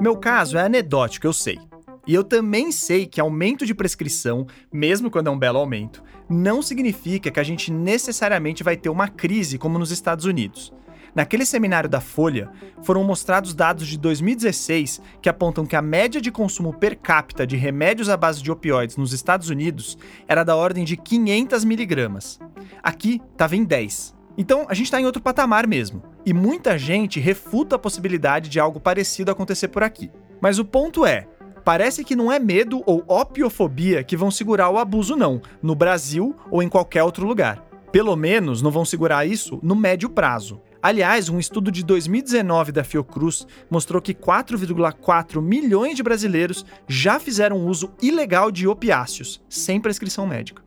Meu 0.00 0.16
caso 0.16 0.58
é 0.58 0.62
anedótico, 0.62 1.26
eu 1.26 1.32
sei. 1.32 1.58
E 2.06 2.12
eu 2.12 2.22
também 2.22 2.70
sei 2.70 3.06
que 3.06 3.20
aumento 3.20 3.64
de 3.64 3.74
prescrição, 3.74 4.46
mesmo 4.70 5.10
quando 5.10 5.28
é 5.28 5.30
um 5.30 5.38
belo 5.38 5.58
aumento, 5.58 6.02
não 6.28 6.60
significa 6.60 7.30
que 7.30 7.40
a 7.40 7.42
gente 7.42 7.72
necessariamente 7.72 8.62
vai 8.62 8.76
ter 8.76 8.90
uma 8.90 9.08
crise 9.08 9.56
como 9.56 9.78
nos 9.78 9.90
Estados 9.90 10.26
Unidos. 10.26 10.72
Naquele 11.14 11.46
seminário 11.46 11.88
da 11.88 12.00
Folha, 12.00 12.50
foram 12.82 13.04
mostrados 13.04 13.54
dados 13.54 13.86
de 13.86 13.96
2016 13.96 15.00
que 15.22 15.28
apontam 15.28 15.64
que 15.64 15.76
a 15.76 15.82
média 15.82 16.20
de 16.20 16.32
consumo 16.32 16.72
per 16.72 16.98
capita 16.98 17.46
de 17.46 17.56
remédios 17.56 18.08
à 18.08 18.16
base 18.16 18.42
de 18.42 18.50
opioides 18.50 18.96
nos 18.96 19.12
Estados 19.12 19.48
Unidos 19.48 19.96
era 20.26 20.42
da 20.42 20.56
ordem 20.56 20.84
de 20.84 20.96
500 20.96 21.64
miligramas. 21.64 22.40
Aqui 22.82 23.22
estava 23.32 23.54
em 23.54 23.62
10. 23.62 24.14
Então 24.36 24.66
a 24.68 24.74
gente 24.74 24.86
está 24.86 25.00
em 25.00 25.06
outro 25.06 25.22
patamar 25.22 25.68
mesmo. 25.68 26.02
E 26.26 26.32
muita 26.32 26.76
gente 26.76 27.20
refuta 27.20 27.76
a 27.76 27.78
possibilidade 27.78 28.50
de 28.50 28.58
algo 28.58 28.80
parecido 28.80 29.30
acontecer 29.30 29.68
por 29.68 29.84
aqui. 29.84 30.10
Mas 30.40 30.58
o 30.58 30.64
ponto 30.64 31.06
é, 31.06 31.28
parece 31.64 32.02
que 32.02 32.16
não 32.16 32.32
é 32.32 32.40
medo 32.40 32.82
ou 32.84 33.04
opiofobia 33.06 34.02
que 34.02 34.16
vão 34.16 34.32
segurar 34.32 34.68
o 34.70 34.78
abuso, 34.78 35.14
não, 35.14 35.40
no 35.62 35.76
Brasil 35.76 36.34
ou 36.50 36.60
em 36.60 36.68
qualquer 36.68 37.04
outro 37.04 37.24
lugar. 37.24 37.64
Pelo 37.92 38.16
menos 38.16 38.60
não 38.60 38.72
vão 38.72 38.84
segurar 38.84 39.24
isso 39.24 39.60
no 39.62 39.76
médio 39.76 40.10
prazo. 40.10 40.60
Aliás, 40.84 41.30
um 41.30 41.38
estudo 41.38 41.72
de 41.72 41.82
2019 41.82 42.70
da 42.70 42.84
Fiocruz 42.84 43.46
mostrou 43.70 44.02
que 44.02 44.12
4,4 44.12 45.40
milhões 45.40 45.96
de 45.96 46.02
brasileiros 46.02 46.62
já 46.86 47.18
fizeram 47.18 47.66
uso 47.66 47.94
ilegal 48.02 48.50
de 48.50 48.68
opiáceos, 48.68 49.42
sem 49.48 49.80
prescrição 49.80 50.26
médica. 50.26 50.62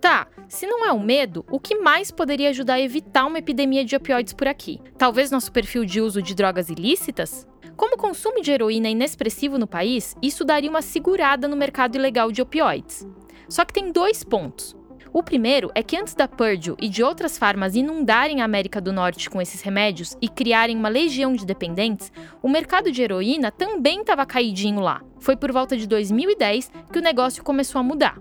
Tá, 0.00 0.26
se 0.48 0.66
não 0.66 0.86
é 0.86 0.90
o 0.92 0.98
medo, 0.98 1.44
o 1.50 1.60
que 1.60 1.78
mais 1.78 2.10
poderia 2.10 2.48
ajudar 2.48 2.76
a 2.76 2.80
evitar 2.80 3.26
uma 3.26 3.38
epidemia 3.38 3.84
de 3.84 3.94
opioides 3.94 4.32
por 4.32 4.48
aqui? 4.48 4.80
Talvez 4.96 5.30
nosso 5.30 5.52
perfil 5.52 5.84
de 5.84 6.00
uso 6.00 6.22
de 6.22 6.34
drogas 6.34 6.70
ilícitas? 6.70 7.46
Como 7.76 7.96
o 7.96 7.98
consumo 7.98 8.40
de 8.40 8.50
heroína 8.50 8.88
é 8.88 8.92
inexpressivo 8.92 9.58
no 9.58 9.66
país, 9.66 10.16
isso 10.22 10.42
daria 10.42 10.70
uma 10.70 10.80
segurada 10.80 11.46
no 11.46 11.54
mercado 11.54 11.96
ilegal 11.96 12.32
de 12.32 12.40
opioides. 12.40 13.06
Só 13.46 13.66
que 13.66 13.74
tem 13.74 13.92
dois 13.92 14.24
pontos. 14.24 14.74
O 15.12 15.24
primeiro 15.24 15.72
é 15.74 15.82
que 15.82 15.96
antes 15.96 16.14
da 16.14 16.28
Purdue 16.28 16.76
e 16.80 16.88
de 16.88 17.02
outras 17.02 17.36
farmas 17.36 17.74
inundarem 17.74 18.40
a 18.40 18.44
América 18.44 18.80
do 18.80 18.92
Norte 18.92 19.28
com 19.28 19.42
esses 19.42 19.60
remédios 19.60 20.16
e 20.22 20.28
criarem 20.28 20.76
uma 20.76 20.88
legião 20.88 21.34
de 21.34 21.44
dependentes, 21.44 22.12
o 22.40 22.48
mercado 22.48 22.92
de 22.92 23.02
heroína 23.02 23.50
também 23.50 24.02
estava 24.02 24.24
caidinho 24.24 24.80
lá. 24.80 25.02
Foi 25.18 25.34
por 25.34 25.50
volta 25.50 25.76
de 25.76 25.86
2010 25.88 26.70
que 26.92 26.98
o 26.98 27.02
negócio 27.02 27.42
começou 27.42 27.80
a 27.80 27.82
mudar. 27.82 28.18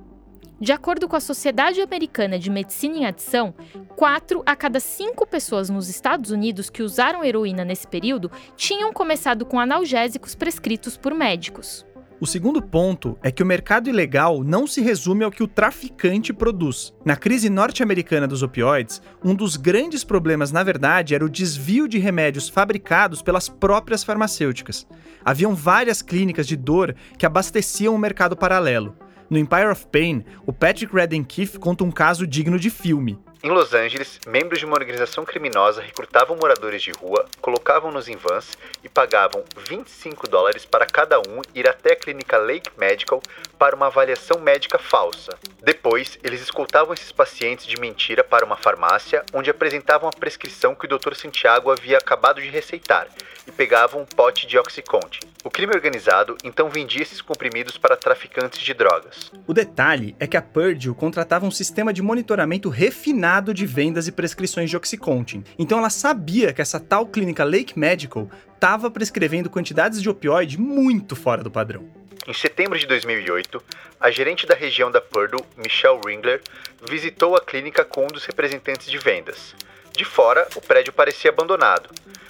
De 0.60 0.74
acordo 0.74 1.08
com 1.08 1.16
a 1.16 1.22
Sociedade 1.22 1.80
Americana 1.80 2.38
de 2.38 2.50
Medicina 2.50 2.98
em 2.98 3.06
Adição, 3.06 3.54
4 3.96 4.42
a 4.46 4.56
cada 4.56 4.80
5 4.80 5.26
pessoas 5.28 5.70
nos 5.70 5.88
Estados 5.90 6.32
Unidos 6.32 6.70
que 6.70 6.84
usaram 6.84 7.24
heroína 7.24 7.64
nesse 7.64 7.88
período 7.88 8.32
tinham 8.58 8.92
começado 8.92 9.46
com 9.46 9.60
analgésicos 9.60 10.36
prescritos 10.36 10.98
por 10.98 11.14
médicos. 11.14 11.86
O 12.22 12.28
segundo 12.28 12.62
ponto 12.62 13.18
é 13.24 13.32
que 13.32 13.42
o 13.42 13.46
mercado 13.46 13.88
ilegal 13.88 14.44
não 14.44 14.68
se 14.68 14.82
resume 14.82 15.24
ao 15.24 15.32
que 15.32 15.42
o 15.42 15.48
traficante 15.48 16.34
produz. 16.34 16.94
Na 17.06 17.16
crise 17.16 17.50
norte-americana 17.50 18.28
dos 18.28 18.44
opioides, 18.44 19.02
um 19.24 19.34
dos 19.34 19.56
grandes 19.56 20.04
problemas, 20.04 20.52
na 20.52 20.62
verdade, 20.62 21.16
era 21.16 21.24
o 21.24 21.30
desvio 21.30 21.88
de 21.88 21.98
remédios 21.98 22.50
fabricados 22.50 23.22
pelas 23.22 23.48
próprias 23.48 24.04
farmacêuticas. 24.04 24.86
Haviam 25.24 25.56
várias 25.56 26.02
clínicas 26.02 26.46
de 26.46 26.58
dor 26.58 26.94
que 27.18 27.26
abasteciam 27.26 27.96
o 27.96 28.00
mercado 28.00 28.36
paralelo. 28.36 28.98
No 29.30 29.38
Empire 29.38 29.68
of 29.68 29.88
Pain, 29.88 30.26
o 30.46 30.52
Patrick 30.52 30.94
Redden 30.94 31.24
Keefe 31.24 31.58
conta 31.58 31.86
um 31.86 31.92
caso 31.92 32.28
digno 32.28 32.60
de 32.60 32.70
filme. 32.70 33.18
Em 33.42 33.50
Los 33.50 33.74
Angeles, 33.74 34.20
membros 34.28 34.60
de 34.60 34.66
uma 34.66 34.76
organização 34.76 35.24
criminosa 35.24 35.82
recrutavam 35.82 36.36
moradores 36.36 36.82
de 36.82 36.92
rua, 36.92 37.26
colocavam-nos 37.40 38.10
em 38.10 38.18
vans 38.18 38.58
e 38.84 38.90
pagavam 38.90 39.46
25 39.56 40.28
dólares 40.28 40.66
para 40.66 40.86
cada 40.86 41.20
um 41.20 41.42
ir 41.56 41.66
até 41.66 41.94
a 41.94 41.96
clínica 41.96 42.38
Lake 42.38 42.70
Medical 42.78 43.24
para 43.58 43.78
uma 43.78 43.86
avaliação 43.86 44.42
médica 44.42 44.78
falsa. 44.78 45.40
Depois, 45.64 46.20
eles 46.22 46.42
escoltavam 46.42 46.94
esses 46.94 47.14
pacientes 47.14 47.66
de 47.66 47.80
mentira 47.80 48.26
para 48.26 48.44
uma 48.44 48.58
farmácia, 48.58 49.24
onde 49.34 49.50
apresentavam 49.50 50.10
a 50.10 50.20
prescrição 50.20 50.76
que 50.76 50.86
o 50.86 51.00
Dr. 51.00 51.14
Santiago 51.14 51.72
havia 51.72 51.98
acabado 51.98 52.42
de 52.42 52.50
receitar 52.50 53.08
e 53.50 53.52
pegavam 53.52 54.02
um 54.02 54.06
pote 54.06 54.46
de 54.46 54.58
Oxycontin. 54.58 55.20
O 55.44 55.50
crime 55.50 55.74
organizado 55.74 56.38
então 56.44 56.70
vendia 56.70 57.02
esses 57.02 57.20
comprimidos 57.20 57.78
para 57.78 57.98
traficantes 57.98 58.60
de 58.60 58.74
drogas. 58.74 59.32
O 59.48 59.54
detalhe 59.54 60.16
é 60.20 60.28
que 60.28 60.38
a 60.38 60.42
Purdue 60.42 60.94
contratava 60.94 61.46
um 61.46 61.52
sistema 61.52 61.92
de 61.92 62.02
monitoramento 62.02 62.70
refinado 62.70 63.54
de 63.54 63.66
vendas 63.66 64.08
e 64.08 64.12
prescrições 64.12 64.70
de 64.70 64.78
Oxycontin. 64.78 65.44
Então 65.58 65.80
ela 65.80 65.90
sabia 65.90 66.54
que 66.54 66.62
essa 66.62 66.80
tal 66.80 67.08
clínica 67.08 67.44
Lake 67.44 67.78
Medical 67.78 68.30
estava 68.54 68.92
prescrevendo 68.92 69.50
quantidades 69.50 70.02
de 70.02 70.10
opioide 70.10 70.60
muito 70.60 71.16
fora 71.16 71.44
do 71.44 71.50
padrão. 71.50 71.90
Em 72.28 72.34
setembro 72.34 72.78
de 72.78 72.86
2008, 72.86 73.64
a 74.00 74.12
gerente 74.12 74.46
da 74.46 74.54
região 74.54 74.92
da 74.92 75.02
Purdue, 75.02 75.44
Michelle 75.58 76.00
Ringler, 76.06 76.42
visitou 76.88 77.36
a 77.36 77.42
clínica 77.42 77.84
com 77.84 78.04
um 78.04 78.08
dos 78.08 78.26
representantes 78.26 78.92
de 78.92 79.00
vendas. 79.00 79.56
De 79.92 80.06
fora, 80.06 80.48
o 80.56 80.62
prédio 80.62 80.94
parecia 80.94 81.30
abandonado, 81.30 81.90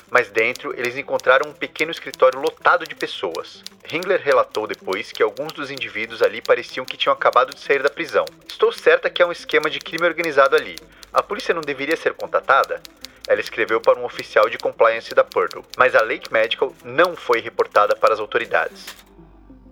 mas 0.10 0.30
dentro 0.30 0.74
eles 0.78 0.98
encontraram 0.98 1.50
um 1.50 1.54
pequeno 1.54 1.92
escritório 1.92 2.40
lotado 2.40 2.86
de 2.86 2.96
pessoas. 2.96 3.64
Ringler 3.86 4.22
relatou 4.22 4.68
depois 4.68 5.12
que 5.12 5.24
alguns 5.24 5.54
dos 5.54 5.72
indivíduos 5.72 6.22
ali 6.22 6.42
pareciam 6.42 6.86
que 6.86 6.98
tinham 6.98 7.14
acabado 7.14 7.54
de 7.54 7.60
sair 7.60 7.82
da 7.82 7.90
prisão. 7.90 8.26
Estou 8.48 8.72
certa 8.72 9.10
que 9.10 9.22
é 9.22 9.26
um 9.26 9.32
esquema 9.32 9.70
de 9.70 9.80
crime 9.80 10.06
organizado 10.06 10.56
ali. 10.56 10.76
A 11.12 11.24
polícia 11.24 11.54
não 11.54 11.62
deveria 11.62 11.98
ser 11.98 12.14
contatada? 12.14 12.82
Ela 13.28 13.40
escreveu 13.40 13.80
para 13.80 14.00
um 14.00 14.06
oficial 14.06 14.50
de 14.50 14.58
compliance 14.58 15.14
da 15.14 15.24
Purdue, 15.24 15.64
mas 15.78 15.96
a 15.96 16.02
Lake 16.02 16.32
Medical 16.34 16.74
não 16.84 17.16
foi 17.16 17.40
reportada 17.40 17.96
para 17.96 18.14
as 18.14 18.20
autoridades. 18.20 19.09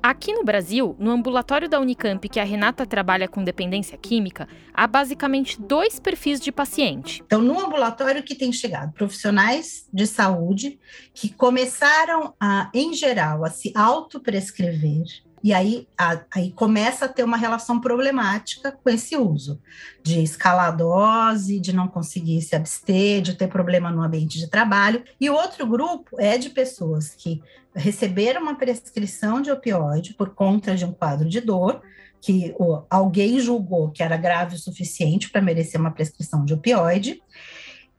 Aqui 0.07 0.31
no 0.31 0.41
Brasil, 0.41 0.95
no 0.97 1.11
ambulatório 1.11 1.67
da 1.67 1.81
Unicamp 1.81 2.29
que 2.29 2.39
a 2.39 2.43
Renata 2.45 2.85
trabalha 2.85 3.27
com 3.27 3.43
dependência 3.43 3.97
química, 3.97 4.47
há 4.73 4.87
basicamente 4.87 5.61
dois 5.61 5.99
perfis 5.99 6.39
de 6.39 6.49
paciente. 6.49 7.21
Então, 7.25 7.41
no 7.41 7.59
ambulatório 7.59 8.23
que 8.23 8.33
tem 8.33 8.53
chegado 8.53 8.93
profissionais 8.93 9.85
de 9.91 10.07
saúde 10.07 10.79
que 11.13 11.27
começaram 11.27 12.33
a, 12.39 12.71
em 12.73 12.93
geral, 12.93 13.43
a 13.43 13.49
se 13.49 13.73
autoprescrever 13.75 15.03
e 15.43 15.53
aí, 15.53 15.87
a, 15.97 16.19
aí 16.33 16.51
começa 16.51 17.05
a 17.05 17.07
ter 17.07 17.23
uma 17.23 17.37
relação 17.37 17.79
problemática 17.79 18.71
com 18.71 18.89
esse 18.89 19.15
uso, 19.15 19.61
de 20.03 20.21
escalar 20.21 20.67
a 20.67 20.71
dose, 20.71 21.59
de 21.59 21.73
não 21.73 21.87
conseguir 21.87 22.41
se 22.41 22.55
abster, 22.55 23.21
de 23.21 23.35
ter 23.35 23.47
problema 23.47 23.91
no 23.91 24.01
ambiente 24.01 24.39
de 24.39 24.49
trabalho. 24.49 25.03
E 25.21 25.29
o 25.29 25.33
outro 25.33 25.65
grupo 25.67 26.19
é 26.19 26.37
de 26.37 26.49
pessoas 26.49 27.13
que 27.15 27.41
receberam 27.77 28.41
uma 28.41 28.55
prescrição 28.55 29.41
de 29.41 29.51
opioide 29.51 30.13
por 30.13 30.33
conta 30.33 30.75
de 30.75 30.83
um 30.83 30.91
quadro 30.91 31.29
de 31.29 31.39
dor, 31.39 31.81
que 32.19 32.53
alguém 32.89 33.39
julgou 33.39 33.91
que 33.91 34.01
era 34.01 34.17
grave 34.17 34.55
o 34.55 34.59
suficiente 34.59 35.29
para 35.29 35.41
merecer 35.41 35.79
uma 35.79 35.91
prescrição 35.91 36.43
de 36.43 36.53
opioide, 36.53 37.21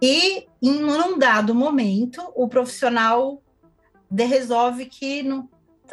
e 0.02 0.46
em 0.60 0.84
um 0.84 1.18
dado 1.18 1.54
momento 1.54 2.20
o 2.34 2.48
profissional 2.48 3.42
resolve 4.10 4.86
que 4.86 5.22
não, 5.22 5.48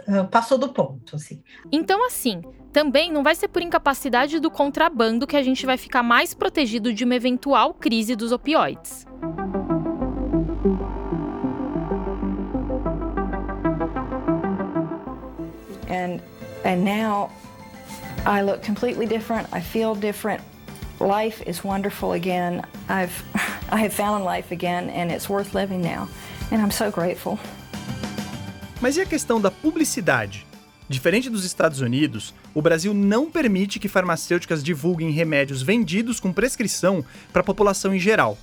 uh, 0.07 0.27
passou 0.29 0.57
do 0.57 0.69
ponto. 0.69 1.15
Assim. 1.15 1.41
Então, 1.71 2.05
assim, 2.05 2.41
também 2.71 3.11
não 3.11 3.23
vai 3.23 3.35
ser 3.35 3.47
por 3.47 3.61
incapacidade 3.61 4.39
do 4.39 4.51
contrabando 4.51 5.27
que 5.27 5.35
a 5.35 5.43
gente 5.43 5.65
vai 5.65 5.77
ficar 5.77 6.03
mais 6.03 6.33
protegido 6.33 6.93
de 6.93 7.03
uma 7.03 7.15
eventual 7.15 7.73
crise 7.73 8.15
dos 8.15 8.31
opioides. 8.31 9.05
And 15.95 16.21
and 16.63 16.83
now 16.83 17.29
I 18.25 18.41
look 18.41 18.61
completely 18.63 19.05
different. 19.05 19.47
I 19.51 19.61
feel 19.61 19.95
different. 19.95 20.41
Life 20.99 21.43
is 21.47 21.63
wonderful 21.63 22.13
again. 22.13 22.63
I've 22.89 23.13
I 23.71 23.77
have 23.77 23.93
found 23.93 24.23
life 24.25 24.51
again 24.51 24.89
and 24.89 25.11
it's 25.11 25.29
worth 25.29 25.53
living 25.53 25.81
now. 25.81 26.07
And 26.51 26.61
I'm 26.61 26.71
so 26.71 26.91
grateful. 26.91 27.39
Mas 28.81 28.97
e 28.97 29.01
a 29.01 29.05
questão 29.05 29.39
da 29.39 29.49
publicidade? 29.49 30.45
Diferente 30.87 31.29
dos 31.29 31.43
Estados 31.43 31.81
Unidos, 31.81 32.33
o 32.53 32.61
Brasil 32.61 32.93
não 32.93 33.31
permite 33.31 33.79
que 33.79 33.87
farmacêuticas 33.87 34.63
divulguem 34.63 35.09
remédios 35.09 35.63
vendidos 35.63 36.19
com 36.19 36.31
prescrição 36.31 37.03
para 37.33 37.41
a 37.41 37.43
população 37.43 37.95
em 37.95 37.99
geral. 37.99 38.37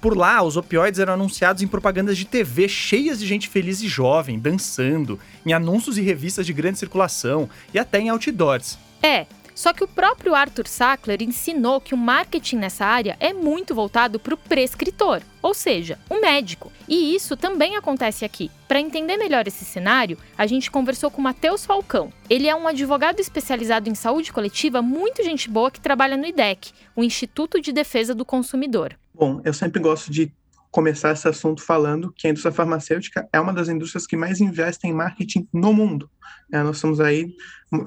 Por 0.00 0.16
lá, 0.16 0.42
os 0.42 0.56
opioides 0.56 1.00
eram 1.00 1.14
anunciados 1.14 1.62
em 1.62 1.66
propagandas 1.66 2.16
de 2.16 2.24
TV 2.24 2.68
cheias 2.68 3.18
de 3.18 3.26
gente 3.26 3.48
feliz 3.48 3.82
e 3.82 3.88
jovem, 3.88 4.38
dançando, 4.38 5.18
em 5.44 5.52
anúncios 5.52 5.98
e 5.98 6.02
revistas 6.02 6.46
de 6.46 6.52
grande 6.52 6.78
circulação 6.78 7.48
e 7.74 7.78
até 7.78 7.98
em 7.98 8.08
outdoors. 8.08 8.78
É, 9.02 9.26
só 9.58 9.72
que 9.72 9.82
o 9.82 9.88
próprio 9.88 10.36
Arthur 10.36 10.68
Sackler 10.68 11.20
ensinou 11.20 11.80
que 11.80 11.92
o 11.92 11.98
marketing 11.98 12.58
nessa 12.58 12.86
área 12.86 13.16
é 13.18 13.32
muito 13.32 13.74
voltado 13.74 14.20
para 14.20 14.34
o 14.34 14.36
prescritor, 14.36 15.20
ou 15.42 15.52
seja, 15.52 15.98
o 16.08 16.20
médico. 16.20 16.70
E 16.86 17.12
isso 17.12 17.36
também 17.36 17.74
acontece 17.74 18.24
aqui. 18.24 18.52
Para 18.68 18.78
entender 18.78 19.16
melhor 19.16 19.48
esse 19.48 19.64
cenário, 19.64 20.16
a 20.36 20.46
gente 20.46 20.70
conversou 20.70 21.10
com 21.10 21.20
Matheus 21.20 21.66
Falcão. 21.66 22.12
Ele 22.30 22.46
é 22.46 22.54
um 22.54 22.68
advogado 22.68 23.18
especializado 23.18 23.90
em 23.90 23.96
saúde 23.96 24.32
coletiva, 24.32 24.80
muito 24.80 25.24
gente 25.24 25.50
boa 25.50 25.72
que 25.72 25.80
trabalha 25.80 26.16
no 26.16 26.26
IDEC, 26.26 26.70
o 26.94 27.02
Instituto 27.02 27.60
de 27.60 27.72
Defesa 27.72 28.14
do 28.14 28.24
Consumidor. 28.24 28.96
Bom, 29.18 29.42
eu 29.44 29.52
sempre 29.52 29.80
gosto 29.80 30.12
de 30.12 30.32
começar 30.70 31.10
esse 31.10 31.26
assunto 31.26 31.60
falando 31.60 32.12
que 32.14 32.28
a 32.28 32.30
indústria 32.30 32.52
farmacêutica 32.52 33.28
é 33.32 33.40
uma 33.40 33.52
das 33.52 33.68
indústrias 33.68 34.06
que 34.06 34.16
mais 34.16 34.40
investem 34.40 34.92
em 34.92 34.94
marketing 34.94 35.48
no 35.52 35.72
mundo. 35.72 36.08
É, 36.52 36.62
nós 36.62 36.76
estamos 36.76 37.00
aí 37.00 37.34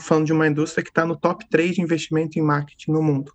falando 0.02 0.26
de 0.26 0.34
uma 0.34 0.46
indústria 0.46 0.84
que 0.84 0.90
está 0.90 1.06
no 1.06 1.16
top 1.16 1.48
3 1.50 1.76
de 1.76 1.82
investimento 1.82 2.38
em 2.38 2.42
marketing 2.42 2.92
no 2.92 3.02
mundo. 3.02 3.32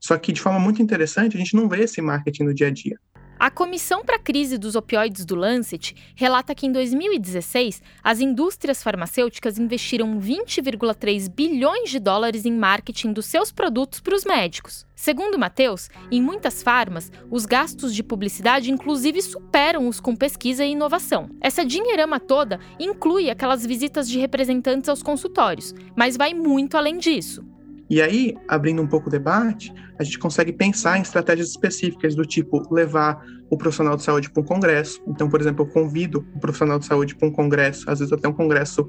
Só 0.00 0.16
que, 0.16 0.32
de 0.32 0.40
forma 0.40 0.58
muito 0.58 0.80
interessante, 0.80 1.36
a 1.36 1.38
gente 1.38 1.54
não 1.54 1.68
vê 1.68 1.82
esse 1.82 2.00
marketing 2.00 2.44
no 2.44 2.54
dia 2.54 2.68
a 2.68 2.70
dia. 2.70 2.98
A 3.44 3.50
Comissão 3.50 4.02
para 4.02 4.16
a 4.16 4.18
Crise 4.18 4.56
dos 4.56 4.74
Opioides 4.74 5.26
do 5.26 5.34
Lancet 5.34 5.94
relata 6.16 6.54
que 6.54 6.66
em 6.66 6.72
2016 6.72 7.82
as 8.02 8.18
indústrias 8.18 8.82
farmacêuticas 8.82 9.58
investiram 9.58 10.18
20,3 10.18 11.28
bilhões 11.28 11.90
de 11.90 11.98
dólares 11.98 12.46
em 12.46 12.52
marketing 12.52 13.12
dos 13.12 13.26
seus 13.26 13.52
produtos 13.52 14.00
para 14.00 14.14
os 14.14 14.24
médicos. 14.24 14.86
Segundo 14.96 15.38
Matheus, 15.38 15.90
em 16.10 16.22
muitas 16.22 16.62
farmas, 16.62 17.12
os 17.30 17.44
gastos 17.44 17.94
de 17.94 18.02
publicidade 18.02 18.70
inclusive 18.70 19.20
superam 19.20 19.88
os 19.88 20.00
com 20.00 20.16
pesquisa 20.16 20.64
e 20.64 20.70
inovação. 20.70 21.28
Essa 21.38 21.66
dinheirama 21.66 22.18
toda 22.18 22.58
inclui 22.80 23.28
aquelas 23.28 23.66
visitas 23.66 24.08
de 24.08 24.18
representantes 24.18 24.88
aos 24.88 25.02
consultórios, 25.02 25.74
mas 25.94 26.16
vai 26.16 26.32
muito 26.32 26.78
além 26.78 26.96
disso. 26.96 27.44
E 27.88 28.00
aí, 28.00 28.34
abrindo 28.48 28.80
um 28.80 28.86
pouco 28.86 29.08
o 29.08 29.10
debate, 29.10 29.72
a 29.98 30.02
gente 30.02 30.18
consegue 30.18 30.52
pensar 30.52 30.98
em 30.98 31.02
estratégias 31.02 31.50
específicas 31.50 32.14
do 32.14 32.24
tipo 32.24 32.66
levar 32.72 33.22
o 33.50 33.58
profissional 33.58 33.96
de 33.96 34.02
saúde 34.02 34.30
para 34.30 34.42
um 34.42 34.46
congresso. 34.46 35.02
Então, 35.06 35.28
por 35.28 35.40
exemplo, 35.40 35.64
eu 35.64 35.68
convido 35.68 36.26
o 36.34 36.40
profissional 36.40 36.78
de 36.78 36.86
saúde 36.86 37.14
para 37.14 37.28
um 37.28 37.30
congresso, 37.30 37.88
às 37.88 37.98
vezes 37.98 38.12
até 38.12 38.26
um 38.26 38.32
congresso 38.32 38.86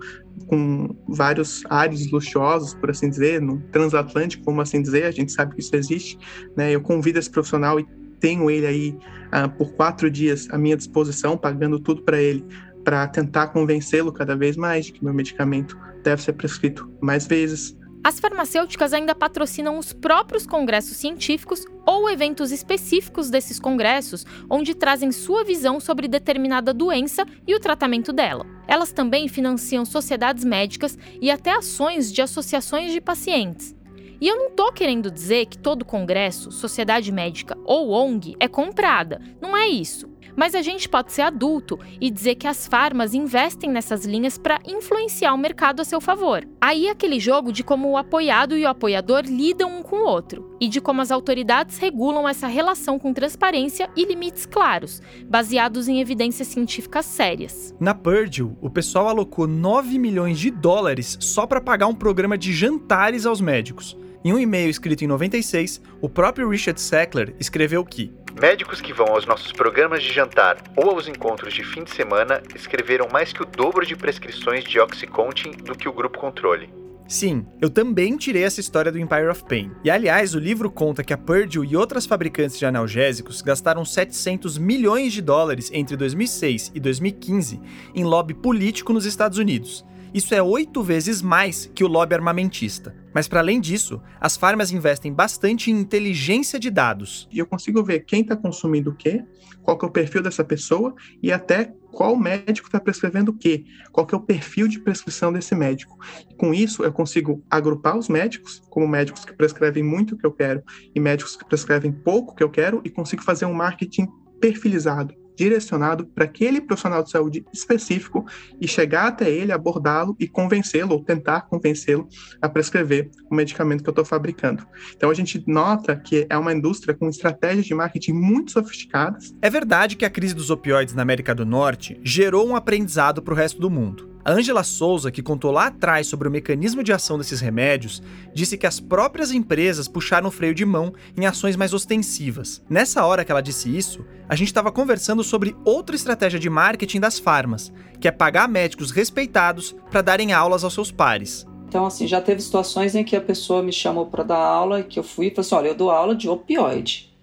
com 0.47 0.95
vários 1.07 1.63
ares 1.69 2.09
luxuosos, 2.09 2.73
por 2.73 2.89
assim 2.89 3.09
dizer, 3.09 3.41
no 3.41 3.59
transatlântico, 3.71 4.43
como 4.43 4.61
assim 4.61 4.81
dizer, 4.81 5.03
a 5.03 5.11
gente 5.11 5.31
sabe 5.31 5.55
que 5.55 5.61
isso 5.61 5.75
existe. 5.75 6.17
Né? 6.55 6.71
Eu 6.71 6.81
convido 6.81 7.19
esse 7.19 7.29
profissional 7.29 7.79
e 7.79 7.85
tenho 8.19 8.49
ele 8.49 8.65
aí 8.65 8.97
uh, 9.27 9.49
por 9.57 9.73
quatro 9.73 10.09
dias 10.09 10.47
à 10.49 10.57
minha 10.57 10.77
disposição, 10.77 11.37
pagando 11.37 11.79
tudo 11.79 12.01
para 12.01 12.21
ele, 12.21 12.45
para 12.83 13.07
tentar 13.07 13.47
convencê-lo 13.47 14.11
cada 14.11 14.35
vez 14.35 14.55
mais 14.55 14.85
de 14.85 14.93
que 14.93 15.03
meu 15.03 15.13
medicamento 15.13 15.77
deve 16.03 16.21
ser 16.21 16.33
prescrito 16.33 16.89
mais 17.01 17.27
vezes, 17.27 17.75
as 18.06 18.20
farmacêuticas 18.20 18.93
ainda 18.93 19.16
patrocinam 19.16 19.80
os 19.80 19.91
próprios 19.91 20.45
congressos 20.45 20.95
científicos 20.95 21.66
ou 21.84 22.08
eventos 22.08 22.51
específicos 22.51 23.32
desses 23.32 23.60
congressos, 23.60 24.24
onde 24.47 24.76
trazem 24.76 25.12
sua 25.12 25.43
visão 25.43 25.80
sobre 25.80 26.08
determinada 26.08 26.72
doença 26.72 27.26
e 27.47 27.56
o 27.56 27.60
tratamento 27.60 28.14
dela. 28.14 28.45
Elas 28.68 28.91
também 28.91 29.28
financiam 29.28 29.84
sociedades 29.84 30.45
médicas 30.45 30.95
e 31.20 31.32
até 31.32 31.49
ações 31.49 32.14
de 32.14 32.22
associações 32.22 32.91
de 32.91 33.01
pacientes. 33.01 33.76
E 34.22 34.28
eu 34.28 34.36
não 34.36 34.49
estou 34.49 34.72
querendo 34.72 35.10
dizer 35.10 35.47
que 35.47 35.58
todo 35.58 35.84
congresso, 35.84 36.51
sociedade 36.51 37.12
médica 37.12 37.58
ou 37.66 37.89
ONG 37.89 38.36
é 38.39 38.47
comprada, 38.47 39.20
não 39.41 39.58
é 39.58 39.68
isso. 39.68 40.08
Mas 40.36 40.55
a 40.55 40.61
gente 40.61 40.89
pode 40.89 41.11
ser 41.11 41.21
adulto 41.21 41.79
e 41.99 42.09
dizer 42.11 42.36
que 42.36 42.47
as 42.47 42.67
farmas 42.67 43.13
investem 43.13 43.69
nessas 43.69 44.05
linhas 44.05 44.38
para 44.38 44.59
influenciar 44.65 45.33
o 45.33 45.38
mercado 45.38 45.81
a 45.81 45.86
seu 45.86 46.01
favor. 46.01 46.47
Aí 46.59 46.88
é 46.88 46.91
aquele 46.91 47.19
jogo 47.19 47.51
de 47.51 47.63
como 47.63 47.89
o 47.89 47.97
apoiado 47.97 48.57
e 48.57 48.63
o 48.63 48.67
apoiador 48.67 49.23
lidam 49.25 49.79
um 49.79 49.83
com 49.83 49.97
o 49.97 50.05
outro 50.05 50.55
e 50.59 50.67
de 50.67 50.81
como 50.81 51.01
as 51.01 51.11
autoridades 51.11 51.77
regulam 51.77 52.27
essa 52.27 52.47
relação 52.47 52.97
com 52.97 53.13
transparência 53.13 53.89
e 53.95 54.05
limites 54.05 54.45
claros, 54.45 55.01
baseados 55.27 55.88
em 55.88 55.99
evidências 56.01 56.47
científicas 56.47 57.05
sérias. 57.05 57.73
Na 57.79 57.93
Purdue, 57.93 58.55
o 58.61 58.69
pessoal 58.69 59.07
alocou 59.07 59.47
9 59.47 59.97
milhões 59.99 60.39
de 60.39 60.49
dólares 60.49 61.17
só 61.19 61.45
para 61.45 61.61
pagar 61.61 61.88
um 61.88 61.95
programa 61.95 62.38
de 62.38 62.53
jantares 62.53 63.25
aos 63.25 63.41
médicos. 63.41 63.97
Em 64.26 64.34
um 64.34 64.39
e-mail 64.39 64.71
escrito 64.71 65.03
em 65.03 65.07
96, 65.07 65.80
o 66.01 66.09
próprio 66.09 66.49
Richard 66.49 66.82
Sackler 66.82 67.36
escreveu 67.39 67.86
que 67.86 68.11
Médicos 68.41 68.82
que 68.82 68.91
vão 68.91 69.05
aos 69.09 69.23
nossos 69.23 69.51
programas 69.51 70.01
de 70.01 70.11
jantar 70.11 70.57
ou 70.76 70.89
aos 70.89 71.07
encontros 71.07 71.53
de 71.53 71.63
fim 71.63 71.84
de 71.84 71.91
semana 71.91 72.41
escreveram 72.55 73.07
mais 73.07 73.32
que 73.32 73.43
o 73.43 73.45
dobro 73.45 73.86
de 73.86 73.95
prescrições 73.95 74.63
de 74.63 74.80
Oxycontin 74.80 75.51
do 75.51 75.78
que 75.78 75.88
o 75.88 75.93
grupo 75.93 76.17
controle. 76.17 76.67
Sim, 77.07 77.45
eu 77.61 77.69
também 77.69 78.17
tirei 78.17 78.41
essa 78.41 78.59
história 78.59 78.91
do 78.91 78.97
Empire 78.97 79.28
of 79.28 79.43
Pain. 79.43 79.71
E 79.84 79.91
aliás, 79.91 80.34
o 80.34 80.39
livro 80.39 80.71
conta 80.71 81.03
que 81.03 81.13
a 81.13 81.17
Purdue 81.19 81.67
e 81.67 81.78
outras 81.78 82.07
fabricantes 82.07 82.57
de 82.57 82.65
analgésicos 82.65 83.43
gastaram 83.43 83.86
700 83.86 84.57
milhões 84.57 85.13
de 85.13 85.21
dólares 85.21 85.69
entre 85.71 85.95
2006 85.95 86.71
e 86.73 86.80
2015 86.80 87.61
em 87.93 88.03
lobby 88.03 88.34
político 88.34 88.91
nos 88.91 89.05
Estados 89.05 89.38
Unidos. 89.38 89.86
Isso 90.16 90.34
é 90.34 90.41
oito 90.41 90.82
vezes 90.82 91.22
mais 91.22 91.70
que 91.76 91.84
o 91.84 91.89
lobby 91.89 92.16
armamentista. 92.16 92.95
Mas 93.13 93.28
para 93.28 93.41
além 93.41 93.59
disso, 93.59 94.01
as 94.18 94.38
farmas 94.38 94.72
investem 94.72 95.11
bastante 95.11 95.70
em 95.70 95.78
inteligência 95.78 96.57
de 96.57 96.70
dados. 96.70 97.28
E 97.30 97.38
eu 97.38 97.45
consigo 97.45 97.84
ver 97.84 98.05
quem 98.05 98.22
está 98.22 98.34
consumindo 98.34 98.91
o 98.91 98.95
quê, 98.95 99.26
qual 99.61 99.78
que 99.78 99.84
é 99.84 99.89
o 99.89 99.91
perfil 99.91 100.24
dessa 100.24 100.41
pessoa 100.41 100.95
e 101.22 101.34
até 101.34 101.74
qual 101.91 102.16
médico 102.16 102.70
está 102.70 102.80
prescrevendo 102.80 103.32
o 103.32 103.38
quê, 103.38 103.66
qual 103.91 104.07
que 104.07 104.16
é 104.16 104.18
o 104.18 104.22
perfil 104.22 104.70
de 104.70 104.80
prescrição 104.80 105.34
desse 105.34 105.53
médico. 105.53 105.99
Com 106.38 106.53
isso, 106.53 106.86
eu 106.86 106.93
consigo 106.93 107.43
agrupar 107.51 107.97
os 107.97 108.07
médicos, 108.07 108.61
como 108.70 108.88
médicos 108.88 109.26
que 109.26 109.34
prescrevem 109.34 109.84
muito 109.84 110.16
o 110.16 110.18
que 110.18 110.26
eu 110.26 110.32
quero 110.32 110.63
e 110.95 110.97
médicos 110.97 111.36
que 111.36 111.43
prescrevem 111.43 111.91
pouco 111.91 112.32
o 112.32 112.36
que 112.36 112.43
eu 112.43 112.49
quero, 112.49 112.80
e 112.86 112.89
consigo 112.89 113.22
fazer 113.22 113.47
um 113.47 113.53
marketing 113.53 114.07
perfilizado 114.39 115.13
direcionado 115.36 116.05
para 116.05 116.25
aquele 116.25 116.61
profissional 116.61 117.03
de 117.03 117.11
saúde 117.11 117.45
específico 117.53 118.25
e 118.59 118.67
chegar 118.67 119.07
até 119.07 119.29
ele, 119.29 119.51
abordá-lo 119.51 120.15
e 120.19 120.27
convencê-lo, 120.27 120.93
ou 120.93 121.03
tentar 121.03 121.41
convencê-lo 121.41 122.07
a 122.41 122.49
prescrever 122.49 123.09
o 123.29 123.36
medicamento 123.36 123.83
que 123.83 123.89
eu 123.89 123.91
estou 123.91 124.05
fabricando. 124.05 124.65
Então 124.95 125.09
a 125.09 125.13
gente 125.13 125.43
nota 125.47 125.95
que 125.95 126.25
é 126.29 126.38
uma 126.38 126.53
indústria 126.53 126.93
com 126.93 127.09
estratégias 127.09 127.65
de 127.65 127.73
marketing 127.73 128.13
muito 128.13 128.51
sofisticadas. 128.51 129.36
É 129.41 129.49
verdade 129.49 129.95
que 129.95 130.05
a 130.05 130.09
crise 130.09 130.33
dos 130.33 130.49
opioides 130.49 130.93
na 130.93 131.01
América 131.01 131.36
do 131.36 131.45
Norte 131.45 131.99
gerou 132.03 132.47
um 132.47 132.55
aprendizado 132.55 133.21
para 133.21 133.33
o 133.33 133.38
resto 133.38 133.59
do 133.59 133.69
mundo. 133.69 134.14
A 134.26 134.32
Angela 134.32 134.63
Souza, 134.63 135.11
que 135.11 135.21
contou 135.21 135.51
lá 135.51 135.67
atrás 135.67 136.07
sobre 136.07 136.28
o 136.28 136.32
mecanismo 136.32 136.84
de 136.84 136.91
ação 136.91 137.15
desses 137.15 137.39
remédios, 137.39 138.01
disse 138.34 138.57
que 138.57 138.65
as 138.65 138.80
próprias 138.80 139.32
empresas 139.32 139.88
puxaram 139.88 140.30
o 140.30 140.32
freio 140.32 140.55
de 140.55 140.65
mão 140.65 140.91
em 141.15 141.28
ações 141.28 141.55
mais 141.55 141.76
ostensivas. 141.76 142.59
Nessa 142.67 143.05
hora 143.05 143.23
que 143.23 143.32
ela 143.32 143.39
disse 143.39 143.69
isso, 143.69 144.03
a 144.28 144.36
gente 144.36 144.47
estava 144.47 144.71
conversando 144.71 145.23
sobre 145.23 145.55
outra 145.63 145.95
estratégia 145.95 146.39
de 146.39 146.49
marketing 146.49 147.01
das 147.01 147.19
farmas, 147.19 147.71
que 148.01 148.07
é 148.07 148.11
pagar 148.11 148.49
médicos 148.49 148.89
respeitados 148.89 149.76
para 149.91 150.01
darem 150.01 150.34
aulas 150.34 150.63
aos 150.63 150.73
seus 150.73 150.91
pares. 150.91 151.45
Então, 151.67 151.86
assim, 151.86 152.07
já 152.07 152.19
teve 152.19 152.41
situações 152.41 152.95
em 152.95 153.03
que 153.03 153.15
a 153.15 153.21
pessoa 153.21 153.61
me 153.61 153.71
chamou 153.71 154.07
para 154.07 154.23
dar 154.23 154.39
aula 154.39 154.80
e 154.80 154.86
que 154.86 154.97
eu 154.97 155.03
fui 155.03 155.28
e 155.28 155.30
falei 155.30 155.41
assim: 155.41 155.55
olha, 155.55 155.67
eu 155.67 155.76
dou 155.76 155.91
aula 155.91 156.15
de 156.15 156.28
opioide. 156.28 157.15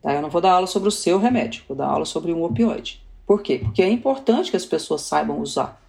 Tá? 0.00 0.14
Eu 0.14 0.22
não 0.22 0.30
vou 0.30 0.40
dar 0.40 0.52
aula 0.52 0.66
sobre 0.66 0.88
o 0.88 0.92
seu 0.92 1.18
remédio, 1.18 1.64
vou 1.68 1.76
dar 1.76 1.88
aula 1.88 2.06
sobre 2.06 2.32
um 2.32 2.42
opioide. 2.42 3.04
Por 3.26 3.42
quê? 3.42 3.60
Porque 3.62 3.82
é 3.82 3.90
importante 3.90 4.50
que 4.50 4.56
as 4.56 4.64
pessoas 4.64 5.02
saibam 5.02 5.38
usar. 5.38 5.84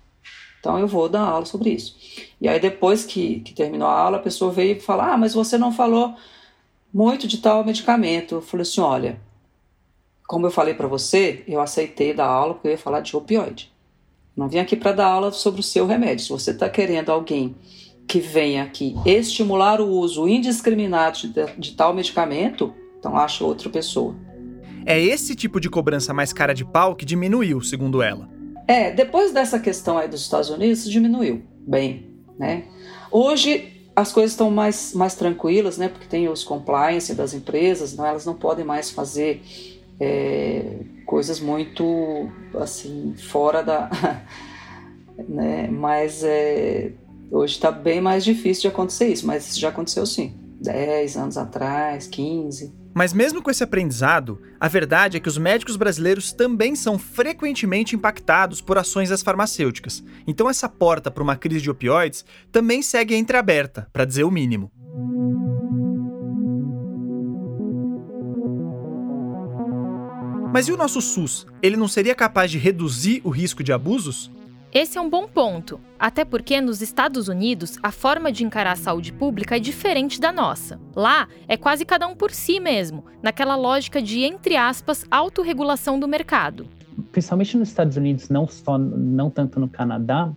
Então 0.59 0.77
eu 0.79 0.87
vou 0.87 1.07
dar 1.07 1.21
aula 1.21 1.45
sobre 1.45 1.71
isso. 1.71 1.95
E 2.41 2.47
aí 2.47 2.59
depois 2.59 3.05
que, 3.05 3.39
que 3.41 3.53
terminou 3.53 3.87
a 3.87 3.99
aula, 3.99 4.17
a 4.17 4.21
pessoa 4.21 4.51
veio 4.51 4.81
falou: 4.81 5.03
Ah, 5.03 5.17
mas 5.17 5.33
você 5.33 5.57
não 5.57 5.71
falou 5.71 6.15
muito 6.93 7.27
de 7.27 7.37
tal 7.37 7.63
medicamento. 7.63 8.35
Eu 8.35 8.41
falei 8.41 8.63
assim: 8.63 8.81
olha, 8.81 9.19
como 10.25 10.45
eu 10.45 10.51
falei 10.51 10.73
para 10.73 10.87
você, 10.87 11.43
eu 11.47 11.61
aceitei 11.61 12.13
dar 12.13 12.27
aula 12.27 12.53
porque 12.53 12.67
eu 12.67 12.71
ia 12.71 12.77
falar 12.77 13.01
de 13.01 13.15
opioide. 13.15 13.71
Não 14.35 14.47
vim 14.47 14.59
aqui 14.59 14.75
para 14.75 14.91
dar 14.91 15.07
aula 15.07 15.31
sobre 15.31 15.61
o 15.61 15.63
seu 15.63 15.87
remédio. 15.87 16.25
Se 16.25 16.29
você 16.29 16.51
está 16.51 16.69
querendo 16.69 17.09
alguém 17.09 17.55
que 18.07 18.19
venha 18.19 18.63
aqui 18.63 18.95
estimular 19.05 19.81
o 19.81 19.87
uso 19.87 20.27
indiscriminado 20.27 21.17
de, 21.27 21.45
de 21.57 21.71
tal 21.73 21.93
medicamento, 21.93 22.73
então 22.99 23.17
acha 23.17 23.43
outra 23.43 23.69
pessoa. 23.69 24.15
É 24.85 24.99
esse 24.99 25.35
tipo 25.35 25.59
de 25.59 25.69
cobrança 25.69 26.13
mais 26.13 26.31
cara 26.31 26.53
de 26.53 26.63
pau 26.63 26.95
que 26.95 27.05
diminuiu, 27.05 27.61
segundo 27.61 28.01
ela. 28.01 28.36
É, 28.67 28.91
depois 28.91 29.31
dessa 29.31 29.59
questão 29.59 29.97
aí 29.97 30.07
dos 30.07 30.21
Estados 30.21 30.49
Unidos, 30.49 30.83
diminuiu 30.89 31.41
bem, 31.65 32.11
né? 32.37 32.65
Hoje 33.09 33.73
as 33.95 34.11
coisas 34.11 34.31
estão 34.31 34.51
mais, 34.51 34.93
mais 34.93 35.15
tranquilas, 35.15 35.77
né? 35.77 35.87
Porque 35.87 36.05
tem 36.05 36.27
os 36.27 36.43
compliance 36.43 37.15
das 37.15 37.33
empresas, 37.33 37.95
não, 37.95 38.05
elas 38.05 38.25
não 38.25 38.35
podem 38.35 38.65
mais 38.65 38.91
fazer 38.91 39.41
é, 39.99 40.81
coisas 41.05 41.39
muito, 41.39 42.29
assim, 42.55 43.15
fora 43.17 43.63
da... 43.63 43.89
né? 45.27 45.67
Mas 45.71 46.23
é, 46.23 46.91
hoje 47.31 47.53
está 47.55 47.71
bem 47.71 48.01
mais 48.01 48.23
difícil 48.23 48.63
de 48.63 48.67
acontecer 48.67 49.07
isso, 49.07 49.25
mas 49.25 49.57
já 49.57 49.69
aconteceu 49.69 50.05
sim. 50.05 50.35
10 50.59 51.17
anos 51.17 51.37
atrás, 51.37 52.07
15, 52.07 52.73
mas 52.97 53.13
mesmo 53.13 53.43
com 53.43 53.51
esse 53.51 53.63
aprendizado, 53.63 54.41
a 54.59 54.67
verdade 54.67 55.17
é 55.17 55.19
que 55.19 55.29
os 55.29 55.37
médicos 55.37 55.75
brasileiros 55.75 56.33
também 56.33 56.75
são 56.75 56.97
frequentemente 56.97 57.95
impactados 57.95 58.59
por 58.59 58.75
ações 58.75 59.09
das 59.09 59.21
farmacêuticas. 59.21 60.03
Então 60.25 60.49
essa 60.49 60.67
porta 60.67 61.11
para 61.11 61.21
uma 61.21 61.35
crise 61.35 61.61
de 61.61 61.69
opioides 61.69 62.25
também 62.51 62.81
segue 62.81 63.15
entreaberta, 63.15 63.87
para 63.93 64.03
dizer 64.03 64.23
o 64.23 64.31
mínimo. 64.31 64.71
Mas 70.51 70.67
e 70.67 70.71
o 70.71 70.77
nosso 70.77 70.99
SUS? 70.99 71.45
Ele 71.61 71.77
não 71.77 71.87
seria 71.87 72.15
capaz 72.15 72.49
de 72.49 72.57
reduzir 72.57 73.21
o 73.23 73.29
risco 73.29 73.63
de 73.63 73.71
abusos? 73.71 74.31
Esse 74.79 74.99
é 74.99 75.01
um 75.01 75.09
bom 75.09 75.27
ponto, 75.27 75.79
até 75.97 76.23
porque 76.23 76.61
nos 76.61 76.83
Estados 76.83 77.27
Unidos 77.27 77.79
a 77.81 77.91
forma 77.91 78.31
de 78.31 78.43
encarar 78.43 78.73
a 78.73 78.75
saúde 78.75 79.11
pública 79.11 79.55
é 79.55 79.59
diferente 79.59 80.21
da 80.21 80.31
nossa. 80.31 80.79
Lá 80.95 81.27
é 81.47 81.57
quase 81.57 81.83
cada 81.83 82.07
um 82.07 82.15
por 82.15 82.29
si 82.29 82.59
mesmo, 82.59 83.03
naquela 83.23 83.55
lógica 83.55 83.99
de, 83.99 84.19
entre 84.19 84.55
aspas, 84.55 85.03
autorregulação 85.09 85.99
do 85.99 86.07
mercado. 86.07 86.67
Principalmente 87.11 87.57
nos 87.57 87.69
Estados 87.69 87.97
Unidos, 87.97 88.29
não 88.29 88.45
só 88.45 88.77
não 88.77 89.31
tanto 89.31 89.59
no 89.59 89.67
Canadá, 89.67 90.31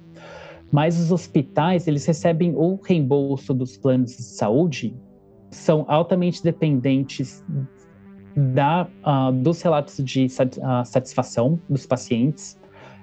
mas 0.73 0.99
os 0.99 1.13
hospitais 1.13 1.87
eles 1.87 2.07
recebem 2.07 2.55
o 2.57 2.77
reembolso 2.83 3.53
dos 3.53 3.77
planos 3.77 4.17
de 4.17 4.23
saúde, 4.23 4.97
são 5.51 5.85
altamente 5.87 6.43
dependentes 6.43 7.45
da, 8.35 8.89
uh, 9.05 9.33
dos 9.33 9.61
relatos 9.61 10.03
de 10.03 10.25
uh, 10.25 10.83
satisfação 10.87 11.61
dos 11.69 11.85
pacientes 11.85 12.59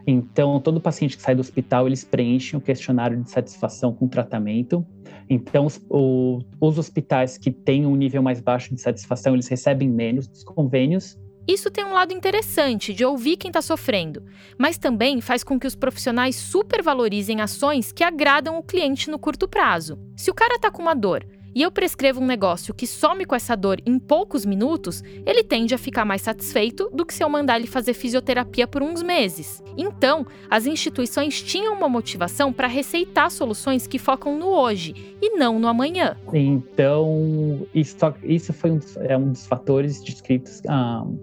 então, 0.09 0.57
todo 0.61 0.79
paciente 0.79 1.17
que 1.17 1.21
sai 1.21 1.35
do 1.35 1.41
hospital, 1.41 1.85
eles 1.85 2.05
preenchem 2.05 2.57
o 2.57 2.61
questionário 2.61 3.21
de 3.21 3.29
satisfação 3.29 3.93
com 3.93 4.05
o 4.05 4.07
tratamento. 4.07 4.87
Então, 5.29 5.65
os, 5.65 5.81
o, 5.89 6.39
os 6.61 6.77
hospitais 6.77 7.37
que 7.37 7.51
têm 7.51 7.85
um 7.85 7.93
nível 7.93 8.23
mais 8.23 8.39
baixo 8.39 8.73
de 8.73 8.79
satisfação, 8.79 9.33
eles 9.33 9.49
recebem 9.49 9.89
menos 9.89 10.25
dos 10.25 10.45
convênios. 10.45 11.19
Isso 11.45 11.69
tem 11.69 11.83
um 11.83 11.93
lado 11.93 12.13
interessante 12.13 12.93
de 12.93 13.03
ouvir 13.03 13.35
quem 13.35 13.49
está 13.49 13.61
sofrendo, 13.61 14.23
mas 14.57 14.77
também 14.77 15.19
faz 15.19 15.43
com 15.43 15.59
que 15.59 15.67
os 15.67 15.75
profissionais 15.75 16.37
supervalorizem 16.37 17.41
ações 17.41 17.91
que 17.91 18.03
agradam 18.03 18.57
o 18.57 18.63
cliente 18.63 19.09
no 19.09 19.19
curto 19.19 19.45
prazo. 19.47 19.99
Se 20.15 20.31
o 20.31 20.33
cara 20.33 20.55
está 20.55 20.71
com 20.71 20.81
uma 20.81 20.93
dor 20.93 21.25
e 21.57 21.63
eu 21.63 21.71
prescrevo 21.71 22.21
um 22.21 22.25
negócio 22.27 22.71
que 22.71 22.85
some 22.85 23.25
com 23.25 23.33
essa 23.33 23.57
dor 23.57 23.81
em 23.83 23.97
poucos 23.97 24.45
minutos, 24.45 25.03
ele 25.25 25.43
tende 25.43 25.73
a 25.73 25.77
ficar 25.79 26.05
mais 26.05 26.21
satisfeito 26.21 26.87
do 26.93 27.03
que 27.03 27.11
se 27.11 27.23
eu 27.23 27.29
mandar 27.29 27.57
ele 27.57 27.65
fazer 27.65 27.95
fisioterapia 27.95 28.67
por 28.67 28.83
uns 28.83 29.01
meses. 29.01 29.63
Então, 29.75 30.23
as 30.51 30.67
instituições 30.67 31.41
tinham 31.41 31.73
uma 31.73 31.89
motivação 31.89 32.53
para 32.53 32.67
receitar 32.67 33.31
soluções 33.31 33.87
que 33.87 33.97
focam 33.97 34.37
no 34.37 34.49
hoje 34.49 35.17
e 35.19 35.35
não 35.35 35.57
no 35.57 35.67
amanhã. 35.67 36.15
Então, 36.31 37.65
isso, 37.73 37.97
isso 38.21 38.53
foi 38.53 38.69
um 38.69 38.77
dos, 38.77 38.95
é 38.97 39.17
um 39.17 39.31
dos 39.31 39.47
fatores 39.47 40.03
descritos. 40.03 40.61
Um, 40.69 41.17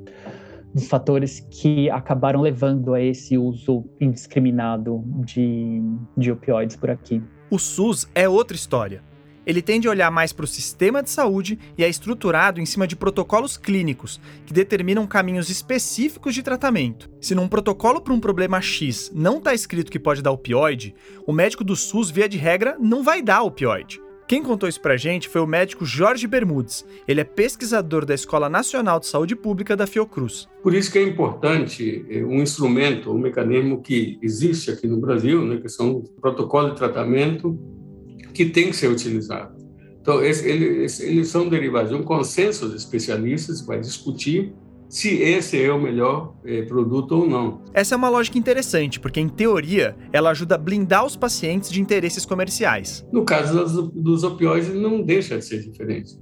dos 0.74 0.88
fatores 0.88 1.46
que 1.48 1.88
acabaram 1.90 2.40
levando 2.40 2.92
a 2.92 3.00
esse 3.00 3.38
uso 3.38 3.84
indiscriminado 4.00 5.04
de, 5.24 5.80
de 6.16 6.32
opioides 6.32 6.74
por 6.74 6.90
aqui. 6.90 7.22
O 7.48 7.56
SUS 7.56 8.08
é 8.12 8.28
outra 8.28 8.56
história. 8.56 9.13
Ele 9.46 9.62
tende 9.62 9.86
a 9.86 9.90
olhar 9.90 10.10
mais 10.10 10.32
para 10.32 10.44
o 10.44 10.48
sistema 10.48 11.02
de 11.02 11.10
saúde 11.10 11.58
e 11.76 11.84
é 11.84 11.88
estruturado 11.88 12.60
em 12.60 12.66
cima 12.66 12.86
de 12.86 12.96
protocolos 12.96 13.56
clínicos, 13.56 14.20
que 14.46 14.52
determinam 14.52 15.06
caminhos 15.06 15.50
específicos 15.50 16.34
de 16.34 16.42
tratamento. 16.42 17.10
Se 17.20 17.34
num 17.34 17.48
protocolo 17.48 18.00
para 18.00 18.12
um 18.12 18.20
problema 18.20 18.60
X 18.60 19.10
não 19.14 19.38
está 19.38 19.54
escrito 19.54 19.90
que 19.90 19.98
pode 19.98 20.22
dar 20.22 20.30
opioide, 20.30 20.94
o 21.26 21.32
médico 21.32 21.64
do 21.64 21.76
SUS, 21.76 22.10
via 22.10 22.28
de 22.28 22.38
regra, 22.38 22.76
não 22.80 23.02
vai 23.02 23.22
dar 23.22 23.42
opioide. 23.42 24.04
Quem 24.26 24.42
contou 24.42 24.66
isso 24.66 24.80
pra 24.80 24.96
gente 24.96 25.28
foi 25.28 25.42
o 25.42 25.46
médico 25.46 25.84
Jorge 25.84 26.26
Bermudes. 26.26 26.84
Ele 27.06 27.20
é 27.20 27.24
pesquisador 27.24 28.06
da 28.06 28.14
Escola 28.14 28.48
Nacional 28.48 28.98
de 28.98 29.06
Saúde 29.06 29.36
Pública 29.36 29.76
da 29.76 29.86
Fiocruz. 29.86 30.48
Por 30.62 30.72
isso 30.72 30.90
que 30.90 30.98
é 30.98 31.02
importante 31.02 32.06
eh, 32.08 32.24
um 32.24 32.40
instrumento, 32.40 33.12
um 33.12 33.18
mecanismo 33.18 33.82
que 33.82 34.18
existe 34.22 34.70
aqui 34.70 34.86
no 34.86 34.96
Brasil, 34.96 35.44
né, 35.44 35.58
que 35.58 35.68
são 35.68 36.02
protocolos 36.22 36.72
de 36.72 36.78
tratamento 36.78 37.58
que 38.34 38.46
tem 38.46 38.70
que 38.70 38.76
ser 38.76 38.88
utilizado. 38.88 39.54
Então, 40.00 40.22
esse, 40.22 40.46
eles, 40.46 41.00
eles 41.00 41.28
são 41.28 41.48
derivados 41.48 41.90
de 41.90 41.96
um 41.96 42.02
consenso 42.02 42.68
de 42.68 42.76
especialistas 42.76 43.62
que 43.62 43.66
vai 43.66 43.80
discutir 43.80 44.52
se 44.86 45.14
esse 45.22 45.60
é 45.60 45.72
o 45.72 45.80
melhor 45.80 46.34
é, 46.44 46.62
produto 46.62 47.12
ou 47.12 47.26
não. 47.26 47.62
Essa 47.72 47.94
é 47.94 47.96
uma 47.96 48.08
lógica 48.08 48.36
interessante, 48.36 49.00
porque, 49.00 49.18
em 49.18 49.28
teoria, 49.28 49.96
ela 50.12 50.30
ajuda 50.30 50.56
a 50.56 50.58
blindar 50.58 51.06
os 51.06 51.16
pacientes 51.16 51.70
de 51.70 51.80
interesses 51.80 52.26
comerciais. 52.26 53.04
No 53.10 53.24
caso 53.24 53.64
dos, 53.64 53.90
dos 53.92 54.24
opioides, 54.24 54.74
não 54.74 55.00
deixa 55.00 55.38
de 55.38 55.44
ser 55.44 55.60
diferente. 55.60 56.18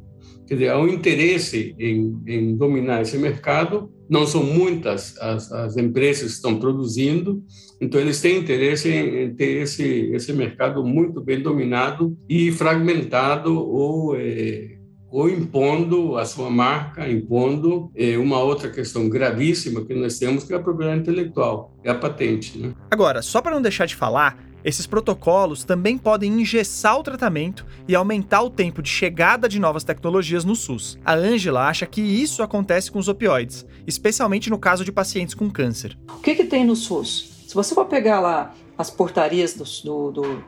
Quer 0.46 0.54
dizer, 0.54 0.68
há 0.68 0.78
um 0.78 0.88
interesse 0.88 1.74
em, 1.78 2.22
em 2.26 2.56
dominar 2.56 3.02
esse 3.02 3.18
mercado. 3.18 3.90
Não 4.12 4.26
são 4.26 4.42
muitas 4.42 5.16
as, 5.18 5.50
as, 5.50 5.74
empresas 5.78 6.24
que 6.24 6.36
estão 6.36 6.58
produzindo, 6.58 7.42
então 7.80 7.98
eles 7.98 8.20
têm 8.20 8.40
interesse 8.40 8.90
em, 8.90 9.34
ter 9.34 9.62
esse, 9.62 10.10
esse 10.12 10.34
mercado 10.34 10.84
muito 10.84 11.18
bem 11.22 11.42
dominado 11.42 12.14
e 12.28 12.52
fragmentado 12.52 13.58
ou 13.58 14.14
é, 14.14 14.76
ou 15.10 15.30
impondo 15.30 16.18
a 16.18 16.26
sua 16.26 16.50
marca, 16.50 17.08
impondo 17.08 17.90
é, 17.96 18.18
uma 18.18 18.38
outra 18.40 18.68
questão 18.68 19.08
gravíssima 19.08 19.82
que 19.82 19.94
nós 19.94 20.18
temos, 20.18 20.44
que 20.44 20.52
é 20.52 20.56
a 20.56 20.60
propriedade 20.60 21.00
intelectual, 21.00 21.74
é 21.82 21.90
a 21.90 21.94
patente. 21.94 22.58
Né? 22.58 22.74
Agora, 22.90 23.22
só 23.22 23.40
para 23.40 23.54
não 23.54 23.62
deixar 23.62 23.86
de 23.86 23.96
falar, 23.96 24.38
esses 24.64 24.86
protocolos 24.86 25.64
também 25.64 25.98
podem 25.98 26.40
engessar 26.40 26.98
o 26.98 27.02
tratamento 27.02 27.66
e 27.86 27.94
aumentar 27.94 28.42
o 28.42 28.50
tempo 28.50 28.82
de 28.82 28.88
chegada 28.88 29.48
de 29.48 29.58
novas 29.58 29.84
tecnologias 29.84 30.44
no 30.44 30.54
SUS. 30.54 30.98
A 31.04 31.14
Ângela 31.14 31.66
acha 31.66 31.86
que 31.86 32.00
isso 32.00 32.42
acontece 32.42 32.90
com 32.90 32.98
os 32.98 33.08
opioides, 33.08 33.66
especialmente 33.86 34.50
no 34.50 34.58
caso 34.58 34.84
de 34.84 34.92
pacientes 34.92 35.34
com 35.34 35.50
câncer. 35.50 35.98
O 36.16 36.20
que, 36.20 36.34
que 36.34 36.44
tem 36.44 36.64
no 36.64 36.76
SUS? 36.76 37.44
Se 37.46 37.54
você 37.54 37.74
for 37.74 37.86
pegar 37.86 38.20
lá 38.20 38.54
as 38.78 38.90
portarias 38.90 39.54
do, 39.54 39.64
do, 39.84 40.12
do 40.12 40.44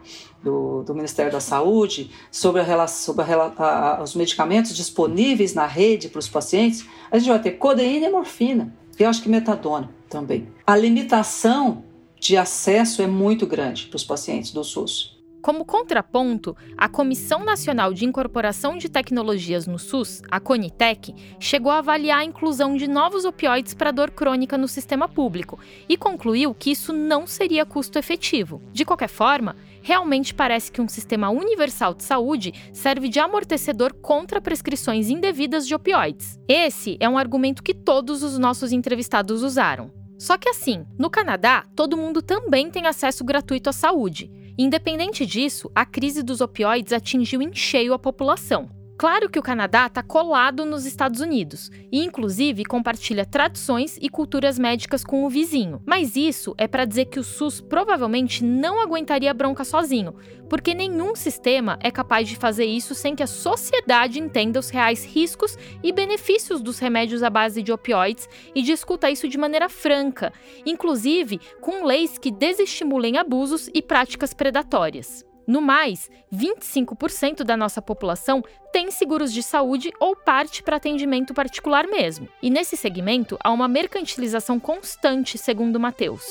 do, 0.84 0.94
Ministério 0.94 1.32
da 1.32 1.40
Saúde 1.40 2.10
sobre, 2.30 2.60
a, 2.60 2.86
sobre 2.86 3.24
a, 3.24 3.52
a, 3.56 4.02
os 4.02 4.14
medicamentos 4.14 4.76
disponíveis 4.76 5.54
na 5.54 5.66
rede 5.66 6.08
para 6.08 6.18
os 6.18 6.28
pacientes, 6.28 6.86
a 7.10 7.18
gente 7.18 7.28
vai 7.28 7.40
ter 7.40 7.52
codeína 7.52 8.06
e 8.06 8.10
morfina, 8.10 8.74
eu 8.98 9.08
acho 9.08 9.22
que 9.22 9.28
metadona 9.28 9.90
também. 10.08 10.48
A 10.66 10.76
limitação 10.76 11.83
de 12.24 12.38
acesso 12.38 13.02
é 13.02 13.06
muito 13.06 13.46
grande 13.46 13.86
para 13.86 13.96
os 13.96 14.04
pacientes 14.04 14.50
do 14.50 14.64
SUS. 14.64 15.12
Como 15.42 15.62
contraponto, 15.62 16.56
a 16.74 16.88
Comissão 16.88 17.44
Nacional 17.44 17.92
de 17.92 18.06
Incorporação 18.06 18.78
de 18.78 18.88
Tecnologias 18.88 19.66
no 19.66 19.78
SUS, 19.78 20.22
a 20.30 20.40
Conitec, 20.40 21.14
chegou 21.38 21.70
a 21.70 21.80
avaliar 21.80 22.20
a 22.20 22.24
inclusão 22.24 22.78
de 22.78 22.88
novos 22.88 23.26
opioides 23.26 23.74
para 23.74 23.90
dor 23.90 24.10
crônica 24.10 24.56
no 24.56 24.66
sistema 24.66 25.06
público 25.06 25.58
e 25.86 25.98
concluiu 25.98 26.54
que 26.54 26.70
isso 26.70 26.94
não 26.94 27.26
seria 27.26 27.66
custo 27.66 27.98
efetivo. 27.98 28.62
De 28.72 28.86
qualquer 28.86 29.10
forma, 29.10 29.54
realmente 29.82 30.32
parece 30.32 30.72
que 30.72 30.80
um 30.80 30.88
sistema 30.88 31.28
universal 31.28 31.92
de 31.92 32.04
saúde 32.04 32.54
serve 32.72 33.10
de 33.10 33.20
amortecedor 33.20 33.92
contra 33.92 34.40
prescrições 34.40 35.10
indevidas 35.10 35.68
de 35.68 35.74
opioides. 35.74 36.40
Esse 36.48 36.96
é 36.98 37.06
um 37.06 37.18
argumento 37.18 37.62
que 37.62 37.74
todos 37.74 38.22
os 38.22 38.38
nossos 38.38 38.72
entrevistados 38.72 39.42
usaram. 39.42 40.03
Só 40.18 40.38
que 40.38 40.48
assim, 40.48 40.86
no 40.98 41.10
Canadá, 41.10 41.64
todo 41.74 41.96
mundo 41.96 42.22
também 42.22 42.70
tem 42.70 42.86
acesso 42.86 43.24
gratuito 43.24 43.70
à 43.70 43.72
saúde. 43.72 44.30
Independente 44.56 45.26
disso, 45.26 45.70
a 45.74 45.84
crise 45.84 46.22
dos 46.22 46.40
opioides 46.40 46.92
atingiu 46.92 47.42
em 47.42 47.52
cheio 47.52 47.92
a 47.92 47.98
população. 47.98 48.70
Claro 48.96 49.28
que 49.28 49.38
o 49.40 49.42
Canadá 49.42 49.86
está 49.86 50.04
colado 50.04 50.64
nos 50.64 50.86
Estados 50.86 51.20
Unidos 51.20 51.68
e, 51.90 52.04
inclusive, 52.04 52.64
compartilha 52.64 53.26
tradições 53.26 53.98
e 54.00 54.08
culturas 54.08 54.56
médicas 54.56 55.02
com 55.02 55.24
o 55.24 55.28
vizinho. 55.28 55.82
Mas 55.84 56.14
isso 56.14 56.54
é 56.56 56.68
para 56.68 56.84
dizer 56.84 57.06
que 57.06 57.18
o 57.18 57.24
SUS 57.24 57.60
provavelmente 57.60 58.44
não 58.44 58.80
aguentaria 58.80 59.32
a 59.32 59.34
bronca 59.34 59.64
sozinho, 59.64 60.14
porque 60.48 60.74
nenhum 60.74 61.16
sistema 61.16 61.76
é 61.82 61.90
capaz 61.90 62.28
de 62.28 62.36
fazer 62.36 62.66
isso 62.66 62.94
sem 62.94 63.16
que 63.16 63.22
a 63.22 63.26
sociedade 63.26 64.20
entenda 64.20 64.60
os 64.60 64.70
reais 64.70 65.04
riscos 65.04 65.58
e 65.82 65.90
benefícios 65.90 66.62
dos 66.62 66.78
remédios 66.78 67.24
à 67.24 67.30
base 67.30 67.64
de 67.64 67.72
opioides 67.72 68.28
e 68.54 68.62
discuta 68.62 69.10
isso 69.10 69.28
de 69.28 69.36
maneira 69.36 69.68
franca, 69.68 70.32
inclusive 70.64 71.40
com 71.60 71.84
leis 71.84 72.16
que 72.16 72.30
desestimulem 72.30 73.18
abusos 73.18 73.68
e 73.74 73.82
práticas 73.82 74.32
predatórias. 74.32 75.24
No 75.46 75.60
mais, 75.60 76.10
25% 76.32 77.44
da 77.44 77.56
nossa 77.56 77.82
população 77.82 78.42
tem 78.72 78.90
seguros 78.90 79.32
de 79.32 79.42
saúde 79.42 79.92
ou 80.00 80.16
parte 80.16 80.62
para 80.62 80.76
atendimento 80.76 81.34
particular 81.34 81.86
mesmo. 81.86 82.28
E 82.42 82.50
nesse 82.50 82.76
segmento 82.76 83.38
há 83.42 83.50
uma 83.50 83.68
mercantilização 83.68 84.58
constante, 84.58 85.38
segundo 85.38 85.78
Mateus. 85.78 86.24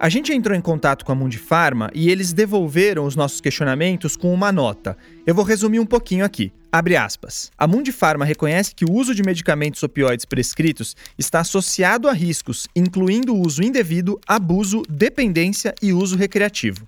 A 0.00 0.08
gente 0.08 0.32
entrou 0.32 0.56
em 0.56 0.60
contato 0.60 1.04
com 1.04 1.10
a 1.10 1.14
Mundifarma 1.14 1.90
e 1.92 2.08
eles 2.08 2.32
devolveram 2.32 3.04
os 3.04 3.16
nossos 3.16 3.40
questionamentos 3.40 4.14
com 4.14 4.32
uma 4.32 4.52
nota. 4.52 4.96
Eu 5.26 5.34
vou 5.34 5.44
resumir 5.44 5.80
um 5.80 5.86
pouquinho 5.86 6.24
aqui. 6.24 6.52
Abre 6.70 6.96
aspas. 6.96 7.50
A 7.58 7.66
Mundifarma 7.66 8.24
reconhece 8.24 8.76
que 8.76 8.84
o 8.84 8.92
uso 8.92 9.12
de 9.12 9.24
medicamentos 9.24 9.82
opioides 9.82 10.24
prescritos 10.24 10.94
está 11.18 11.40
associado 11.40 12.08
a 12.08 12.12
riscos, 12.12 12.68
incluindo 12.76 13.34
uso 13.34 13.60
indevido, 13.60 14.20
abuso, 14.24 14.82
dependência 14.88 15.74
e 15.82 15.92
uso 15.92 16.16
recreativo. 16.16 16.86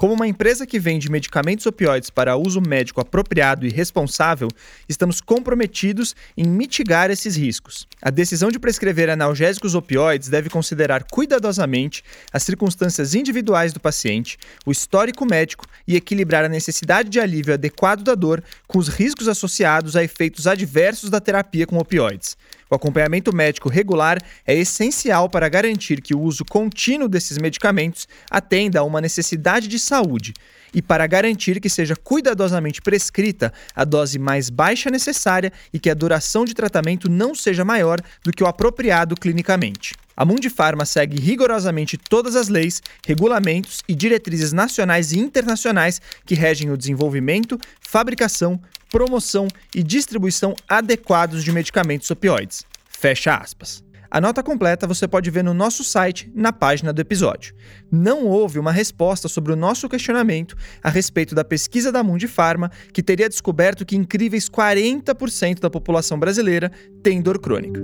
Como 0.00 0.14
uma 0.14 0.26
empresa 0.26 0.66
que 0.66 0.78
vende 0.78 1.10
medicamentos 1.10 1.66
opioides 1.66 2.08
para 2.08 2.34
uso 2.34 2.58
médico 2.58 3.02
apropriado 3.02 3.66
e 3.66 3.68
responsável, 3.68 4.48
estamos 4.88 5.20
comprometidos 5.20 6.16
em 6.34 6.48
mitigar 6.48 7.10
esses 7.10 7.36
riscos. 7.36 7.86
A 8.00 8.08
decisão 8.08 8.50
de 8.50 8.58
prescrever 8.58 9.10
analgésicos 9.10 9.74
opioides 9.74 10.30
deve 10.30 10.48
considerar 10.48 11.04
cuidadosamente 11.04 12.02
as 12.32 12.42
circunstâncias 12.42 13.14
individuais 13.14 13.74
do 13.74 13.80
paciente, 13.80 14.38
o 14.64 14.72
histórico 14.72 15.26
médico 15.26 15.66
e 15.86 15.96
equilibrar 15.96 16.46
a 16.46 16.48
necessidade 16.48 17.10
de 17.10 17.20
alívio 17.20 17.52
adequado 17.52 18.02
da 18.02 18.14
dor 18.14 18.42
com 18.66 18.78
os 18.78 18.88
riscos 18.88 19.28
associados 19.28 19.96
a 19.96 20.02
efeitos 20.02 20.46
adversos 20.46 21.10
da 21.10 21.20
terapia 21.20 21.66
com 21.66 21.76
opioides. 21.76 22.38
O 22.70 22.74
acompanhamento 22.76 23.34
médico 23.34 23.68
regular 23.68 24.18
é 24.46 24.54
essencial 24.54 25.28
para 25.28 25.48
garantir 25.48 26.00
que 26.00 26.14
o 26.14 26.20
uso 26.20 26.44
contínuo 26.44 27.08
desses 27.08 27.36
medicamentos 27.36 28.06
atenda 28.30 28.78
a 28.78 28.84
uma 28.84 29.00
necessidade 29.00 29.66
de 29.66 29.76
saúde 29.76 30.32
e 30.72 30.80
para 30.80 31.04
garantir 31.08 31.60
que 31.60 31.68
seja 31.68 31.96
cuidadosamente 31.96 32.80
prescrita 32.80 33.52
a 33.74 33.84
dose 33.84 34.20
mais 34.20 34.48
baixa 34.48 34.88
necessária 34.88 35.52
e 35.72 35.80
que 35.80 35.90
a 35.90 35.94
duração 35.94 36.44
de 36.44 36.54
tratamento 36.54 37.10
não 37.10 37.34
seja 37.34 37.64
maior 37.64 37.98
do 38.22 38.30
que 38.30 38.44
o 38.44 38.46
apropriado 38.46 39.16
clinicamente. 39.16 39.94
A 40.16 40.24
Mundifarma 40.24 40.84
segue 40.84 41.18
rigorosamente 41.18 41.96
todas 41.96 42.36
as 42.36 42.48
leis, 42.48 42.82
regulamentos 43.04 43.82
e 43.88 43.94
diretrizes 43.96 44.52
nacionais 44.52 45.12
e 45.12 45.18
internacionais 45.18 46.00
que 46.24 46.36
regem 46.36 46.70
o 46.70 46.76
desenvolvimento, 46.76 47.58
fabricação, 47.80 48.60
promoção 48.90 49.48
e 49.74 49.82
distribuição 49.82 50.54
adequados 50.68 51.44
de 51.44 51.52
medicamentos 51.52 52.10
opioides. 52.10 52.64
Fecha 52.88 53.34
aspas. 53.34 53.82
A 54.10 54.20
nota 54.20 54.42
completa 54.42 54.88
você 54.88 55.06
pode 55.06 55.30
ver 55.30 55.44
no 55.44 55.54
nosso 55.54 55.84
site, 55.84 56.28
na 56.34 56.52
página 56.52 56.92
do 56.92 57.00
episódio. 57.00 57.54
Não 57.92 58.26
houve 58.26 58.58
uma 58.58 58.72
resposta 58.72 59.28
sobre 59.28 59.52
o 59.52 59.56
nosso 59.56 59.88
questionamento 59.88 60.56
a 60.82 60.90
respeito 60.90 61.32
da 61.32 61.44
pesquisa 61.44 61.92
da 61.92 62.02
Mundi 62.02 62.26
Pharma, 62.26 62.72
que 62.92 63.04
teria 63.04 63.28
descoberto 63.28 63.86
que 63.86 63.96
incríveis 63.96 64.50
40% 64.50 65.60
da 65.60 65.70
população 65.70 66.18
brasileira 66.18 66.72
tem 67.04 67.22
dor 67.22 67.38
crônica. 67.38 67.80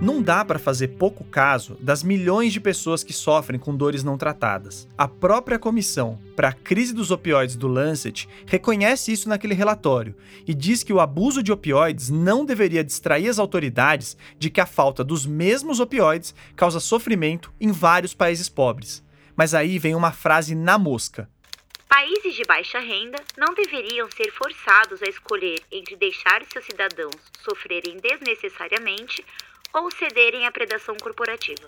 Não 0.00 0.22
dá 0.22 0.42
para 0.42 0.58
fazer 0.58 0.88
pouco 0.88 1.22
caso 1.24 1.76
das 1.78 2.02
milhões 2.02 2.54
de 2.54 2.60
pessoas 2.60 3.04
que 3.04 3.12
sofrem 3.12 3.60
com 3.60 3.76
dores 3.76 4.02
não 4.02 4.16
tratadas. 4.16 4.88
A 4.96 5.06
própria 5.06 5.58
comissão 5.58 6.18
para 6.34 6.48
a 6.48 6.52
crise 6.54 6.94
dos 6.94 7.10
opioides 7.10 7.54
do 7.54 7.68
Lancet 7.68 8.26
reconhece 8.46 9.12
isso 9.12 9.28
naquele 9.28 9.52
relatório 9.52 10.16
e 10.46 10.54
diz 10.54 10.82
que 10.82 10.92
o 10.92 11.00
abuso 11.00 11.42
de 11.42 11.52
opioides 11.52 12.08
não 12.08 12.46
deveria 12.46 12.82
distrair 12.82 13.28
as 13.28 13.38
autoridades 13.38 14.16
de 14.38 14.48
que 14.48 14.62
a 14.62 14.64
falta 14.64 15.04
dos 15.04 15.26
mesmos 15.26 15.80
opioides 15.80 16.34
causa 16.56 16.80
sofrimento 16.80 17.52
em 17.60 17.70
vários 17.70 18.14
países 18.14 18.48
pobres. 18.48 19.04
Mas 19.36 19.52
aí 19.52 19.78
vem 19.78 19.94
uma 19.94 20.12
frase 20.12 20.54
na 20.54 20.78
mosca. 20.78 21.28
Países 21.86 22.34
de 22.34 22.44
baixa 22.44 22.78
renda 22.78 23.18
não 23.36 23.52
deveriam 23.52 24.08
ser 24.10 24.30
forçados 24.32 25.02
a 25.02 25.10
escolher 25.10 25.60
entre 25.70 25.94
deixar 25.96 26.42
seus 26.50 26.64
cidadãos 26.64 27.16
sofrerem 27.44 27.98
desnecessariamente 27.98 29.22
ou 29.74 29.90
cederem 29.90 30.46
à 30.46 30.52
predação 30.52 30.96
corporativa. 30.96 31.66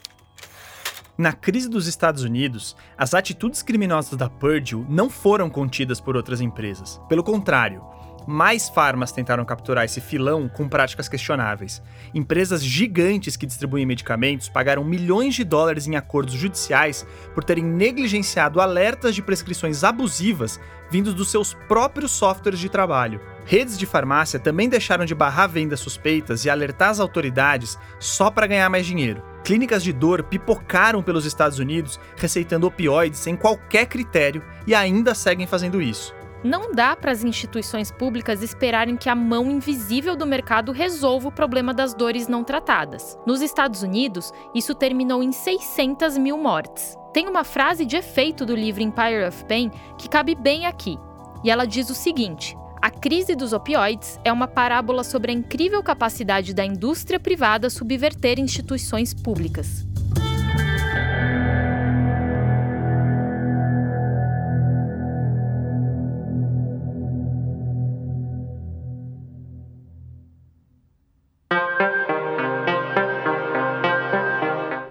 Na 1.17 1.33
crise 1.33 1.69
dos 1.69 1.87
Estados 1.87 2.23
Unidos, 2.23 2.75
as 2.97 3.13
atitudes 3.13 3.63
criminosas 3.63 4.17
da 4.17 4.31
Purdue 4.31 4.87
não 4.89 5.11
foram 5.11 5.51
contidas 5.51 6.01
por 6.01 6.17
outras 6.17 6.41
empresas. 6.41 7.01
Pelo 7.09 7.23
contrário, 7.23 7.85
mais 8.27 8.69
farmas 8.69 9.13
tentaram 9.13 9.45
capturar 9.45 9.85
esse 9.85 10.01
filão 10.01 10.49
com 10.49 10.69
práticas 10.69 11.09
questionáveis. 11.09 11.83
Empresas 12.15 12.63
gigantes 12.63 13.37
que 13.37 13.47
distribuem 13.47 13.87
medicamentos 13.87 14.49
pagaram 14.49 14.85
milhões 14.85 15.35
de 15.35 15.45
dólares 15.45 15.87
em 15.87 15.97
acordos 15.97 16.35
judiciais 16.35 17.07
por 17.35 17.45
terem 17.45 17.65
negligenciado 17.65 18.61
alertas 18.61 19.15
de 19.15 19.23
prescrições 19.23 19.85
abusivas 19.85 20.61
vindos 20.91 21.15
dos 21.15 21.31
seus 21.31 21.55
próprios 21.55 22.11
softwares 22.11 22.61
de 22.61 22.69
trabalho. 22.69 23.21
Redes 23.47 23.79
de 23.79 23.87
farmácia 23.87 24.39
também 24.39 24.69
deixaram 24.69 25.07
de 25.07 25.15
barrar 25.15 25.49
vendas 25.49 25.81
suspeitas 25.81 26.45
e 26.45 26.51
alertar 26.51 26.91
as 26.91 27.01
autoridades 27.01 27.79
só 27.99 28.31
para 28.31 28.47
ganhar 28.47 28.69
mais 28.69 28.87
dinheiro. 28.87 29.23
Clínicas 29.43 29.83
de 29.83 29.93
dor 29.93 30.23
pipocaram 30.23 31.03
pelos 31.03 31.25
Estados 31.25 31.59
Unidos 31.59 31.99
receitando 32.17 32.67
opioides 32.67 33.19
sem 33.19 33.35
qualquer 33.35 33.87
critério 33.87 34.43
e 34.67 34.75
ainda 34.75 35.15
seguem 35.15 35.47
fazendo 35.47 35.81
isso. 35.81 36.15
Não 36.45 36.73
dá 36.73 36.97
para 36.97 37.13
as 37.13 37.23
instituições 37.23 37.93
públicas 37.93 38.43
esperarem 38.43 38.97
que 38.97 39.09
a 39.09 39.15
mão 39.15 39.49
invisível 39.49 40.17
do 40.17 40.27
mercado 40.27 40.73
resolva 40.73 41.29
o 41.29 41.33
problema 41.33 41.73
das 41.73 41.95
dores 41.95 42.27
não 42.27 42.43
tratadas. 42.43 43.17
Nos 43.25 43.41
Estados 43.41 43.83
Unidos, 43.83 44.33
isso 44.53 44.75
terminou 44.75 45.23
em 45.23 45.31
600 45.31 46.19
mil 46.19 46.37
mortes. 46.37 46.99
Tem 47.13 47.29
uma 47.29 47.45
frase 47.45 47.87
de 47.87 47.97
efeito 47.97 48.45
do 48.45 48.57
livro 48.57 48.83
Empire 48.83 49.29
of 49.29 49.45
Pain 49.45 49.71
que 49.97 50.09
cabe 50.09 50.35
bem 50.35 50.67
aqui. 50.67 50.99
E 51.45 51.51
ela 51.51 51.65
diz 51.65 51.89
o 51.91 51.95
seguinte: 51.95 52.57
a 52.81 52.91
crise 52.91 53.37
dos 53.37 53.53
opioides 53.53 54.19
é 54.25 54.33
uma 54.33 54.49
parábola 54.49 55.05
sobre 55.05 55.31
a 55.31 55.35
incrível 55.35 55.81
capacidade 55.81 56.53
da 56.53 56.65
indústria 56.65 57.21
privada 57.21 57.71
subverter 57.71 58.41
instituições 58.41 59.15
públicas. 59.15 59.87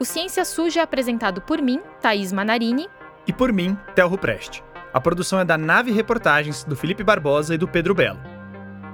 O 0.01 0.03
Ciência 0.03 0.43
Suja 0.43 0.79
é 0.79 0.83
apresentado 0.83 1.41
por 1.41 1.61
mim, 1.61 1.79
Thaís 2.01 2.33
Manarini. 2.33 2.89
E 3.27 3.31
por 3.31 3.53
mim, 3.53 3.77
Telro 3.93 4.17
Preste. 4.17 4.63
A 4.91 4.99
produção 4.99 5.39
é 5.39 5.45
da 5.45 5.59
Nave 5.59 5.91
Reportagens, 5.91 6.63
do 6.63 6.75
Felipe 6.75 7.03
Barbosa 7.03 7.53
e 7.53 7.57
do 7.59 7.67
Pedro 7.67 7.93
Belo. 7.93 8.19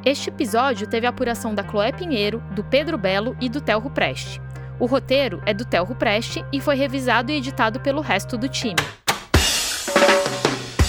Este 0.03 0.27
episódio 0.27 0.85
teve 0.85 1.07
a 1.07 1.09
apuração 1.09 1.55
da 1.55 1.63
Chloé 1.63 1.93
Pinheiro, 1.93 2.43
do 2.51 2.61
Pedro 2.61 2.97
Belo 2.97 3.37
e 3.39 3.47
do 3.47 3.61
Telro 3.61 3.89
Preste. 3.89 4.41
O 4.77 4.85
roteiro 4.85 5.41
é 5.45 5.53
do 5.53 5.63
Telro 5.63 5.95
Preste 5.95 6.43
e 6.51 6.59
foi 6.59 6.75
revisado 6.75 7.31
e 7.31 7.37
editado 7.37 7.79
pelo 7.79 8.01
resto 8.01 8.37
do 8.37 8.49
time. 8.49 8.75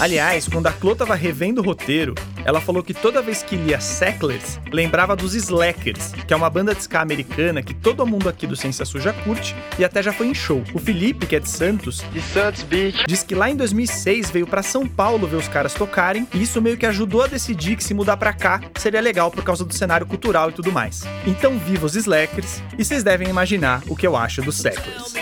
Aliás, 0.01 0.46
quando 0.46 0.68
a 0.68 0.72
Chloe 0.72 0.94
tava 0.94 1.16
revendo 1.16 1.61
o 1.61 1.64
roteiro, 1.64 2.14
ela 2.44 2.61
falou 2.61 2.84
que 2.84 2.94
toda 2.94 3.20
vez 3.20 3.42
que 3.42 3.57
lia 3.57 3.80
Sacklers, 3.80 4.61
lembrava 4.72 5.16
dos 5.16 5.34
Slackers, 5.34 6.12
que 6.24 6.32
é 6.32 6.36
uma 6.36 6.49
banda 6.49 6.72
de 6.72 6.82
ska 6.82 7.01
americana 7.01 7.64
que 7.64 7.74
todo 7.74 8.07
mundo 8.07 8.28
aqui 8.28 8.46
do 8.46 8.55
Ciência 8.55 8.84
Suja 8.84 9.12
curte 9.12 9.57
e 9.76 9.84
até 9.84 10.01
já 10.01 10.12
foi 10.12 10.28
em 10.28 10.34
show. 10.34 10.62
O 10.72 10.78
Felipe, 10.78 11.26
que 11.26 11.34
é 11.34 11.40
de 11.40 11.51
Santos, 11.51 12.05
de 12.12 12.20
Santos 12.20 12.62
Beach, 12.62 13.07
diz 13.09 13.24
que 13.24 13.34
lá 13.34 13.51
em 13.51 13.57
2006 13.57 14.30
veio 14.30 14.46
para 14.46 14.62
São 14.62 14.86
Paulo 14.86 15.26
ver 15.26 15.36
os 15.36 15.49
caras 15.49 15.74
tocarem 15.74 16.28
e 16.32 16.40
isso 16.40 16.62
meio 16.62 16.76
que 16.76 16.86
ajudou 16.86 17.24
a 17.24 17.26
decidir 17.26 17.74
que 17.74 17.82
se 17.82 17.92
mudar 17.92 18.16
para 18.16 18.32
cá 18.32 18.61
seria 18.78 19.01
legal 19.01 19.32
por 19.32 19.42
causa 19.42 19.64
do 19.64 19.74
cenário 19.74 20.07
cultural 20.07 20.51
e 20.51 20.53
tudo 20.53 20.70
mais. 20.70 21.03
Então 21.26 21.59
viva 21.59 21.86
os 21.86 21.96
Slackers 21.96 22.62
e 22.78 22.84
vocês 22.84 23.03
devem 23.03 23.28
imaginar 23.28 23.82
o 23.88 23.96
que 23.96 24.07
eu 24.07 24.16
acho 24.16 24.42
dos 24.42 24.59
Sacklers. 24.59 25.12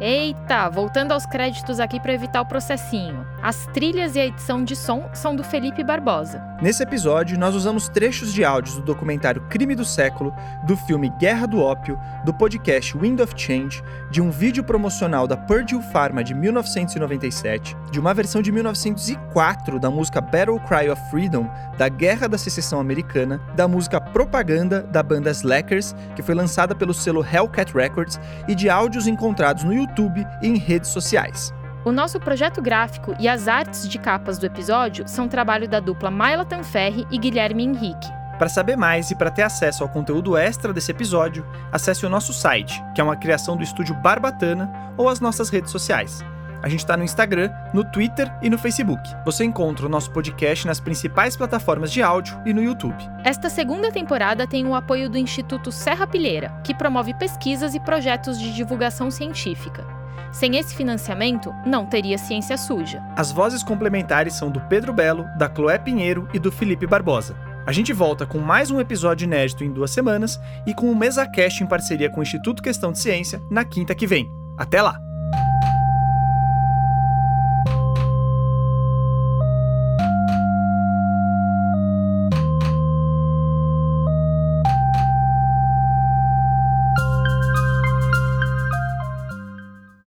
Eita, 0.00 0.68
voltando 0.68 1.12
aos 1.12 1.26
créditos 1.26 1.80
aqui 1.80 1.98
para 1.98 2.12
evitar 2.12 2.40
o 2.40 2.46
processinho. 2.46 3.26
As 3.42 3.66
trilhas 3.66 4.14
e 4.14 4.20
a 4.20 4.26
edição 4.26 4.62
de 4.62 4.76
som 4.76 5.10
são 5.12 5.34
do 5.34 5.42
Felipe 5.42 5.82
Barbosa. 5.82 6.47
Nesse 6.60 6.82
episódio, 6.82 7.38
nós 7.38 7.54
usamos 7.54 7.88
trechos 7.88 8.34
de 8.34 8.44
áudios 8.44 8.74
do 8.74 8.82
documentário 8.82 9.42
Crime 9.42 9.76
do 9.76 9.84
Século, 9.84 10.34
do 10.66 10.76
filme 10.76 11.08
Guerra 11.08 11.46
do 11.46 11.60
Ópio, 11.60 11.96
do 12.24 12.34
podcast 12.34 12.98
Wind 12.98 13.20
of 13.20 13.32
Change, 13.36 13.80
de 14.10 14.20
um 14.20 14.28
vídeo 14.28 14.64
promocional 14.64 15.28
da 15.28 15.36
Purdue 15.36 15.80
Pharma 15.92 16.24
de 16.24 16.34
1997, 16.34 17.76
de 17.92 18.00
uma 18.00 18.12
versão 18.12 18.42
de 18.42 18.50
1904 18.50 19.78
da 19.78 19.88
música 19.88 20.20
Battle 20.20 20.58
Cry 20.58 20.90
of 20.90 21.00
Freedom, 21.10 21.48
da 21.78 21.88
Guerra 21.88 22.28
da 22.28 22.36
Secessão 22.36 22.80
Americana, 22.80 23.40
da 23.54 23.68
música 23.68 24.00
Propaganda 24.00 24.82
da 24.82 25.00
banda 25.00 25.30
Slackers, 25.30 25.94
que 26.16 26.22
foi 26.22 26.34
lançada 26.34 26.74
pelo 26.74 26.92
selo 26.92 27.24
Hellcat 27.24 27.72
Records, 27.72 28.18
e 28.48 28.54
de 28.56 28.68
áudios 28.68 29.06
encontrados 29.06 29.62
no 29.62 29.72
YouTube 29.72 30.26
e 30.42 30.48
em 30.48 30.56
redes 30.56 30.90
sociais. 30.90 31.54
O 31.88 31.92
nosso 31.92 32.20
projeto 32.20 32.60
gráfico 32.60 33.16
e 33.18 33.26
as 33.26 33.48
artes 33.48 33.88
de 33.88 33.98
capas 33.98 34.36
do 34.36 34.44
episódio 34.44 35.08
são 35.08 35.26
trabalho 35.26 35.66
da 35.66 35.80
dupla 35.80 36.10
Maila 36.10 36.44
Tanferri 36.44 37.06
e 37.10 37.16
Guilherme 37.16 37.64
Henrique. 37.64 38.12
Para 38.38 38.50
saber 38.50 38.76
mais 38.76 39.10
e 39.10 39.14
para 39.14 39.30
ter 39.30 39.40
acesso 39.40 39.82
ao 39.82 39.88
conteúdo 39.88 40.36
extra 40.36 40.70
desse 40.70 40.90
episódio, 40.90 41.46
acesse 41.72 42.04
o 42.04 42.10
nosso 42.10 42.34
site, 42.34 42.84
que 42.94 43.00
é 43.00 43.04
uma 43.04 43.16
criação 43.16 43.56
do 43.56 43.62
estúdio 43.62 43.94
Barbatana, 43.94 44.70
ou 44.98 45.08
as 45.08 45.18
nossas 45.18 45.48
redes 45.48 45.72
sociais. 45.72 46.22
A 46.62 46.68
gente 46.68 46.80
está 46.80 46.94
no 46.94 47.04
Instagram, 47.04 47.50
no 47.72 47.82
Twitter 47.90 48.30
e 48.42 48.50
no 48.50 48.58
Facebook. 48.58 49.02
Você 49.24 49.42
encontra 49.42 49.86
o 49.86 49.88
nosso 49.88 50.10
podcast 50.10 50.66
nas 50.66 50.80
principais 50.80 51.38
plataformas 51.38 51.90
de 51.90 52.02
áudio 52.02 52.38
e 52.44 52.52
no 52.52 52.62
YouTube. 52.62 53.02
Esta 53.24 53.48
segunda 53.48 53.90
temporada 53.90 54.46
tem 54.46 54.66
o 54.66 54.74
apoio 54.74 55.08
do 55.08 55.16
Instituto 55.16 55.72
Serra 55.72 56.06
Pilheira, 56.06 56.52
que 56.62 56.74
promove 56.74 57.14
pesquisas 57.14 57.74
e 57.74 57.80
projetos 57.80 58.38
de 58.38 58.54
divulgação 58.54 59.10
científica. 59.10 59.96
Sem 60.32 60.56
esse 60.56 60.74
financiamento, 60.74 61.54
não 61.66 61.86
teria 61.86 62.18
ciência 62.18 62.56
suja. 62.56 63.02
As 63.16 63.32
vozes 63.32 63.62
complementares 63.62 64.34
são 64.34 64.50
do 64.50 64.60
Pedro 64.60 64.92
Belo, 64.92 65.24
da 65.36 65.48
Chloé 65.52 65.78
Pinheiro 65.78 66.28
e 66.32 66.38
do 66.38 66.52
Felipe 66.52 66.86
Barbosa. 66.86 67.36
A 67.66 67.72
gente 67.72 67.92
volta 67.92 68.24
com 68.24 68.38
mais 68.38 68.70
um 68.70 68.80
episódio 68.80 69.24
inédito 69.24 69.62
em 69.62 69.70
duas 69.70 69.90
semanas 69.90 70.40
e 70.66 70.72
com 70.72 70.90
o 70.90 70.96
MesaCast 70.96 71.62
em 71.62 71.66
parceria 71.66 72.08
com 72.08 72.20
o 72.20 72.22
Instituto 72.22 72.62
Questão 72.62 72.92
de 72.92 72.98
Ciência 72.98 73.42
na 73.50 73.64
quinta 73.64 73.94
que 73.94 74.06
vem. 74.06 74.26
Até 74.56 74.80
lá! 74.80 74.98